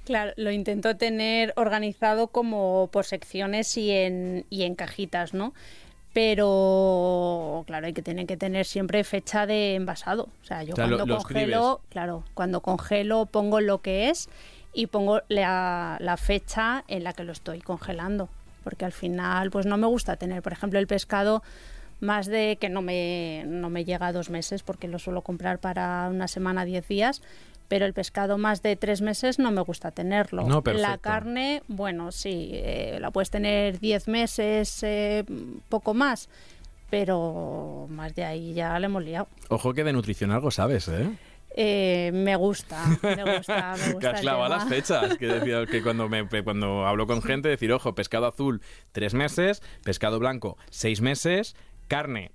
Claro, 0.05 0.33
lo 0.37 0.51
intento 0.51 0.97
tener 0.97 1.53
organizado 1.57 2.29
como 2.29 2.89
por 2.91 3.05
secciones 3.05 3.77
y 3.77 3.91
en, 3.91 4.47
y 4.49 4.63
en 4.63 4.75
cajitas, 4.75 5.35
¿no? 5.35 5.53
Pero, 6.15 7.65
claro, 7.67 7.87
hay 7.89 7.93
que 7.93 8.01
tener 8.01 8.27
que 8.27 8.39
tener 8.39 8.65
siempre 8.65 9.05
fecha 9.05 9.45
de 9.47 9.75
envasado. 9.75 10.29
O 10.43 10.45
sea, 10.47 10.63
yo 10.63 10.73
O 10.73 10.77
sea, 10.77 10.87
lo- 10.87 10.97
cuando 10.97 11.15
lo 11.15 11.23
congelo, 11.23 11.81
claro, 11.91 12.25
cuando 12.33 12.61
congelo 12.63 13.27
pongo 13.27 13.61
lo 13.61 13.83
que 13.83 14.09
es 14.09 14.31
y 14.79 14.87
pongo 14.87 15.23
la, 15.29 15.97
la 15.99 16.17
fecha 16.17 16.85
en 16.87 17.03
la 17.03 17.12
que 17.12 17.25
lo 17.25 17.33
estoy 17.33 17.61
congelando. 17.61 18.29
Porque 18.62 18.85
al 18.85 18.93
final, 18.93 19.51
pues 19.51 19.67
no 19.67 19.77
me 19.77 19.88
gusta 19.88 20.14
tener, 20.14 20.41
por 20.41 20.53
ejemplo, 20.53 20.79
el 20.79 20.87
pescado 20.87 21.43
más 21.99 22.27
de 22.27 22.59
que 22.61 22.69
no 22.69 22.81
me, 22.81 23.43
no 23.45 23.71
me 23.71 23.85
llega 23.85 24.07
a 24.07 24.12
dos 24.12 24.31
meses 24.31 24.62
porque 24.62 24.87
lo 24.87 25.01
suelo 25.01 25.23
comprar 25.23 25.59
para 25.59 26.09
una 26.09 26.29
semana, 26.29 26.64
diez 26.64 26.87
días, 26.87 27.23
pero 27.67 27.87
el 27.87 27.93
pescado 27.93 28.38
más 28.38 28.62
de 28.62 28.77
tres 28.77 29.01
meses 29.03 29.41
no 29.41 29.51
me 29.51 29.62
gusta 29.62 29.91
tenerlo. 29.91 30.45
No, 30.45 30.62
la 30.64 30.99
carne, 30.99 31.64
bueno, 31.67 32.12
sí, 32.12 32.51
eh, 32.53 32.99
la 33.01 33.11
puedes 33.11 33.31
tener 33.31 33.81
diez 33.81 34.07
meses, 34.07 34.81
eh, 34.85 35.25
poco 35.69 35.93
más, 35.93 36.29
pero 36.88 37.88
más 37.91 38.14
de 38.14 38.25
ahí 38.25 38.55
ya 38.55 38.79
le 38.79 38.87
hemos 38.87 39.03
liado. 39.03 39.27
Ojo 39.49 39.75
que 39.75 39.83
de 39.83 39.93
nutrición 39.93 40.31
algo 40.31 40.53
sabes, 40.53 40.87
¿eh? 40.87 41.11
Eh, 41.61 42.12
me 42.14 42.37
gusta, 42.37 42.87
me 43.03 43.37
gusta, 43.37 43.75
me 43.77 43.92
gusta. 43.94 44.14
Clavado 44.14 44.44
tema. 44.44 44.57
las 44.59 44.68
fechas. 44.68 45.18
Que, 45.18 45.27
decía, 45.27 45.66
que 45.66 45.83
cuando, 45.83 46.09
me, 46.09 46.25
cuando 46.44 46.87
hablo 46.87 47.09
con 47.09 47.21
gente, 47.21 47.49
decir, 47.49 47.73
ojo, 47.73 47.97
pescado 47.97 48.27
azul, 48.27 48.62
tres 48.92 49.12
meses, 49.12 49.61
pescado 49.83 50.21
blanco, 50.21 50.57
seis 50.71 51.01
meses, 51.01 51.57
carne. 51.88 52.31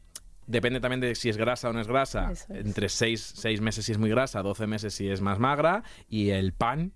Depende 0.45 0.81
también 0.81 0.99
de 0.99 1.15
si 1.15 1.29
es 1.29 1.37
grasa 1.37 1.69
o 1.69 1.73
no 1.73 1.79
es 1.79 1.87
grasa. 1.87 2.33
Es. 2.33 2.49
Entre 2.49 2.89
seis, 2.89 3.21
seis 3.33 3.61
meses 3.61 3.85
si 3.85 3.93
es 3.93 3.97
muy 3.97 4.09
grasa, 4.09 4.43
12 4.43 4.67
meses 4.67 4.93
si 4.93 5.07
es 5.07 5.21
más 5.21 5.39
magra. 5.39 5.83
Y 6.09 6.31
el 6.31 6.51
pan, 6.51 6.91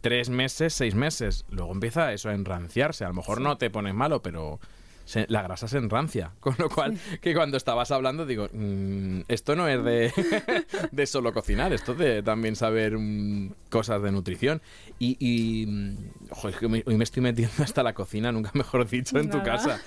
tres 0.00 0.30
meses, 0.30 0.74
seis 0.74 0.96
meses. 0.96 1.44
Luego 1.48 1.70
empieza 1.70 2.12
eso 2.12 2.28
a 2.28 2.34
enranciarse. 2.34 3.04
A 3.04 3.08
lo 3.08 3.14
mejor 3.14 3.40
no 3.40 3.56
te 3.56 3.70
pones 3.70 3.94
malo, 3.94 4.20
pero 4.20 4.58
se- 5.04 5.26
la 5.28 5.42
grasa 5.42 5.68
se 5.68 5.78
enrancia. 5.78 6.32
Con 6.40 6.54
lo 6.58 6.68
cual, 6.68 6.98
que 7.20 7.34
cuando 7.34 7.56
estabas 7.56 7.90
hablando, 7.90 8.26
digo, 8.26 8.48
mm, 8.52 9.20
esto 9.28 9.56
no 9.56 9.68
es 9.68 9.82
de, 9.84 10.12
de 10.92 11.06
solo 11.06 11.32
cocinar, 11.32 11.72
esto 11.72 11.94
de 11.94 12.22
también 12.22 12.56
saber 12.56 12.96
mm, 12.98 13.52
cosas 13.70 14.02
de 14.02 14.12
nutrición. 14.12 14.62
Y, 14.98 15.16
y 15.18 15.66
mm, 15.66 15.96
ojo, 16.30 16.48
es 16.48 16.56
que 16.56 16.68
me- 16.68 16.82
hoy 16.86 16.96
me 16.96 17.04
estoy 17.04 17.22
metiendo 17.22 17.54
hasta 17.62 17.82
la 17.82 17.92
cocina, 17.94 18.32
nunca 18.32 18.50
mejor 18.54 18.88
dicho, 18.88 19.18
en 19.18 19.30
tu 19.30 19.38
Nada. 19.38 19.50
casa. 19.50 19.80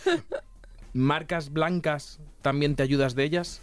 ¿Marcas 0.93 1.51
blancas 1.51 2.19
también 2.41 2.75
te 2.75 2.84
ayudas 2.84 3.15
de 3.15 3.23
ellas? 3.25 3.62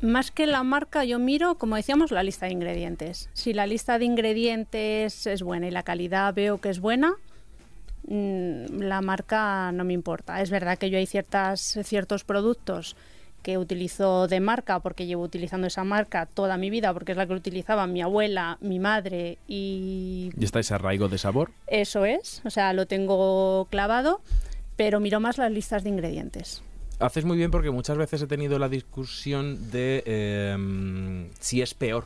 Más 0.00 0.30
que 0.30 0.46
la 0.46 0.62
marca, 0.62 1.04
yo 1.04 1.18
miro, 1.18 1.56
como 1.56 1.76
decíamos, 1.76 2.10
la 2.10 2.22
lista 2.22 2.46
de 2.46 2.52
ingredientes. 2.52 3.30
Si 3.32 3.52
la 3.54 3.66
lista 3.66 3.98
de 3.98 4.04
ingredientes 4.04 5.26
es 5.26 5.42
buena 5.42 5.66
y 5.66 5.70
la 5.70 5.82
calidad 5.82 6.34
veo 6.34 6.60
que 6.60 6.68
es 6.68 6.78
buena, 6.78 7.14
la 8.06 9.00
marca 9.00 9.72
no 9.72 9.84
me 9.84 9.92
importa. 9.92 10.40
Es 10.40 10.50
verdad 10.50 10.78
que 10.78 10.90
yo 10.90 10.98
hay 10.98 11.06
ciertas, 11.06 11.78
ciertos 11.84 12.24
productos 12.24 12.96
que 13.42 13.58
utilizo 13.58 14.26
de 14.26 14.40
marca 14.40 14.80
porque 14.80 15.04
llevo 15.04 15.22
utilizando 15.22 15.66
esa 15.66 15.84
marca 15.84 16.24
toda 16.24 16.56
mi 16.56 16.70
vida 16.70 16.94
porque 16.94 17.12
es 17.12 17.18
la 17.18 17.26
que 17.26 17.34
utilizaba 17.34 17.86
mi 17.86 18.00
abuela, 18.00 18.56
mi 18.62 18.78
madre 18.78 19.36
y 19.46 20.30
¿Y 20.38 20.44
está 20.44 20.60
ese 20.60 20.74
arraigo 20.74 21.08
de 21.08 21.18
sabor? 21.18 21.50
eso 21.66 22.06
es, 22.06 22.40
o 22.46 22.50
sea, 22.50 22.72
lo 22.72 22.86
tengo 22.86 23.66
clavado, 23.70 24.22
pero 24.76 24.98
miro 24.98 25.20
más 25.20 25.36
las 25.36 25.52
listas 25.52 25.84
de 25.84 25.90
ingredientes. 25.90 26.62
Haces 27.00 27.26
muy 27.26 27.36
bien 27.36 27.50
porque 27.50 27.70
muchas 27.70 27.98
veces 27.98 28.22
he 28.22 28.26
tenido 28.26 28.58
la 28.58 28.70
discusión 28.70 29.70
de 29.70 30.02
eh, 30.06 31.28
si 31.38 31.60
es 31.60 31.74
peor. 31.74 32.04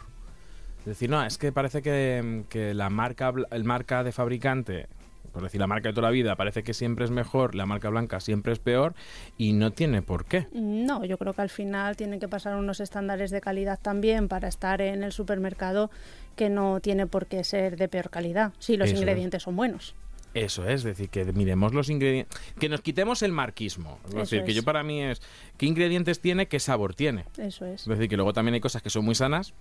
Es 0.81 0.87
decir, 0.87 1.09
no, 1.09 1.25
es 1.25 1.39
que 1.39 1.53
parece 1.53 1.83
que, 1.83 2.45
que 2.49 2.75
la 2.75 2.91
marca 2.91 3.33
el 3.53 3.63
marca 3.63 4.03
de 4.03 4.11
fabricante, 4.11 4.87
por 5.33 5.43
decir 5.43 5.61
la 5.61 5.67
marca 5.67 5.89
de 5.89 5.95
toda 5.95 6.09
la 6.09 6.13
vida, 6.13 6.37
parece 6.37 6.63
que 6.63 6.75
siempre 6.75 7.05
es 7.05 7.11
mejor, 7.11 7.55
la 7.55 7.67
marca 7.67 7.89
blanca 7.91 8.21
siempre 8.21 8.53
es 8.53 8.59
peor 8.59 8.95
y 9.37 9.53
no 9.53 9.71
tiene 9.73 10.03
por 10.03 10.25
qué. 10.25 10.47
No, 10.53 11.05
yo 11.05 11.19
creo 11.19 11.33
que 11.33 11.43
al 11.43 11.51
final 11.51 11.97
tienen 11.97 12.21
que 12.21 12.29
pasar 12.29 12.57
unos 12.57 12.81
estándares 12.81 13.31
de 13.31 13.41
calidad 13.41 13.79
también 13.81 14.29
para 14.29 14.49
estar 14.49 14.81
en 14.81 15.03
el 15.03 15.13
supermercado 15.13 15.91
que 16.37 16.51
no 16.51 16.81
tiene 16.81 17.07
por 17.07 17.27
qué 17.27 17.45
ser 17.45 17.77
de 17.77 17.89
peor 17.89 18.11
calidad 18.11 18.53
si 18.59 18.77
los 18.77 18.87
Eso 18.89 18.95
es. 18.95 19.01
ingredientes 19.01 19.43
son 19.43 19.57
buenos. 19.57 19.95
Eso 20.35 20.63
es, 20.69 20.75
es 20.75 20.85
decir, 20.85 21.09
que 21.09 21.25
miremos 21.33 21.73
los 21.73 21.89
ingredientes, 21.89 22.39
que 22.61 22.69
nos 22.69 22.83
quitemos 22.83 23.23
el 23.23 23.33
marquismo. 23.33 23.99
Es 24.05 24.11
Eso 24.11 24.19
decir, 24.19 24.45
que 24.45 24.51
es. 24.51 24.57
yo 24.57 24.63
para 24.63 24.83
mí 24.83 25.03
es 25.03 25.21
qué 25.57 25.67
ingredientes 25.67 26.21
tiene, 26.21 26.47
qué 26.47 26.61
sabor 26.61 26.95
tiene. 26.95 27.25
Eso 27.39 27.65
es, 27.65 27.81
Es 27.83 27.87
decir, 27.89 28.09
que 28.09 28.17
luego 28.17 28.33
también 28.35 28.55
hay 28.55 28.61
cosas 28.61 28.83
que 28.83 28.91
son 28.91 29.05
muy 29.07 29.15
sanas 29.15 29.55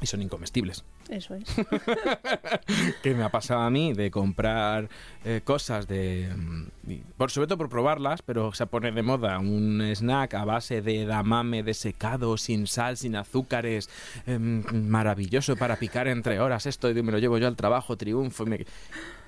y 0.00 0.06
son 0.06 0.22
incomestibles. 0.22 0.84
eso 1.08 1.34
es. 1.34 1.44
que 3.02 3.14
me 3.14 3.22
ha 3.22 3.30
pasado 3.30 3.60
a 3.60 3.70
mí 3.70 3.92
de 3.92 4.10
comprar 4.10 4.88
eh, 5.24 5.40
cosas 5.42 5.88
de 5.88 6.30
mm, 6.34 6.66
y 6.88 6.96
por 7.16 7.30
sobre 7.30 7.46
todo 7.46 7.58
por 7.58 7.68
probarlas 7.68 8.22
pero 8.22 8.52
se 8.52 8.66
pone 8.66 8.92
de 8.92 9.02
moda 9.02 9.38
un 9.38 9.80
snack 9.80 10.34
a 10.34 10.44
base 10.44 10.82
de 10.82 11.02
edamame 11.02 11.62
desecado 11.62 12.36
sin 12.36 12.66
sal 12.66 12.96
sin 12.96 13.16
azúcares 13.16 13.88
em, 14.26 14.62
maravilloso 14.72 15.56
para 15.56 15.76
picar 15.76 16.08
entre 16.08 16.40
horas 16.40 16.66
esto 16.66 16.90
y 16.90 17.02
me 17.02 17.12
lo 17.12 17.18
llevo 17.18 17.38
yo 17.38 17.46
al 17.46 17.56
trabajo 17.56 17.96
triunfo 17.96 18.44
y 18.44 18.50
me... 18.50 18.66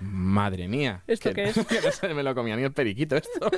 madre 0.00 0.68
mía 0.68 1.02
¿Esto 1.06 1.30
que, 1.30 1.34
qué 1.34 1.44
es? 1.50 1.54
que 1.66 1.80
no 1.80 1.90
se 1.90 2.14
me 2.14 2.22
lo 2.22 2.34
comía 2.34 2.56
ni 2.56 2.62
el 2.62 2.72
periquito 2.72 3.16
esto 3.16 3.50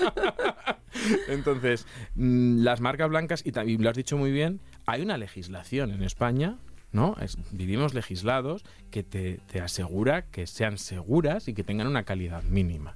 entonces 1.28 1.86
mm, 2.14 2.62
las 2.62 2.80
marcas 2.80 3.08
blancas 3.08 3.42
y 3.44 3.52
también 3.52 3.82
lo 3.82 3.90
has 3.90 3.96
dicho 3.96 4.16
muy 4.16 4.30
bien 4.30 4.60
hay 4.86 5.02
una 5.02 5.18
legislación 5.18 5.90
en 5.90 6.02
España 6.02 6.56
¿no? 6.92 7.16
Es- 7.20 7.38
vivimos 7.52 7.94
legislados 7.94 8.64
que 8.90 9.02
te, 9.02 9.38
te 9.50 9.60
asegura 9.60 10.22
que 10.22 10.46
sean 10.46 10.78
seguras 10.78 11.48
y 11.48 11.54
que 11.54 11.64
tengan 11.64 11.86
una 11.86 12.04
calidad 12.04 12.42
mínima. 12.44 12.94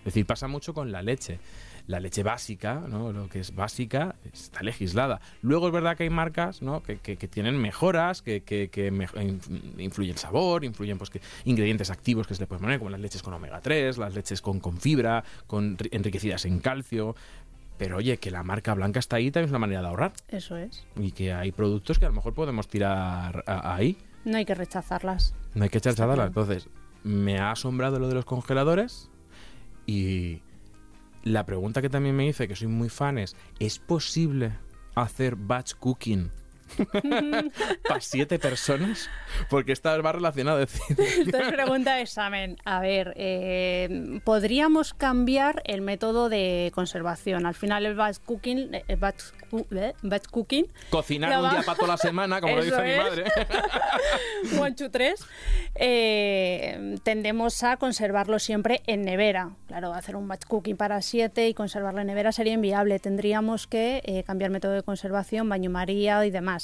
Es 0.00 0.06
decir, 0.14 0.26
pasa 0.26 0.46
mucho 0.48 0.72
con 0.74 0.92
la 0.92 1.02
leche. 1.02 1.38
La 1.88 2.00
leche 2.00 2.24
básica, 2.24 2.82
¿no? 2.88 3.12
lo 3.12 3.28
que 3.28 3.38
es 3.38 3.54
básica, 3.54 4.16
está 4.32 4.64
legislada. 4.64 5.20
Luego 5.40 5.68
es 5.68 5.72
verdad 5.72 5.96
que 5.96 6.02
hay 6.02 6.10
marcas 6.10 6.60
¿no? 6.60 6.82
que, 6.82 6.96
tienen 7.28 7.56
mejoras, 7.60 8.22
que, 8.22 8.42
que, 8.42 8.68
inf- 8.92 9.78
influyen 9.78 10.18
sabor, 10.18 10.64
influyen 10.64 10.98
pues, 10.98 11.10
que, 11.10 11.20
ingredientes 11.44 11.90
activos 11.90 12.26
que 12.26 12.34
se 12.34 12.40
le 12.40 12.48
pueden 12.48 12.62
poner, 12.62 12.78
como 12.80 12.90
las 12.90 12.98
leches 12.98 13.22
con 13.22 13.34
omega 13.34 13.60
3, 13.60 13.98
las 13.98 14.14
leches 14.16 14.42
con, 14.42 14.58
con 14.58 14.78
fibra, 14.78 15.22
con, 15.46 15.76
ri- 15.78 15.88
enriquecidas 15.92 16.44
en 16.44 16.58
calcio. 16.58 17.14
Pero 17.78 17.98
oye, 17.98 18.16
que 18.18 18.30
la 18.30 18.42
marca 18.42 18.74
blanca 18.74 18.98
está 18.98 19.16
ahí 19.16 19.30
también 19.30 19.46
es 19.46 19.50
una 19.50 19.58
manera 19.58 19.82
de 19.82 19.88
ahorrar 19.88 20.12
Eso 20.28 20.56
es. 20.56 20.86
y 20.96 21.12
que 21.12 21.32
hay 21.32 21.52
productos 21.52 21.98
que 21.98 22.06
a 22.06 22.08
lo 22.08 22.14
mejor 22.14 22.34
podemos 22.34 22.68
tirar 22.68 23.44
ahí. 23.46 23.98
No 24.24 24.38
hay 24.38 24.44
que 24.44 24.54
rechazarlas. 24.54 25.34
No 25.54 25.64
hay 25.64 25.70
que 25.70 25.80
claro. 25.80 26.28
Entonces, 26.28 26.68
me 27.04 27.38
ha 27.38 27.52
asombrado 27.52 27.98
lo 27.98 28.08
de 28.08 28.14
los 28.14 28.24
congeladores 28.24 29.10
y 29.86 30.42
la 31.22 31.44
pregunta 31.44 31.82
que 31.82 31.88
también 31.90 32.16
me 32.16 32.26
hice, 32.26 32.48
que 32.48 32.56
soy 32.56 32.68
muy 32.68 32.88
fan, 32.88 33.18
es, 33.18 33.36
¿es 33.58 33.78
posible 33.78 34.52
hacer 34.94 35.36
batch 35.36 35.74
cooking 35.74 36.30
para 37.88 38.00
siete 38.00 38.38
personas? 38.38 39.08
Porque 39.48 39.72
esta 39.72 39.96
va 39.98 40.12
relacionado. 40.12 40.60
Es 40.60 40.72
decir, 40.72 40.96
Esto 41.26 41.38
es 41.38 41.52
pregunta 41.52 41.94
de 41.96 42.02
examen. 42.02 42.56
A 42.64 42.80
ver, 42.80 43.12
eh, 43.16 44.20
podríamos 44.24 44.94
cambiar 44.94 45.62
el 45.64 45.80
método 45.82 46.28
de 46.28 46.70
conservación. 46.74 47.46
Al 47.46 47.54
final 47.54 47.86
el 47.86 47.94
batch 47.94 48.18
cooking, 48.24 48.74
eh, 48.74 48.96
batch, 48.96 49.22
cu- 49.50 49.66
eh, 49.70 49.94
batch 50.02 50.26
cooking, 50.30 50.66
cocinar 50.90 51.38
un 51.38 51.44
va- 51.44 51.50
día 51.50 51.62
para 51.62 51.76
toda 51.76 51.88
la 51.88 51.96
semana, 51.96 52.40
como 52.40 52.56
lo 52.56 52.64
dice 52.64 52.82
mi 52.82 52.90
es. 52.90 52.98
madre. 52.98 53.24
one, 54.60 54.74
two, 54.74 54.90
tres, 54.90 55.24
eh, 55.74 56.96
tendemos 57.02 57.62
a 57.62 57.76
conservarlo 57.76 58.38
siempre 58.38 58.82
en 58.86 59.02
nevera. 59.02 59.50
Claro, 59.68 59.92
hacer 59.94 60.16
un 60.16 60.28
batch 60.28 60.44
cooking 60.46 60.76
para 60.76 61.00
siete 61.02 61.48
y 61.48 61.54
conservarlo 61.54 62.00
en 62.00 62.06
nevera 62.08 62.32
sería 62.32 62.52
inviable. 62.54 62.98
Tendríamos 62.98 63.66
que 63.66 64.02
eh, 64.04 64.22
cambiar 64.24 64.50
método 64.50 64.72
de 64.72 64.82
conservación, 64.82 65.48
baño 65.48 65.70
María 65.70 66.24
y 66.26 66.30
demás. 66.30 66.55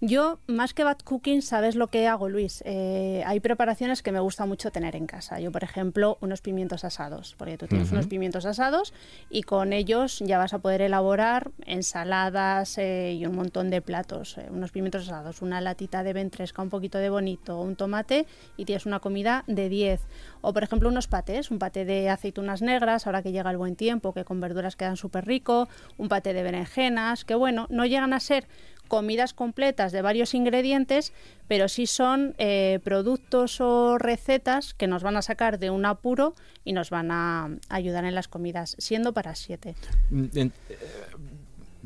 Yo, 0.00 0.38
más 0.46 0.74
que 0.74 0.84
bad 0.84 0.98
cooking, 0.98 1.42
¿sabes 1.42 1.76
lo 1.76 1.88
que 1.88 2.06
hago, 2.06 2.28
Luis? 2.28 2.62
Eh, 2.66 3.22
hay 3.26 3.40
preparaciones 3.40 4.02
que 4.02 4.12
me 4.12 4.20
gusta 4.20 4.46
mucho 4.46 4.70
tener 4.70 4.96
en 4.96 5.06
casa. 5.06 5.40
Yo, 5.40 5.52
por 5.52 5.64
ejemplo, 5.64 6.18
unos 6.20 6.40
pimientos 6.40 6.84
asados, 6.84 7.34
porque 7.38 7.58
tú 7.58 7.66
tienes 7.66 7.92
unos 7.92 8.06
pimientos 8.06 8.46
asados 8.46 8.92
y 9.30 9.42
con 9.42 9.72
ellos 9.72 10.18
ya 10.20 10.38
vas 10.38 10.54
a 10.54 10.58
poder 10.58 10.82
elaborar 10.82 11.50
ensaladas 11.64 12.78
eh, 12.78 13.14
y 13.18 13.26
un 13.26 13.34
montón 13.34 13.70
de 13.70 13.82
platos. 13.82 14.38
Eh, 14.38 14.46
unos 14.50 14.70
pimientos 14.72 15.02
asados, 15.02 15.42
una 15.42 15.60
latita 15.60 16.02
de 16.02 16.12
ventresca, 16.12 16.62
un 16.62 16.70
poquito 16.70 16.98
de 16.98 17.10
bonito, 17.10 17.60
un 17.60 17.76
tomate 17.76 18.26
y 18.56 18.64
tienes 18.64 18.86
una 18.86 19.00
comida 19.00 19.44
de 19.46 19.68
10. 19.68 20.00
O, 20.40 20.52
por 20.52 20.62
ejemplo, 20.62 20.88
unos 20.88 21.08
patés, 21.08 21.50
un 21.50 21.58
paté 21.58 21.84
de 21.84 22.08
aceitunas 22.08 22.62
negras, 22.62 23.06
ahora 23.06 23.22
que 23.22 23.32
llega 23.32 23.50
el 23.50 23.56
buen 23.56 23.76
tiempo, 23.76 24.12
que 24.12 24.24
con 24.24 24.40
verduras 24.40 24.76
quedan 24.76 24.96
súper 24.96 25.26
rico, 25.26 25.68
un 25.98 26.08
paté 26.08 26.32
de 26.32 26.42
berenjenas, 26.42 27.24
que 27.24 27.34
bueno, 27.34 27.66
no 27.70 27.84
llegan 27.84 28.12
a 28.12 28.20
ser 28.20 28.46
comidas 28.86 29.34
completas 29.34 29.92
de 29.92 30.02
varios 30.02 30.34
ingredientes, 30.34 31.12
pero 31.48 31.68
sí 31.68 31.86
son 31.86 32.34
eh, 32.38 32.80
productos 32.84 33.60
o 33.60 33.98
recetas 33.98 34.74
que 34.74 34.86
nos 34.86 35.02
van 35.02 35.16
a 35.16 35.22
sacar 35.22 35.58
de 35.58 35.70
un 35.70 35.84
apuro 35.86 36.34
y 36.64 36.72
nos 36.72 36.90
van 36.90 37.10
a 37.10 37.48
ayudar 37.68 38.04
en 38.04 38.14
las 38.14 38.28
comidas, 38.28 38.76
siendo 38.78 39.12
para 39.12 39.34
siete. 39.34 39.74
Mm, 40.10 40.24
eh, 40.34 40.50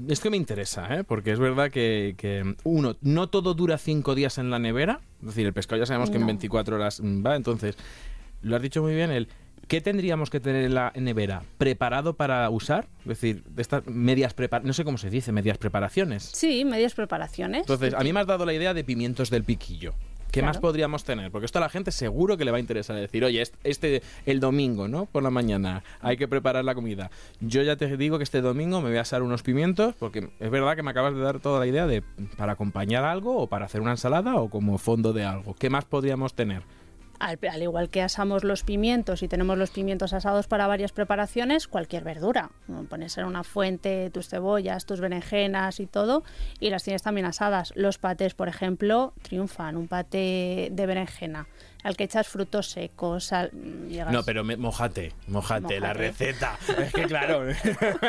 es 0.08 0.20
que 0.20 0.30
me 0.30 0.36
interesa, 0.36 0.94
¿eh? 0.94 1.04
porque 1.04 1.32
es 1.32 1.38
verdad 1.38 1.70
que, 1.70 2.54
uno, 2.64 2.96
no 3.02 3.28
todo 3.28 3.54
dura 3.54 3.78
cinco 3.78 4.14
días 4.14 4.38
en 4.38 4.50
la 4.50 4.58
nevera, 4.58 5.00
es 5.20 5.28
decir, 5.28 5.46
el 5.46 5.52
pescado 5.52 5.80
ya 5.80 5.86
sabemos 5.86 6.10
que 6.10 6.16
en 6.16 6.26
24 6.26 6.76
horas 6.76 7.00
va, 7.02 7.36
entonces, 7.36 7.76
lo 8.42 8.56
has 8.56 8.62
dicho 8.62 8.82
muy 8.82 8.94
bien, 8.94 9.10
el 9.10 9.28
¿Qué 9.70 9.80
tendríamos 9.80 10.30
que 10.30 10.40
tener 10.40 10.64
en 10.64 10.74
la 10.74 10.92
nevera? 10.96 11.44
¿Preparado 11.56 12.14
para 12.14 12.50
usar? 12.50 12.88
Es 13.02 13.06
decir, 13.06 13.44
de 13.44 13.62
estas 13.62 13.86
medias 13.86 14.34
preparaciones, 14.34 14.66
no 14.66 14.72
sé 14.72 14.84
cómo 14.84 14.98
se 14.98 15.10
dice, 15.10 15.30
medias 15.30 15.58
preparaciones. 15.58 16.24
Sí, 16.24 16.64
medias 16.64 16.94
preparaciones. 16.94 17.60
Entonces, 17.60 17.94
a 17.94 18.00
mí 18.00 18.12
me 18.12 18.18
has 18.18 18.26
dado 18.26 18.44
la 18.44 18.52
idea 18.52 18.74
de 18.74 18.82
pimientos 18.82 19.30
del 19.30 19.44
piquillo. 19.44 19.94
¿Qué 20.32 20.42
más 20.42 20.58
podríamos 20.58 21.04
tener? 21.04 21.30
Porque 21.30 21.46
esto 21.46 21.58
a 21.58 21.60
la 21.60 21.68
gente 21.68 21.92
seguro 21.92 22.36
que 22.36 22.44
le 22.44 22.50
va 22.50 22.56
a 22.56 22.60
interesar 22.60 22.96
decir, 22.96 23.24
oye, 23.24 23.44
este 23.62 24.02
el 24.26 24.40
domingo, 24.40 24.88
¿no? 24.88 25.06
Por 25.06 25.22
la 25.22 25.30
mañana 25.30 25.84
hay 26.00 26.16
que 26.16 26.26
preparar 26.26 26.64
la 26.64 26.74
comida. 26.74 27.12
Yo 27.40 27.62
ya 27.62 27.76
te 27.76 27.96
digo 27.96 28.18
que 28.18 28.24
este 28.24 28.40
domingo 28.40 28.80
me 28.80 28.88
voy 28.88 28.98
a 28.98 29.02
asar 29.02 29.22
unos 29.22 29.44
pimientos 29.44 29.94
porque 30.00 30.30
es 30.40 30.50
verdad 30.50 30.74
que 30.74 30.82
me 30.82 30.90
acabas 30.90 31.14
de 31.14 31.20
dar 31.20 31.38
toda 31.38 31.60
la 31.60 31.66
idea 31.66 31.86
de 31.86 32.02
para 32.36 32.52
acompañar 32.52 33.04
algo 33.04 33.36
o 33.38 33.46
para 33.46 33.66
hacer 33.66 33.80
una 33.80 33.92
ensalada 33.92 34.34
o 34.34 34.50
como 34.50 34.78
fondo 34.78 35.12
de 35.12 35.24
algo. 35.24 35.54
¿Qué 35.54 35.70
más 35.70 35.84
podríamos 35.84 36.34
tener? 36.34 36.62
Al, 37.20 37.62
igual 37.62 37.90
que 37.90 38.02
asamos 38.02 38.44
los 38.44 38.64
pimientos 38.64 39.22
y 39.22 39.28
tenemos 39.28 39.56
los 39.56 39.70
pimientos 39.70 40.12
asados 40.12 40.48
para 40.48 40.66
varias 40.66 40.92
preparaciones, 40.92 41.68
cualquier 41.68 42.02
verdura. 42.02 42.50
Pones 42.88 43.16
en 43.18 43.26
una 43.26 43.44
fuente 43.44 44.10
tus 44.10 44.28
cebollas, 44.28 44.86
tus 44.86 45.00
berenjenas 45.00 45.78
y 45.80 45.86
todo, 45.86 46.24
y 46.58 46.70
las 46.70 46.82
tienes 46.82 47.02
también 47.02 47.26
asadas. 47.26 47.72
Los 47.76 47.98
patés, 47.98 48.34
por 48.34 48.48
ejemplo, 48.48 49.12
triunfan. 49.22 49.76
Un 49.76 49.86
paté 49.86 50.68
de 50.72 50.86
berenjena 50.86 51.46
al 51.82 51.96
que 51.96 52.04
echas 52.04 52.28
frutos 52.28 52.68
secos. 52.68 53.30
No, 54.10 54.22
pero 54.24 54.44
mojate, 54.44 55.12
mojate, 55.28 55.80
la 55.80 55.92
receta. 55.92 56.58
es 56.78 56.92
que 56.92 57.04
claro, 57.04 57.46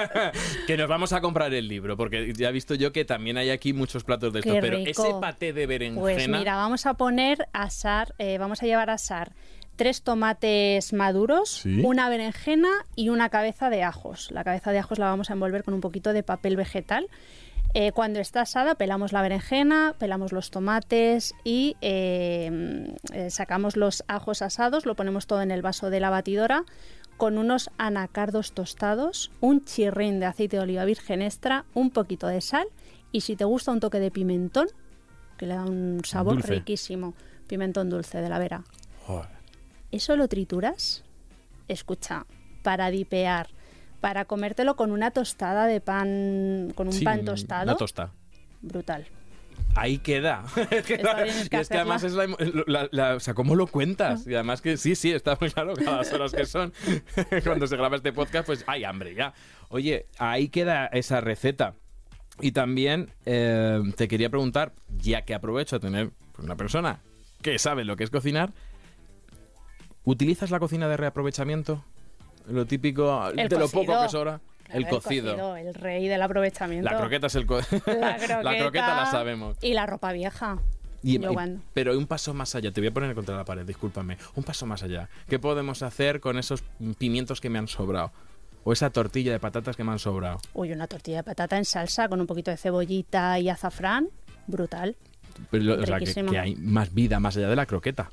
que 0.68 0.78
nos 0.78 0.88
vamos 0.88 1.14
a 1.14 1.22
comprar 1.22 1.54
el 1.54 1.68
libro, 1.68 1.98
porque 1.98 2.34
ya 2.34 2.50
he 2.50 2.52
visto 2.52 2.76
yo 2.76 2.92
que 2.92 3.06
también 3.06 3.38
hay 3.38 3.50
aquí 3.50 3.74
muchos 3.74 4.04
platos 4.04 4.34
de 4.34 4.40
esto, 4.40 4.54
pero 4.60 4.78
ese 4.78 5.14
paté 5.20 5.54
de 5.54 5.68
berenjena... 5.68 6.02
Pues 6.02 6.28
mira, 6.28 6.56
vamos 6.56 6.86
a 6.86 6.96
poner 6.96 7.48
asar, 7.54 8.14
eh, 8.18 8.38
vamos 8.38 8.62
a 8.64 8.66
llevar 8.66 8.90
a 8.90 8.94
asar 8.94 9.34
tres 9.76 10.04
tomates 10.04 10.94
maduros, 10.94 11.66
una 11.66 12.08
berenjena 12.08 12.70
y 12.96 13.10
una 13.10 13.30
cabeza 13.30 13.72
de 13.72 13.82
ajos. 13.82 14.30
La 14.30 14.44
cabeza 14.44 14.72
de 14.72 14.78
ajos 14.78 15.00
la 15.00 15.06
vamos 15.06 15.32
a 15.32 15.34
envolver 15.34 15.64
con 15.64 15.74
un 15.74 15.82
poquito 15.82 16.14
de 16.14 16.22
papel 16.22 16.56
vegetal 16.56 17.08
eh, 17.74 17.92
cuando 17.94 18.20
está 18.20 18.42
asada 18.42 18.76
pelamos 18.76 19.14
la 19.14 19.22
berenjena, 19.22 19.96
pelamos 19.98 20.32
los 20.32 20.52
tomates 20.52 21.34
y 21.44 21.78
eh, 21.82 22.96
eh, 23.14 23.30
sacamos 23.30 23.78
los 23.78 24.04
ajos 24.08 24.42
asados, 24.42 24.86
lo 24.86 24.96
ponemos 24.96 25.28
todo 25.28 25.42
en 25.42 25.52
el 25.52 25.62
vaso 25.62 25.90
de 25.90 26.00
la 26.00 26.10
batidora 26.10 26.66
con 27.18 27.38
unos 27.38 27.70
anacardos 27.78 28.54
tostados, 28.54 29.32
un 29.40 29.64
chirrín 29.64 30.20
de 30.20 30.26
aceite 30.26 30.58
de 30.58 30.64
oliva 30.64 30.86
virgen 30.86 31.22
extra, 31.22 31.66
un 31.74 31.92
poquito 31.92 32.28
de 32.28 32.42
sal 32.42 32.68
y 33.12 33.22
si 33.22 33.36
te 33.36 33.46
gusta 33.46 33.72
un 33.72 33.80
toque 33.80 34.00
de 34.00 34.12
pimentón, 34.12 34.68
que 35.38 35.46
le 35.46 35.54
da 35.54 35.64
un 35.64 36.02
sabor 36.04 36.42
riquísimo, 36.42 37.14
pimentón 37.48 37.90
dulce 37.90 38.22
de 38.22 38.30
la 38.30 38.40
vera. 38.40 38.64
Eso 39.92 40.16
lo 40.16 40.28
trituras, 40.28 41.04
escucha, 41.68 42.26
para 42.64 42.90
dipear 42.90 43.50
para 44.02 44.26
comértelo 44.26 44.76
con 44.76 44.92
una 44.92 45.12
tostada 45.12 45.68
de 45.68 45.80
pan, 45.80 46.74
con 46.76 46.88
un 46.88 47.04
pan 47.04 47.24
tostado. 47.24 47.64
Una 47.64 47.76
tosta. 47.76 48.12
Brutal. 48.62 49.08
Ahí 49.76 50.00
queda. 50.00 50.44
es 50.72 50.86
que, 50.86 51.02
es 51.52 51.70
que 51.70 51.78
además 51.78 52.04
es 52.04 52.14
la, 52.14 53.16
O 53.16 53.20
sea, 53.20 53.34
¿cómo 53.34 53.56
lo 53.56 53.68
cuentas? 53.68 54.28
Y 54.28 54.34
además 54.34 54.62
que 54.62 54.76
sí, 54.76 54.96
sí, 54.96 55.12
está 55.12 55.38
muy 55.40 55.50
claro 55.52 55.76
cada 55.76 55.98
las 55.98 56.12
horas 56.12 56.34
que 56.34 56.46
son. 56.46 56.74
Cuando 57.44 57.68
se 57.68 57.78
graba 57.78 57.96
este 57.96 58.12
podcast, 58.12 58.48
pues 58.48 58.64
hay 58.68 58.84
hambre 58.84 59.16
ya. 59.16 59.34
Oye, 59.70 60.08
ahí 60.18 60.50
queda 60.50 60.88
esa 60.88 61.22
receta. 61.22 61.76
Y 62.42 62.52
también 62.54 63.12
eh, 63.26 63.82
te 63.96 64.08
quería 64.08 64.30
preguntar, 64.30 64.74
ya 64.98 65.22
que 65.24 65.36
aprovecho 65.36 65.76
a 65.76 65.80
tener 65.80 66.10
pues, 66.34 66.44
una 66.44 66.56
persona 66.56 67.00
que 67.42 67.60
sabe 67.60 67.86
lo 67.86 67.96
que 67.96 68.04
es 68.04 68.10
cocinar, 68.10 68.52
¿utilizas 70.04 70.50
la 70.50 70.60
cocina 70.60 70.88
de 70.88 70.98
reaprovechamiento? 70.98 71.84
Lo 72.48 72.66
típico 72.66 73.32
de 73.32 73.50
lo 73.50 73.68
poco 73.70 74.02
que 74.02 74.10
sobra. 74.10 74.42
el, 74.70 74.88
cocido. 74.88 75.56
El 75.56 75.74
rey 75.74 76.08
del 76.08 76.22
aprovechamiento. 76.22 76.90
La 76.90 76.98
croqueta 76.98 77.28
es 77.28 77.36
el 77.36 77.42
la, 77.48 78.58
croqueta, 78.58 78.96
la 78.96 79.06
sabemos. 79.10 79.58
Y 79.62 79.74
la 79.74 79.86
ropa 79.86 80.12
vieja. 80.12 80.60
pero 81.74 81.98
un 81.98 82.08
paso 82.08 82.34
más 82.34 82.56
allá, 82.56 82.72
te 82.72 82.82
voy 82.82 82.90
a 82.90 82.94
poner 82.94 83.16
contra 83.16 83.36
la 83.36 83.46
pared, 83.46 83.66
discúlpame. 83.66 84.18
Un 84.36 84.44
paso 84.44 84.66
más 84.66 84.84
allá. 84.84 85.10
¿Qué 85.28 85.40
podemos 85.40 85.84
hacer 85.84 86.20
con 86.20 86.38
esos 86.38 86.64
pimientos 86.98 87.42
que 87.42 87.50
me 87.50 87.60
han 87.60 87.68
sobrado? 87.68 88.12
O 88.64 88.74
esa 88.74 88.92
tortilla 88.92 89.32
de 89.32 89.40
patatas 89.40 89.76
que 89.76 89.84
me 89.84 89.92
han 89.92 90.00
sobrado. 90.00 90.40
Uy, 90.54 90.72
una 90.72 90.88
tortilla 90.88 91.18
de 91.18 91.24
patata 91.24 91.58
en 91.58 91.66
salsa 91.66 92.08
con 92.08 92.22
un 92.22 92.28
poquito 92.28 92.52
de 92.52 92.58
cebollita 92.58 93.40
y 93.40 93.50
azafrán. 93.50 94.10
Brutal. 94.46 94.96
Pero, 95.50 95.82
o 95.82 95.86
sea, 95.86 95.98
que, 96.00 96.38
hay 96.38 96.56
más 96.56 96.94
vida 96.94 97.20
más 97.20 97.36
allá 97.38 97.50
de 97.50 97.56
la 97.56 97.66
croqueta. 97.66 98.12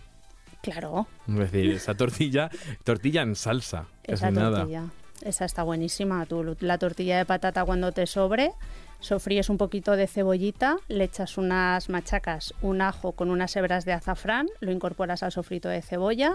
Claro. 0.63 1.07
Es 1.29 1.35
decir, 1.37 1.71
esa 1.71 1.95
tortilla, 1.95 2.51
tortilla 2.85 3.23
en 3.23 3.37
salsa. 3.37 3.87
Esa 4.05 4.33
tortilla. 4.33 4.85
Esa 5.23 5.45
está 5.45 5.63
buenísima. 5.63 6.25
Tú, 6.27 6.57
la 6.61 6.79
tortilla 6.79 7.19
de 7.19 7.25
patata 7.25 7.65
cuando 7.65 7.93
te 7.93 8.07
sobre, 8.07 8.53
sofríes 9.01 9.49
un 9.49 9.59
poquito 9.59 9.97
de 9.97 10.07
cebollita, 10.07 10.77
le 10.89 11.05
echas 11.05 11.39
unas 11.39 11.89
machacas, 11.89 12.55
un 12.63 12.81
ajo 12.83 13.13
con 13.13 13.31
unas 13.31 13.55
hebras 13.57 13.85
de 13.85 13.93
azafrán, 13.93 14.49
lo 14.61 14.71
incorporas 14.71 15.23
al 15.23 15.33
sofrito 15.33 15.69
de 15.69 15.83
cebolla, 15.83 16.35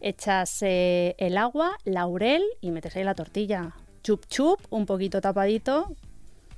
echas 0.00 0.62
eh, 0.62 1.14
el 1.18 1.36
agua, 1.36 1.76
laurel 1.84 2.42
y 2.60 2.70
metes 2.70 2.96
ahí 2.96 3.04
la 3.04 3.14
tortilla. 3.14 3.72
Chup 4.02 4.26
chup, 4.26 4.60
un 4.70 4.86
poquito 4.86 5.20
tapadito, 5.20 5.94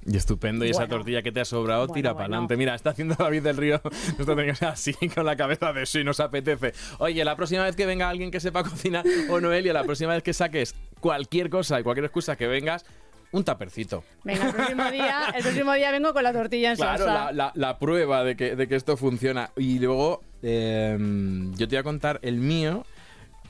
y 0.07 0.17
estupendo, 0.17 0.65
y 0.65 0.71
esa 0.71 0.87
tortilla 0.87 1.23
que 1.23 1.33
te 1.33 1.41
ha 1.41 1.45
sobrado, 1.45 1.89
tira 1.89 2.15
para 2.15 2.25
adelante. 2.25 2.57
Mira, 2.57 2.75
está 2.75 2.91
haciendo 2.91 3.15
David 3.19 3.43
del 3.43 3.57
Río, 3.57 3.81
esto 4.19 4.37
así, 4.67 4.95
con 5.15 5.27
la 5.27 5.37
cabeza 5.37 5.73
de 5.73 5.87
si 5.87 6.05
nos 6.05 6.21
apetece. 6.21 6.73
Oye, 6.99 7.25
la 7.25 7.37
próxima 7.37 7.65
vez 7.65 7.77
que 7.77 7.87
venga 7.87 8.09
alguien 8.09 8.31
que 8.31 8.41
sepa 8.41 8.63
cocinar, 8.69 9.05
o 9.29 9.41
Noelia, 9.41 9.73
la 9.73 9.85
próxima 9.85 10.15
vez 10.15 10.23
que 10.23 10.33
saques 10.33 10.75
cualquier 11.01 11.51
cosa 11.51 11.79
y 11.81 11.83
cualquier 11.83 12.07
excusa 12.07 12.37
que 12.37 12.47
vengas, 12.47 12.85
un 13.33 13.45
tapercito. 13.45 14.03
Venga, 14.25 14.47
el 14.47 14.55
próximo 14.55 14.91
día, 14.91 15.33
el 15.35 15.43
próximo 15.43 15.73
día 15.75 15.91
vengo 15.93 16.13
con 16.13 16.25
la 16.25 16.33
tortilla 16.33 16.71
en 16.71 16.77
claro, 16.77 17.05
salsa. 17.05 17.33
La, 17.33 17.53
la, 17.55 17.79
prueba 17.79 18.25
de 18.25 18.37
que, 18.37 18.57
de 18.57 18.67
que 18.67 18.75
esto 18.75 18.97
funciona. 18.97 19.51
Y 19.57 19.79
luego, 19.79 20.23
em, 20.43 21.53
yo 21.55 21.69
te 21.69 21.77
voy 21.77 21.81
a 21.81 21.83
contar 21.85 22.19
el 22.23 22.37
mío, 22.37 22.85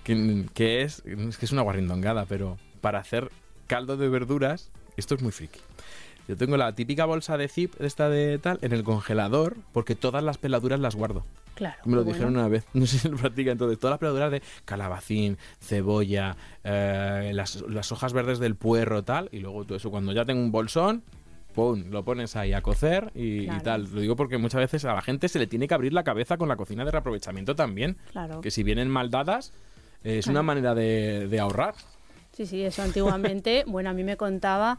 que, 0.04 0.44
que 0.52 0.82
es, 0.82 1.02
es 1.06 1.38
que 1.38 1.46
es 1.46 1.52
una 1.52 1.62
guarrindongada, 1.62 2.26
pero 2.26 2.58
para 2.80 2.98
hacer 2.98 3.30
caldo 3.66 3.96
de 3.96 4.08
verduras, 4.08 4.70
esto 4.96 5.14
es 5.14 5.22
muy 5.22 5.32
friki. 5.32 5.60
Yo 6.30 6.36
tengo 6.36 6.56
la 6.56 6.76
típica 6.76 7.06
bolsa 7.06 7.36
de 7.36 7.48
zip, 7.48 7.74
esta 7.80 8.08
de 8.08 8.38
tal, 8.38 8.60
en 8.62 8.70
el 8.70 8.84
congelador, 8.84 9.56
porque 9.72 9.96
todas 9.96 10.22
las 10.22 10.38
peladuras 10.38 10.78
las 10.78 10.94
guardo. 10.94 11.24
Claro. 11.56 11.74
Me 11.84 11.96
lo 11.96 12.04
dijeron 12.04 12.36
una 12.36 12.46
vez, 12.46 12.64
no 12.72 12.86
sé 12.86 13.00
si 13.00 13.08
lo 13.08 13.16
practica. 13.16 13.50
Entonces, 13.50 13.80
todas 13.80 13.94
las 13.94 13.98
peladuras 13.98 14.30
de 14.30 14.40
calabacín, 14.64 15.38
cebolla, 15.58 16.36
eh, 16.62 17.32
las, 17.34 17.90
hojas 17.90 18.12
verdes 18.12 18.38
del 18.38 18.54
puerro, 18.54 19.02
tal, 19.02 19.28
y 19.32 19.40
luego 19.40 19.64
todo 19.64 19.76
eso. 19.76 19.90
Cuando 19.90 20.12
ya 20.12 20.24
tengo 20.24 20.40
un 20.40 20.52
bolsón, 20.52 21.02
¡pum! 21.52 21.90
Lo 21.90 22.04
pones 22.04 22.36
ahí 22.36 22.52
a 22.52 22.62
cocer 22.62 23.10
y, 23.16 23.48
tal. 23.64 23.92
Lo 23.92 24.00
digo 24.00 24.14
porque 24.14 24.38
muchas 24.38 24.60
veces 24.60 24.84
a 24.84 24.94
la 24.94 25.02
gente 25.02 25.28
se 25.28 25.40
le 25.40 25.48
tiene 25.48 25.66
que 25.66 25.74
abrir 25.74 25.92
la 25.92 26.04
cabeza 26.04 26.36
con 26.36 26.48
la 26.48 26.54
cocina 26.54 26.84
de 26.84 26.92
reaprovechamiento 26.92 27.56
también. 27.56 27.96
Claro. 28.12 28.40
Que 28.40 28.52
si 28.52 28.62
vienen 28.62 28.88
mal 28.88 29.10
dadas, 29.10 29.52
es 30.04 30.28
una 30.28 30.44
manera 30.44 30.76
de, 30.76 31.26
de 31.26 31.40
ahorrar. 31.40 31.74
Sí, 32.30 32.46
sí, 32.46 32.62
eso 32.62 32.82
antiguamente, 32.82 33.64
bueno, 33.66 33.90
a 33.90 33.94
mí 33.94 34.04
me 34.04 34.16
contaba 34.16 34.78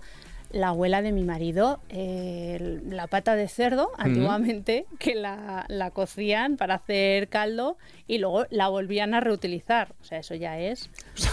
la 0.54 0.70
abuela 0.70 1.02
de 1.02 1.12
mi 1.12 1.24
marido 1.24 1.80
eh, 1.90 2.80
la 2.90 3.08
pata 3.08 3.36
de 3.36 3.48
cerdo, 3.48 3.92
antiguamente, 3.98 4.86
que 5.00 5.16
la, 5.16 5.66
la, 5.68 5.92
cocían 5.92 6.58
para 6.58 6.76
hacer 6.76 7.28
caldo 7.30 7.78
y 8.08 8.18
luego 8.18 8.46
la 8.50 8.68
volvían 8.68 9.14
a 9.14 9.20
reutilizar. 9.22 9.94
O 10.02 10.04
sea, 10.04 10.20
eso 10.20 10.36
ya 10.36 10.60
es. 10.60 10.90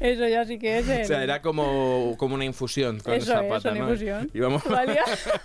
eso 0.00 0.28
ya 0.28 0.44
sí 0.44 0.58
que 0.58 0.78
es. 0.78 0.88
O 0.88 1.04
sea, 1.04 1.22
era 1.22 1.42
como, 1.42 2.14
como 2.18 2.34
una 2.34 2.44
infusión 2.44 3.00
con 3.00 3.14
eso 3.14 3.32
esa 3.32 3.44
es, 3.44 3.50
pata, 3.50 3.70
una 3.72 3.80
¿no? 3.80 3.84
infusión. 3.90 4.30
Y 4.32 4.40
vamos-. 4.40 4.62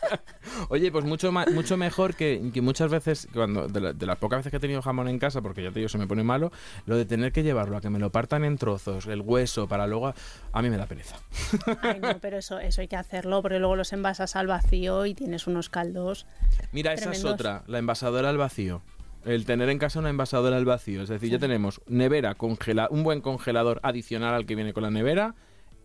Oye, 0.70 0.92
pues 0.92 1.06
mucho 1.06 1.32
ma- 1.32 1.46
mucho 1.52 1.78
mejor 1.78 2.16
que, 2.16 2.42
que 2.54 2.62
muchas 2.62 2.90
veces, 2.92 3.28
cuando 3.34 3.68
de, 3.68 3.82
la- 3.82 3.94
de 3.94 4.06
las 4.06 4.18
pocas 4.18 4.40
veces 4.40 4.52
que 4.52 4.58
he 4.58 4.60
tenido 4.60 4.82
jamón 4.82 5.08
en 5.08 5.20
casa, 5.20 5.42
porque 5.42 5.64
ya 5.64 5.72
te 5.72 5.80
digo, 5.80 5.90
se 5.90 5.98
me 5.98 6.08
pone 6.08 6.24
malo, 6.24 6.52
lo 6.86 6.96
de 6.98 7.06
tener 7.06 7.32
que 7.32 7.44
llevarlo 7.44 7.78
a 7.78 7.82
que 7.82 7.90
me 7.90 8.00
lo 8.00 8.12
partan 8.12 8.44
en 8.44 8.58
trozos, 8.58 9.08
el 9.08 9.22
hueso, 9.22 9.68
para 9.68 9.88
luego... 9.88 10.08
A, 10.08 10.16
a 10.52 10.62
mí 10.62 10.70
me 10.70 10.78
da 10.78 10.86
pereza. 10.86 11.16
Ay, 11.82 12.00
no, 12.00 12.20
pero 12.20 12.38
eso, 12.38 12.60
eso 12.60 12.82
hay 12.82 12.88
que 12.88 12.96
hacerlo, 12.96 13.42
porque 13.42 13.60
luego 13.60 13.76
los 13.76 13.94
envasas 13.94 14.36
al 14.36 14.48
vacío 14.48 15.06
y 15.06 15.14
tienes 15.14 15.48
unos 15.48 15.70
caldos. 15.70 16.26
Mira, 16.72 16.94
esa 16.94 17.12
es 17.12 17.26
otra, 17.26 17.64
la 17.68 17.80
envasadora 17.80 18.30
al 18.30 18.38
vacío. 18.38 18.82
El 19.26 19.46
tener 19.46 19.70
en 19.70 19.80
casa 19.80 20.00
una 20.00 20.10
envasadora 20.10 20.58
al 20.58 20.66
vacío. 20.66 21.02
Es 21.02 21.10
decir, 21.10 21.30
ya 21.30 21.40
tenemos 21.40 21.82
nevera, 21.88 22.36
congela 22.36 22.88
un 22.92 23.04
buen 23.04 23.22
congelador 23.22 23.80
adicional 23.84 24.34
al 24.34 24.46
que 24.46 24.56
viene 24.56 24.74
con 24.74 24.84
la 24.84 24.92
nevera, 24.92 25.36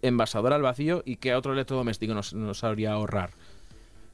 envasadora 0.02 0.56
al 0.56 0.62
vacío 0.62 1.02
y 1.04 1.16
que 1.16 1.34
otro 1.34 1.52
electrodoméstico 1.52 2.14
nos, 2.14 2.34
nos 2.34 2.64
haría 2.64 2.92
ahorrar. 2.92 3.30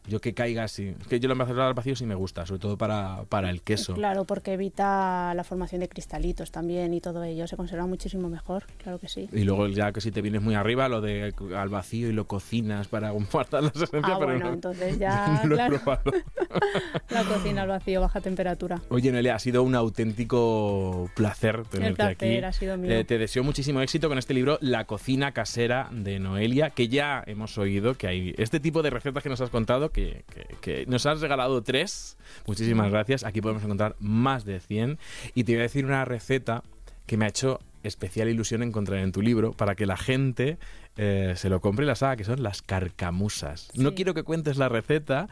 Yo 0.06 0.20
que 0.20 0.34
caiga 0.34 0.64
así. 0.64 0.94
Es 1.00 1.06
que 1.06 1.18
yo 1.20 1.28
la 1.28 1.32
envasadora 1.32 1.66
al 1.68 1.74
vacío 1.74 1.96
sí 1.96 2.04
me 2.04 2.14
gusta, 2.14 2.44
sobre 2.44 2.60
todo 2.60 2.76
para, 2.76 3.24
para 3.28 3.48
el 3.50 3.62
queso. 3.62 3.94
Claro, 3.94 4.24
porque 4.24 4.52
evita 4.52 5.32
la 5.34 5.44
formación 5.44 5.80
de 5.80 5.88
cristalitos 5.88 6.50
también 6.50 6.92
y 6.92 7.00
todo 7.00 7.24
ello. 7.24 7.46
Se 7.46 7.56
conserva 7.56 7.86
muchísimo 7.86 8.28
mejor, 8.28 8.64
claro 8.82 8.98
que 8.98 9.08
sí. 9.08 9.28
Y 9.32 9.44
luego 9.44 9.66
ya 9.68 9.92
que 9.92 10.00
si 10.02 10.10
te 10.10 10.20
vienes 10.20 10.42
muy 10.42 10.54
arriba, 10.54 10.88
lo 10.88 11.00
de 11.00 11.32
al 11.56 11.68
vacío 11.70 12.08
y 12.08 12.12
lo 12.12 12.26
cocinas 12.26 12.88
para 12.88 13.10
guardar 13.12 13.62
las 13.62 13.76
esencias. 13.76 14.02
Ah, 14.04 14.16
pero 14.18 14.26
bueno, 14.32 14.44
no- 14.46 14.52
entonces 14.54 14.98
ya, 14.98 15.40
no 15.44 15.54
claro, 15.54 15.80
la 17.10 17.24
cocina 17.24 17.62
al 17.62 17.68
vacío, 17.68 18.00
baja 18.00 18.20
temperatura. 18.20 18.82
Oye, 18.90 19.10
Noelia, 19.10 19.34
ha 19.36 19.38
sido 19.38 19.62
un 19.62 19.74
auténtico 19.74 21.10
placer 21.14 21.62
tenerte 21.70 21.96
placer 21.96 22.12
aquí. 22.14 22.44
ha 22.44 22.52
sido 22.52 22.76
mío. 22.76 22.90
Eh, 22.90 23.04
te 23.04 23.18
deseo 23.18 23.42
muchísimo 23.44 23.80
éxito 23.80 24.08
con 24.08 24.18
este 24.18 24.34
libro, 24.34 24.58
La 24.60 24.84
cocina 24.84 25.32
casera 25.32 25.88
de 25.92 26.18
Noelia, 26.18 26.70
que 26.70 26.88
ya 26.88 27.22
hemos 27.26 27.56
oído 27.58 27.94
que 27.94 28.06
hay 28.06 28.34
este 28.38 28.60
tipo 28.60 28.82
de 28.82 28.90
recetas 28.90 29.22
que 29.22 29.28
nos 29.28 29.40
has 29.40 29.50
contado, 29.50 29.90
que, 29.94 30.24
que- 30.34 30.56
que 30.60 30.86
nos 30.86 31.06
has 31.06 31.20
regalado 31.22 31.62
tres. 31.62 32.18
Muchísimas 32.46 32.90
gracias. 32.90 33.24
Aquí 33.24 33.40
podemos 33.40 33.62
encontrar 33.64 33.96
más 34.00 34.44
de 34.44 34.60
100. 34.60 34.98
Y 35.34 35.44
te 35.44 35.52
voy 35.52 35.60
a 35.60 35.62
decir 35.62 35.86
una 35.86 36.04
receta 36.04 36.62
que 37.06 37.16
me 37.16 37.24
ha 37.24 37.28
hecho 37.28 37.60
especial 37.82 38.28
ilusión 38.28 38.62
encontrar 38.62 38.98
en 39.00 39.12
tu 39.12 39.22
libro 39.22 39.52
para 39.52 39.74
que 39.74 39.86
la 39.86 39.96
gente 39.96 40.58
eh, 40.96 41.34
se 41.36 41.48
lo 41.50 41.60
compre 41.60 41.84
y 41.84 41.88
las 41.88 42.02
haga, 42.02 42.16
que 42.16 42.24
son 42.24 42.42
las 42.42 42.62
carcamusas. 42.62 43.68
No 43.74 43.94
quiero 43.94 44.14
que 44.14 44.22
cuentes 44.22 44.56
la 44.56 44.68
receta, 44.68 45.28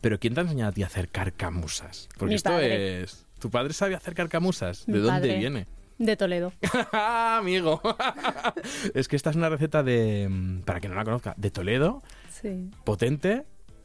pero 0.00 0.18
¿quién 0.18 0.34
te 0.34 0.40
ha 0.40 0.44
enseñado 0.44 0.70
a 0.70 0.72
ti 0.72 0.82
a 0.82 0.86
hacer 0.86 1.08
carcamusas? 1.10 2.08
Porque 2.18 2.30
Mi 2.30 2.34
esto 2.36 2.50
padre. 2.50 3.02
es... 3.02 3.26
¿Tu 3.38 3.50
padre 3.50 3.74
sabe 3.74 3.94
hacer 3.94 4.14
carcamusas? 4.14 4.86
¿De 4.86 4.92
Mi 4.94 4.98
dónde 5.00 5.20
padre. 5.20 5.38
viene? 5.38 5.66
De 5.98 6.16
Toledo. 6.16 6.52
¡Ah, 6.92 7.36
amigo! 7.42 7.80
es 8.94 9.06
que 9.06 9.16
esta 9.16 9.30
es 9.30 9.36
una 9.36 9.48
receta 9.50 9.82
de... 9.82 10.26
mm, 10.30 10.60
Para 10.62 10.80
que 10.80 10.88
no 10.88 10.94
la 10.94 11.04
conozca, 11.04 11.34
de 11.36 11.50
Toledo, 11.50 12.02
Sí, 12.30 12.70
potente 12.84 13.44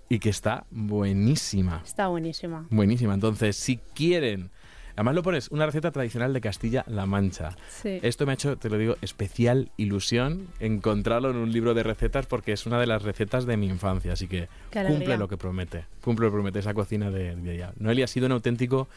y 0.09 0.19
que 0.19 0.29
está 0.29 0.65
buenísima. 0.71 1.81
está 1.85 2.07
buenísima. 2.07 2.65
Buenísima. 2.69 3.13
Entonces, 3.13 3.55
si 3.55 3.77
quieren... 3.93 4.49
Además 4.95 5.15
lo 5.15 5.23
pones, 5.23 5.47
una 5.49 5.65
receta 5.65 5.91
tradicional 5.91 6.33
de 6.33 6.41
Castilla-La 6.41 7.05
Mancha. 7.05 7.55
Sí. 7.69 7.99
Esto 8.01 8.25
me 8.25 8.33
ha 8.33 8.35
hecho, 8.35 8.57
te 8.57 8.69
lo 8.69 8.77
digo, 8.77 8.97
especial 9.01 9.71
ilusión 9.77 10.47
encontrarlo 10.59 11.29
en 11.29 11.37
un 11.37 11.53
libro 11.53 11.73
de 11.73 11.83
recetas 11.83 12.25
porque 12.25 12.51
es 12.51 12.65
una 12.65 12.81
de 12.81 12.87
las 12.87 13.03
recetas 13.03 13.45
de 13.45 13.55
mi 13.55 13.67
infancia. 13.67 14.11
Así 14.11 14.27
que 14.27 14.49
cumple 14.73 15.15
lo 15.15 15.29
que 15.29 15.37
promete. 15.37 15.85
Cumple 16.01 16.25
lo 16.25 16.31
que 16.31 16.35
promete 16.35 16.59
esa 16.59 16.73
cocina 16.73 17.11
de, 17.11 17.37
de 17.37 17.55
ella. 17.55 17.71
Noelia, 17.77 18.05
ha 18.05 18.07
sido 18.09 18.25
un 18.25 18.33
auténtico 18.33 18.89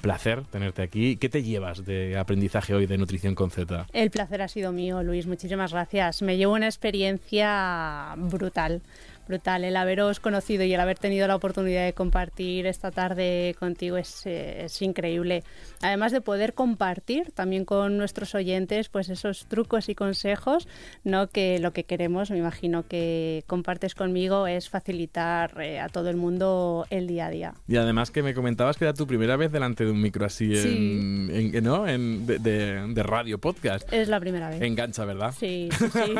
placer 0.00 0.44
tenerte 0.44 0.82
aquí. 0.82 1.16
¿Qué 1.16 1.30
te 1.30 1.42
llevas 1.42 1.84
de 1.84 2.18
aprendizaje 2.18 2.74
hoy 2.74 2.86
de 2.86 2.98
nutrición 2.98 3.34
con 3.34 3.50
Z? 3.50 3.86
El 3.92 4.10
placer 4.10 4.42
ha 4.42 4.48
sido 4.48 4.70
mío, 4.72 5.02
Luis. 5.02 5.26
Muchísimas 5.26 5.72
gracias. 5.72 6.20
Me 6.20 6.36
llevo 6.36 6.52
una 6.52 6.66
experiencia 6.66 8.14
brutal. 8.16 8.82
Brutal. 9.28 9.64
El 9.64 9.76
haberos 9.76 10.20
conocido 10.20 10.64
y 10.64 10.74
el 10.74 10.80
haber 10.80 10.98
tenido 10.98 11.26
la 11.26 11.36
oportunidad 11.36 11.84
de 11.84 11.92
compartir 11.92 12.66
esta 12.66 12.90
tarde 12.90 13.54
contigo 13.58 13.96
es, 13.96 14.26
eh, 14.26 14.64
es 14.64 14.82
increíble. 14.82 15.42
Además 15.82 16.12
de 16.12 16.20
poder 16.20 16.54
compartir 16.54 17.32
también 17.32 17.64
con 17.64 17.96
nuestros 17.98 18.34
oyentes 18.34 18.88
pues 18.88 19.08
esos 19.08 19.46
trucos 19.46 19.88
y 19.88 19.94
consejos, 19.94 20.68
¿no? 21.04 21.28
que 21.28 21.58
lo 21.58 21.72
que 21.72 21.84
queremos, 21.84 22.30
me 22.30 22.38
imagino 22.38 22.86
que 22.86 23.44
compartes 23.46 23.94
conmigo, 23.94 24.46
es 24.46 24.68
facilitar 24.68 25.60
eh, 25.60 25.80
a 25.80 25.88
todo 25.88 26.10
el 26.10 26.16
mundo 26.16 26.86
el 26.90 27.06
día 27.06 27.26
a 27.26 27.30
día. 27.30 27.54
Y 27.66 27.76
además 27.76 28.10
que 28.10 28.22
me 28.22 28.34
comentabas 28.34 28.76
que 28.76 28.84
era 28.84 28.94
tu 28.94 29.06
primera 29.06 29.36
vez 29.36 29.50
delante 29.52 29.84
de 29.84 29.90
un 29.90 30.00
micro 30.00 30.26
así 30.26 30.52
en, 30.56 31.30
en- 31.54 31.64
¿no? 31.64 31.86
en, 31.88 32.26
de, 32.26 32.38
de- 32.38 32.86
de 32.94 33.02
radio 33.02 33.38
podcast. 33.38 33.90
Es 33.92 34.08
la 34.08 34.20
primera 34.20 34.48
vez. 34.50 34.60
Engancha, 34.62 35.04
¿verdad? 35.04 35.34
Sí, 35.38 35.68
sí, 35.78 35.84
sí. 35.92 36.14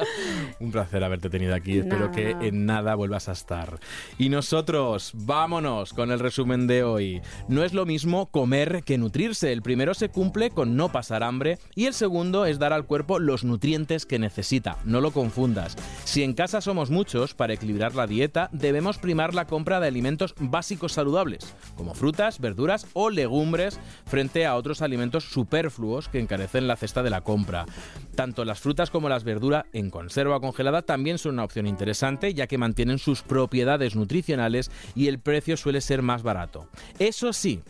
Un 0.60 0.70
placer 0.72 1.02
haberte 1.04 1.30
tenido 1.30 1.54
aquí. 1.54 1.78
Espero 1.78 2.06
Nada, 2.08 2.12
que. 2.12 2.30
Nada 2.52 2.94
vuelvas 2.94 3.28
a 3.28 3.32
estar. 3.32 3.78
Y 4.18 4.28
nosotros, 4.28 5.12
vámonos 5.14 5.92
con 5.92 6.10
el 6.10 6.18
resumen 6.18 6.66
de 6.66 6.82
hoy. 6.82 7.22
No 7.48 7.64
es 7.64 7.74
lo 7.74 7.86
mismo 7.86 8.26
comer 8.26 8.82
que 8.84 8.98
nutrirse. 8.98 9.52
El 9.52 9.62
primero 9.62 9.94
se 9.94 10.08
cumple 10.08 10.50
con 10.50 10.76
no 10.76 10.90
pasar 10.90 11.22
hambre 11.22 11.58
y 11.74 11.86
el 11.86 11.94
segundo 11.94 12.46
es 12.46 12.58
dar 12.58 12.72
al 12.72 12.86
cuerpo 12.86 13.18
los 13.18 13.44
nutrientes 13.44 14.06
que 14.06 14.18
necesita. 14.18 14.78
No 14.84 15.00
lo 15.00 15.10
confundas. 15.10 15.76
Si 16.04 16.22
en 16.22 16.34
casa 16.34 16.60
somos 16.60 16.90
muchos, 16.90 17.34
para 17.34 17.54
equilibrar 17.54 17.94
la 17.94 18.06
dieta 18.06 18.48
debemos 18.52 18.98
primar 18.98 19.34
la 19.34 19.46
compra 19.46 19.80
de 19.80 19.88
alimentos 19.88 20.34
básicos 20.38 20.92
saludables, 20.92 21.54
como 21.76 21.94
frutas, 21.94 22.40
verduras 22.40 22.86
o 22.92 23.10
legumbres, 23.10 23.80
frente 24.06 24.46
a 24.46 24.56
otros 24.56 24.82
alimentos 24.82 25.24
superfluos 25.24 26.08
que 26.08 26.20
encarecen 26.20 26.66
la 26.66 26.76
cesta 26.76 27.02
de 27.02 27.10
la 27.10 27.22
compra. 27.22 27.66
Tanto 28.14 28.44
las 28.44 28.60
frutas 28.60 28.90
como 28.90 29.08
las 29.08 29.24
verduras 29.24 29.64
en 29.72 29.90
conserva 29.90 30.40
congelada 30.40 30.82
también 30.82 31.18
son 31.18 31.34
una 31.34 31.44
opción 31.44 31.66
interesante, 31.66 32.34
ya 32.40 32.46
que 32.46 32.56
mantienen 32.56 32.98
sus 32.98 33.20
propiedades 33.20 33.94
nutricionales 33.94 34.70
y 34.94 35.08
el 35.08 35.18
precio 35.18 35.58
suele 35.58 35.82
ser 35.82 36.00
más 36.00 36.22
barato. 36.22 36.66
Eso 36.98 37.34
sí, 37.34 37.60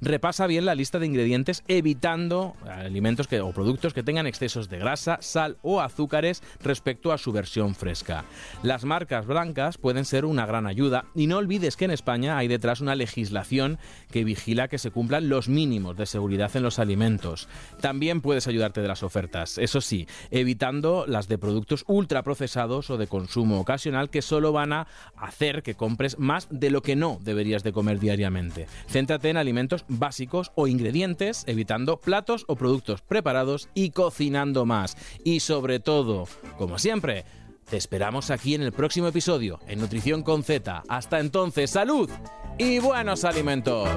repasa 0.00 0.46
bien 0.46 0.64
la 0.64 0.74
lista 0.74 0.98
de 0.98 1.06
ingredientes 1.06 1.64
evitando 1.68 2.54
alimentos 2.68 3.26
que, 3.26 3.40
o 3.40 3.52
productos 3.52 3.94
que 3.94 4.02
tengan 4.02 4.26
excesos 4.26 4.68
de 4.68 4.78
grasa, 4.78 5.18
sal 5.20 5.56
o 5.62 5.80
azúcares 5.80 6.42
respecto 6.62 7.12
a 7.12 7.18
su 7.18 7.32
versión 7.32 7.74
fresca. 7.74 8.24
Las 8.62 8.84
marcas 8.84 9.26
blancas 9.26 9.78
pueden 9.78 10.04
ser 10.04 10.24
una 10.24 10.46
gran 10.46 10.66
ayuda 10.66 11.04
y 11.14 11.26
no 11.26 11.38
olvides 11.38 11.76
que 11.76 11.84
en 11.84 11.90
España 11.90 12.38
hay 12.38 12.48
detrás 12.48 12.80
una 12.80 12.94
legislación 12.94 13.78
que 14.10 14.24
vigila 14.24 14.68
que 14.68 14.78
se 14.78 14.90
cumplan 14.90 15.28
los 15.28 15.48
mínimos 15.48 15.96
de 15.96 16.06
seguridad 16.06 16.54
en 16.56 16.62
los 16.62 16.78
alimentos. 16.78 17.48
También 17.80 18.20
puedes 18.20 18.46
ayudarte 18.46 18.80
de 18.80 18.88
las 18.88 19.02
ofertas, 19.02 19.58
eso 19.58 19.80
sí, 19.80 20.06
evitando 20.30 21.04
las 21.06 21.28
de 21.28 21.38
productos 21.38 21.84
ultraprocesados 21.86 22.90
o 22.90 22.96
de 22.96 23.06
consumo 23.06 23.60
ocasional 23.60 24.10
que 24.10 24.22
solo 24.22 24.52
van 24.52 24.72
a 24.72 24.86
hacer 25.16 25.62
que 25.62 25.74
compres 25.74 26.18
más 26.18 26.48
de 26.50 26.70
lo 26.70 26.82
que 26.82 26.96
no 26.96 27.18
deberías 27.22 27.62
de 27.62 27.72
comer 27.72 27.98
diariamente. 27.98 28.66
Céntrate 28.88 29.30
en 29.30 29.36
alimentos 29.36 29.84
básicos 29.88 30.52
o 30.54 30.66
ingredientes, 30.66 31.44
evitando 31.46 32.00
platos 32.00 32.44
o 32.48 32.56
productos 32.56 33.02
preparados 33.02 33.68
y 33.74 33.90
cocinando 33.90 34.66
más. 34.66 34.96
Y 35.24 35.40
sobre 35.40 35.80
todo, 35.80 36.26
como 36.56 36.78
siempre, 36.78 37.24
te 37.68 37.76
esperamos 37.76 38.30
aquí 38.30 38.54
en 38.54 38.62
el 38.62 38.72
próximo 38.72 39.08
episodio, 39.08 39.60
en 39.66 39.80
Nutrición 39.80 40.22
con 40.22 40.42
Z. 40.42 40.82
Hasta 40.88 41.20
entonces, 41.20 41.70
salud 41.70 42.10
y 42.56 42.78
buenos 42.78 43.24
alimentos. 43.24 43.88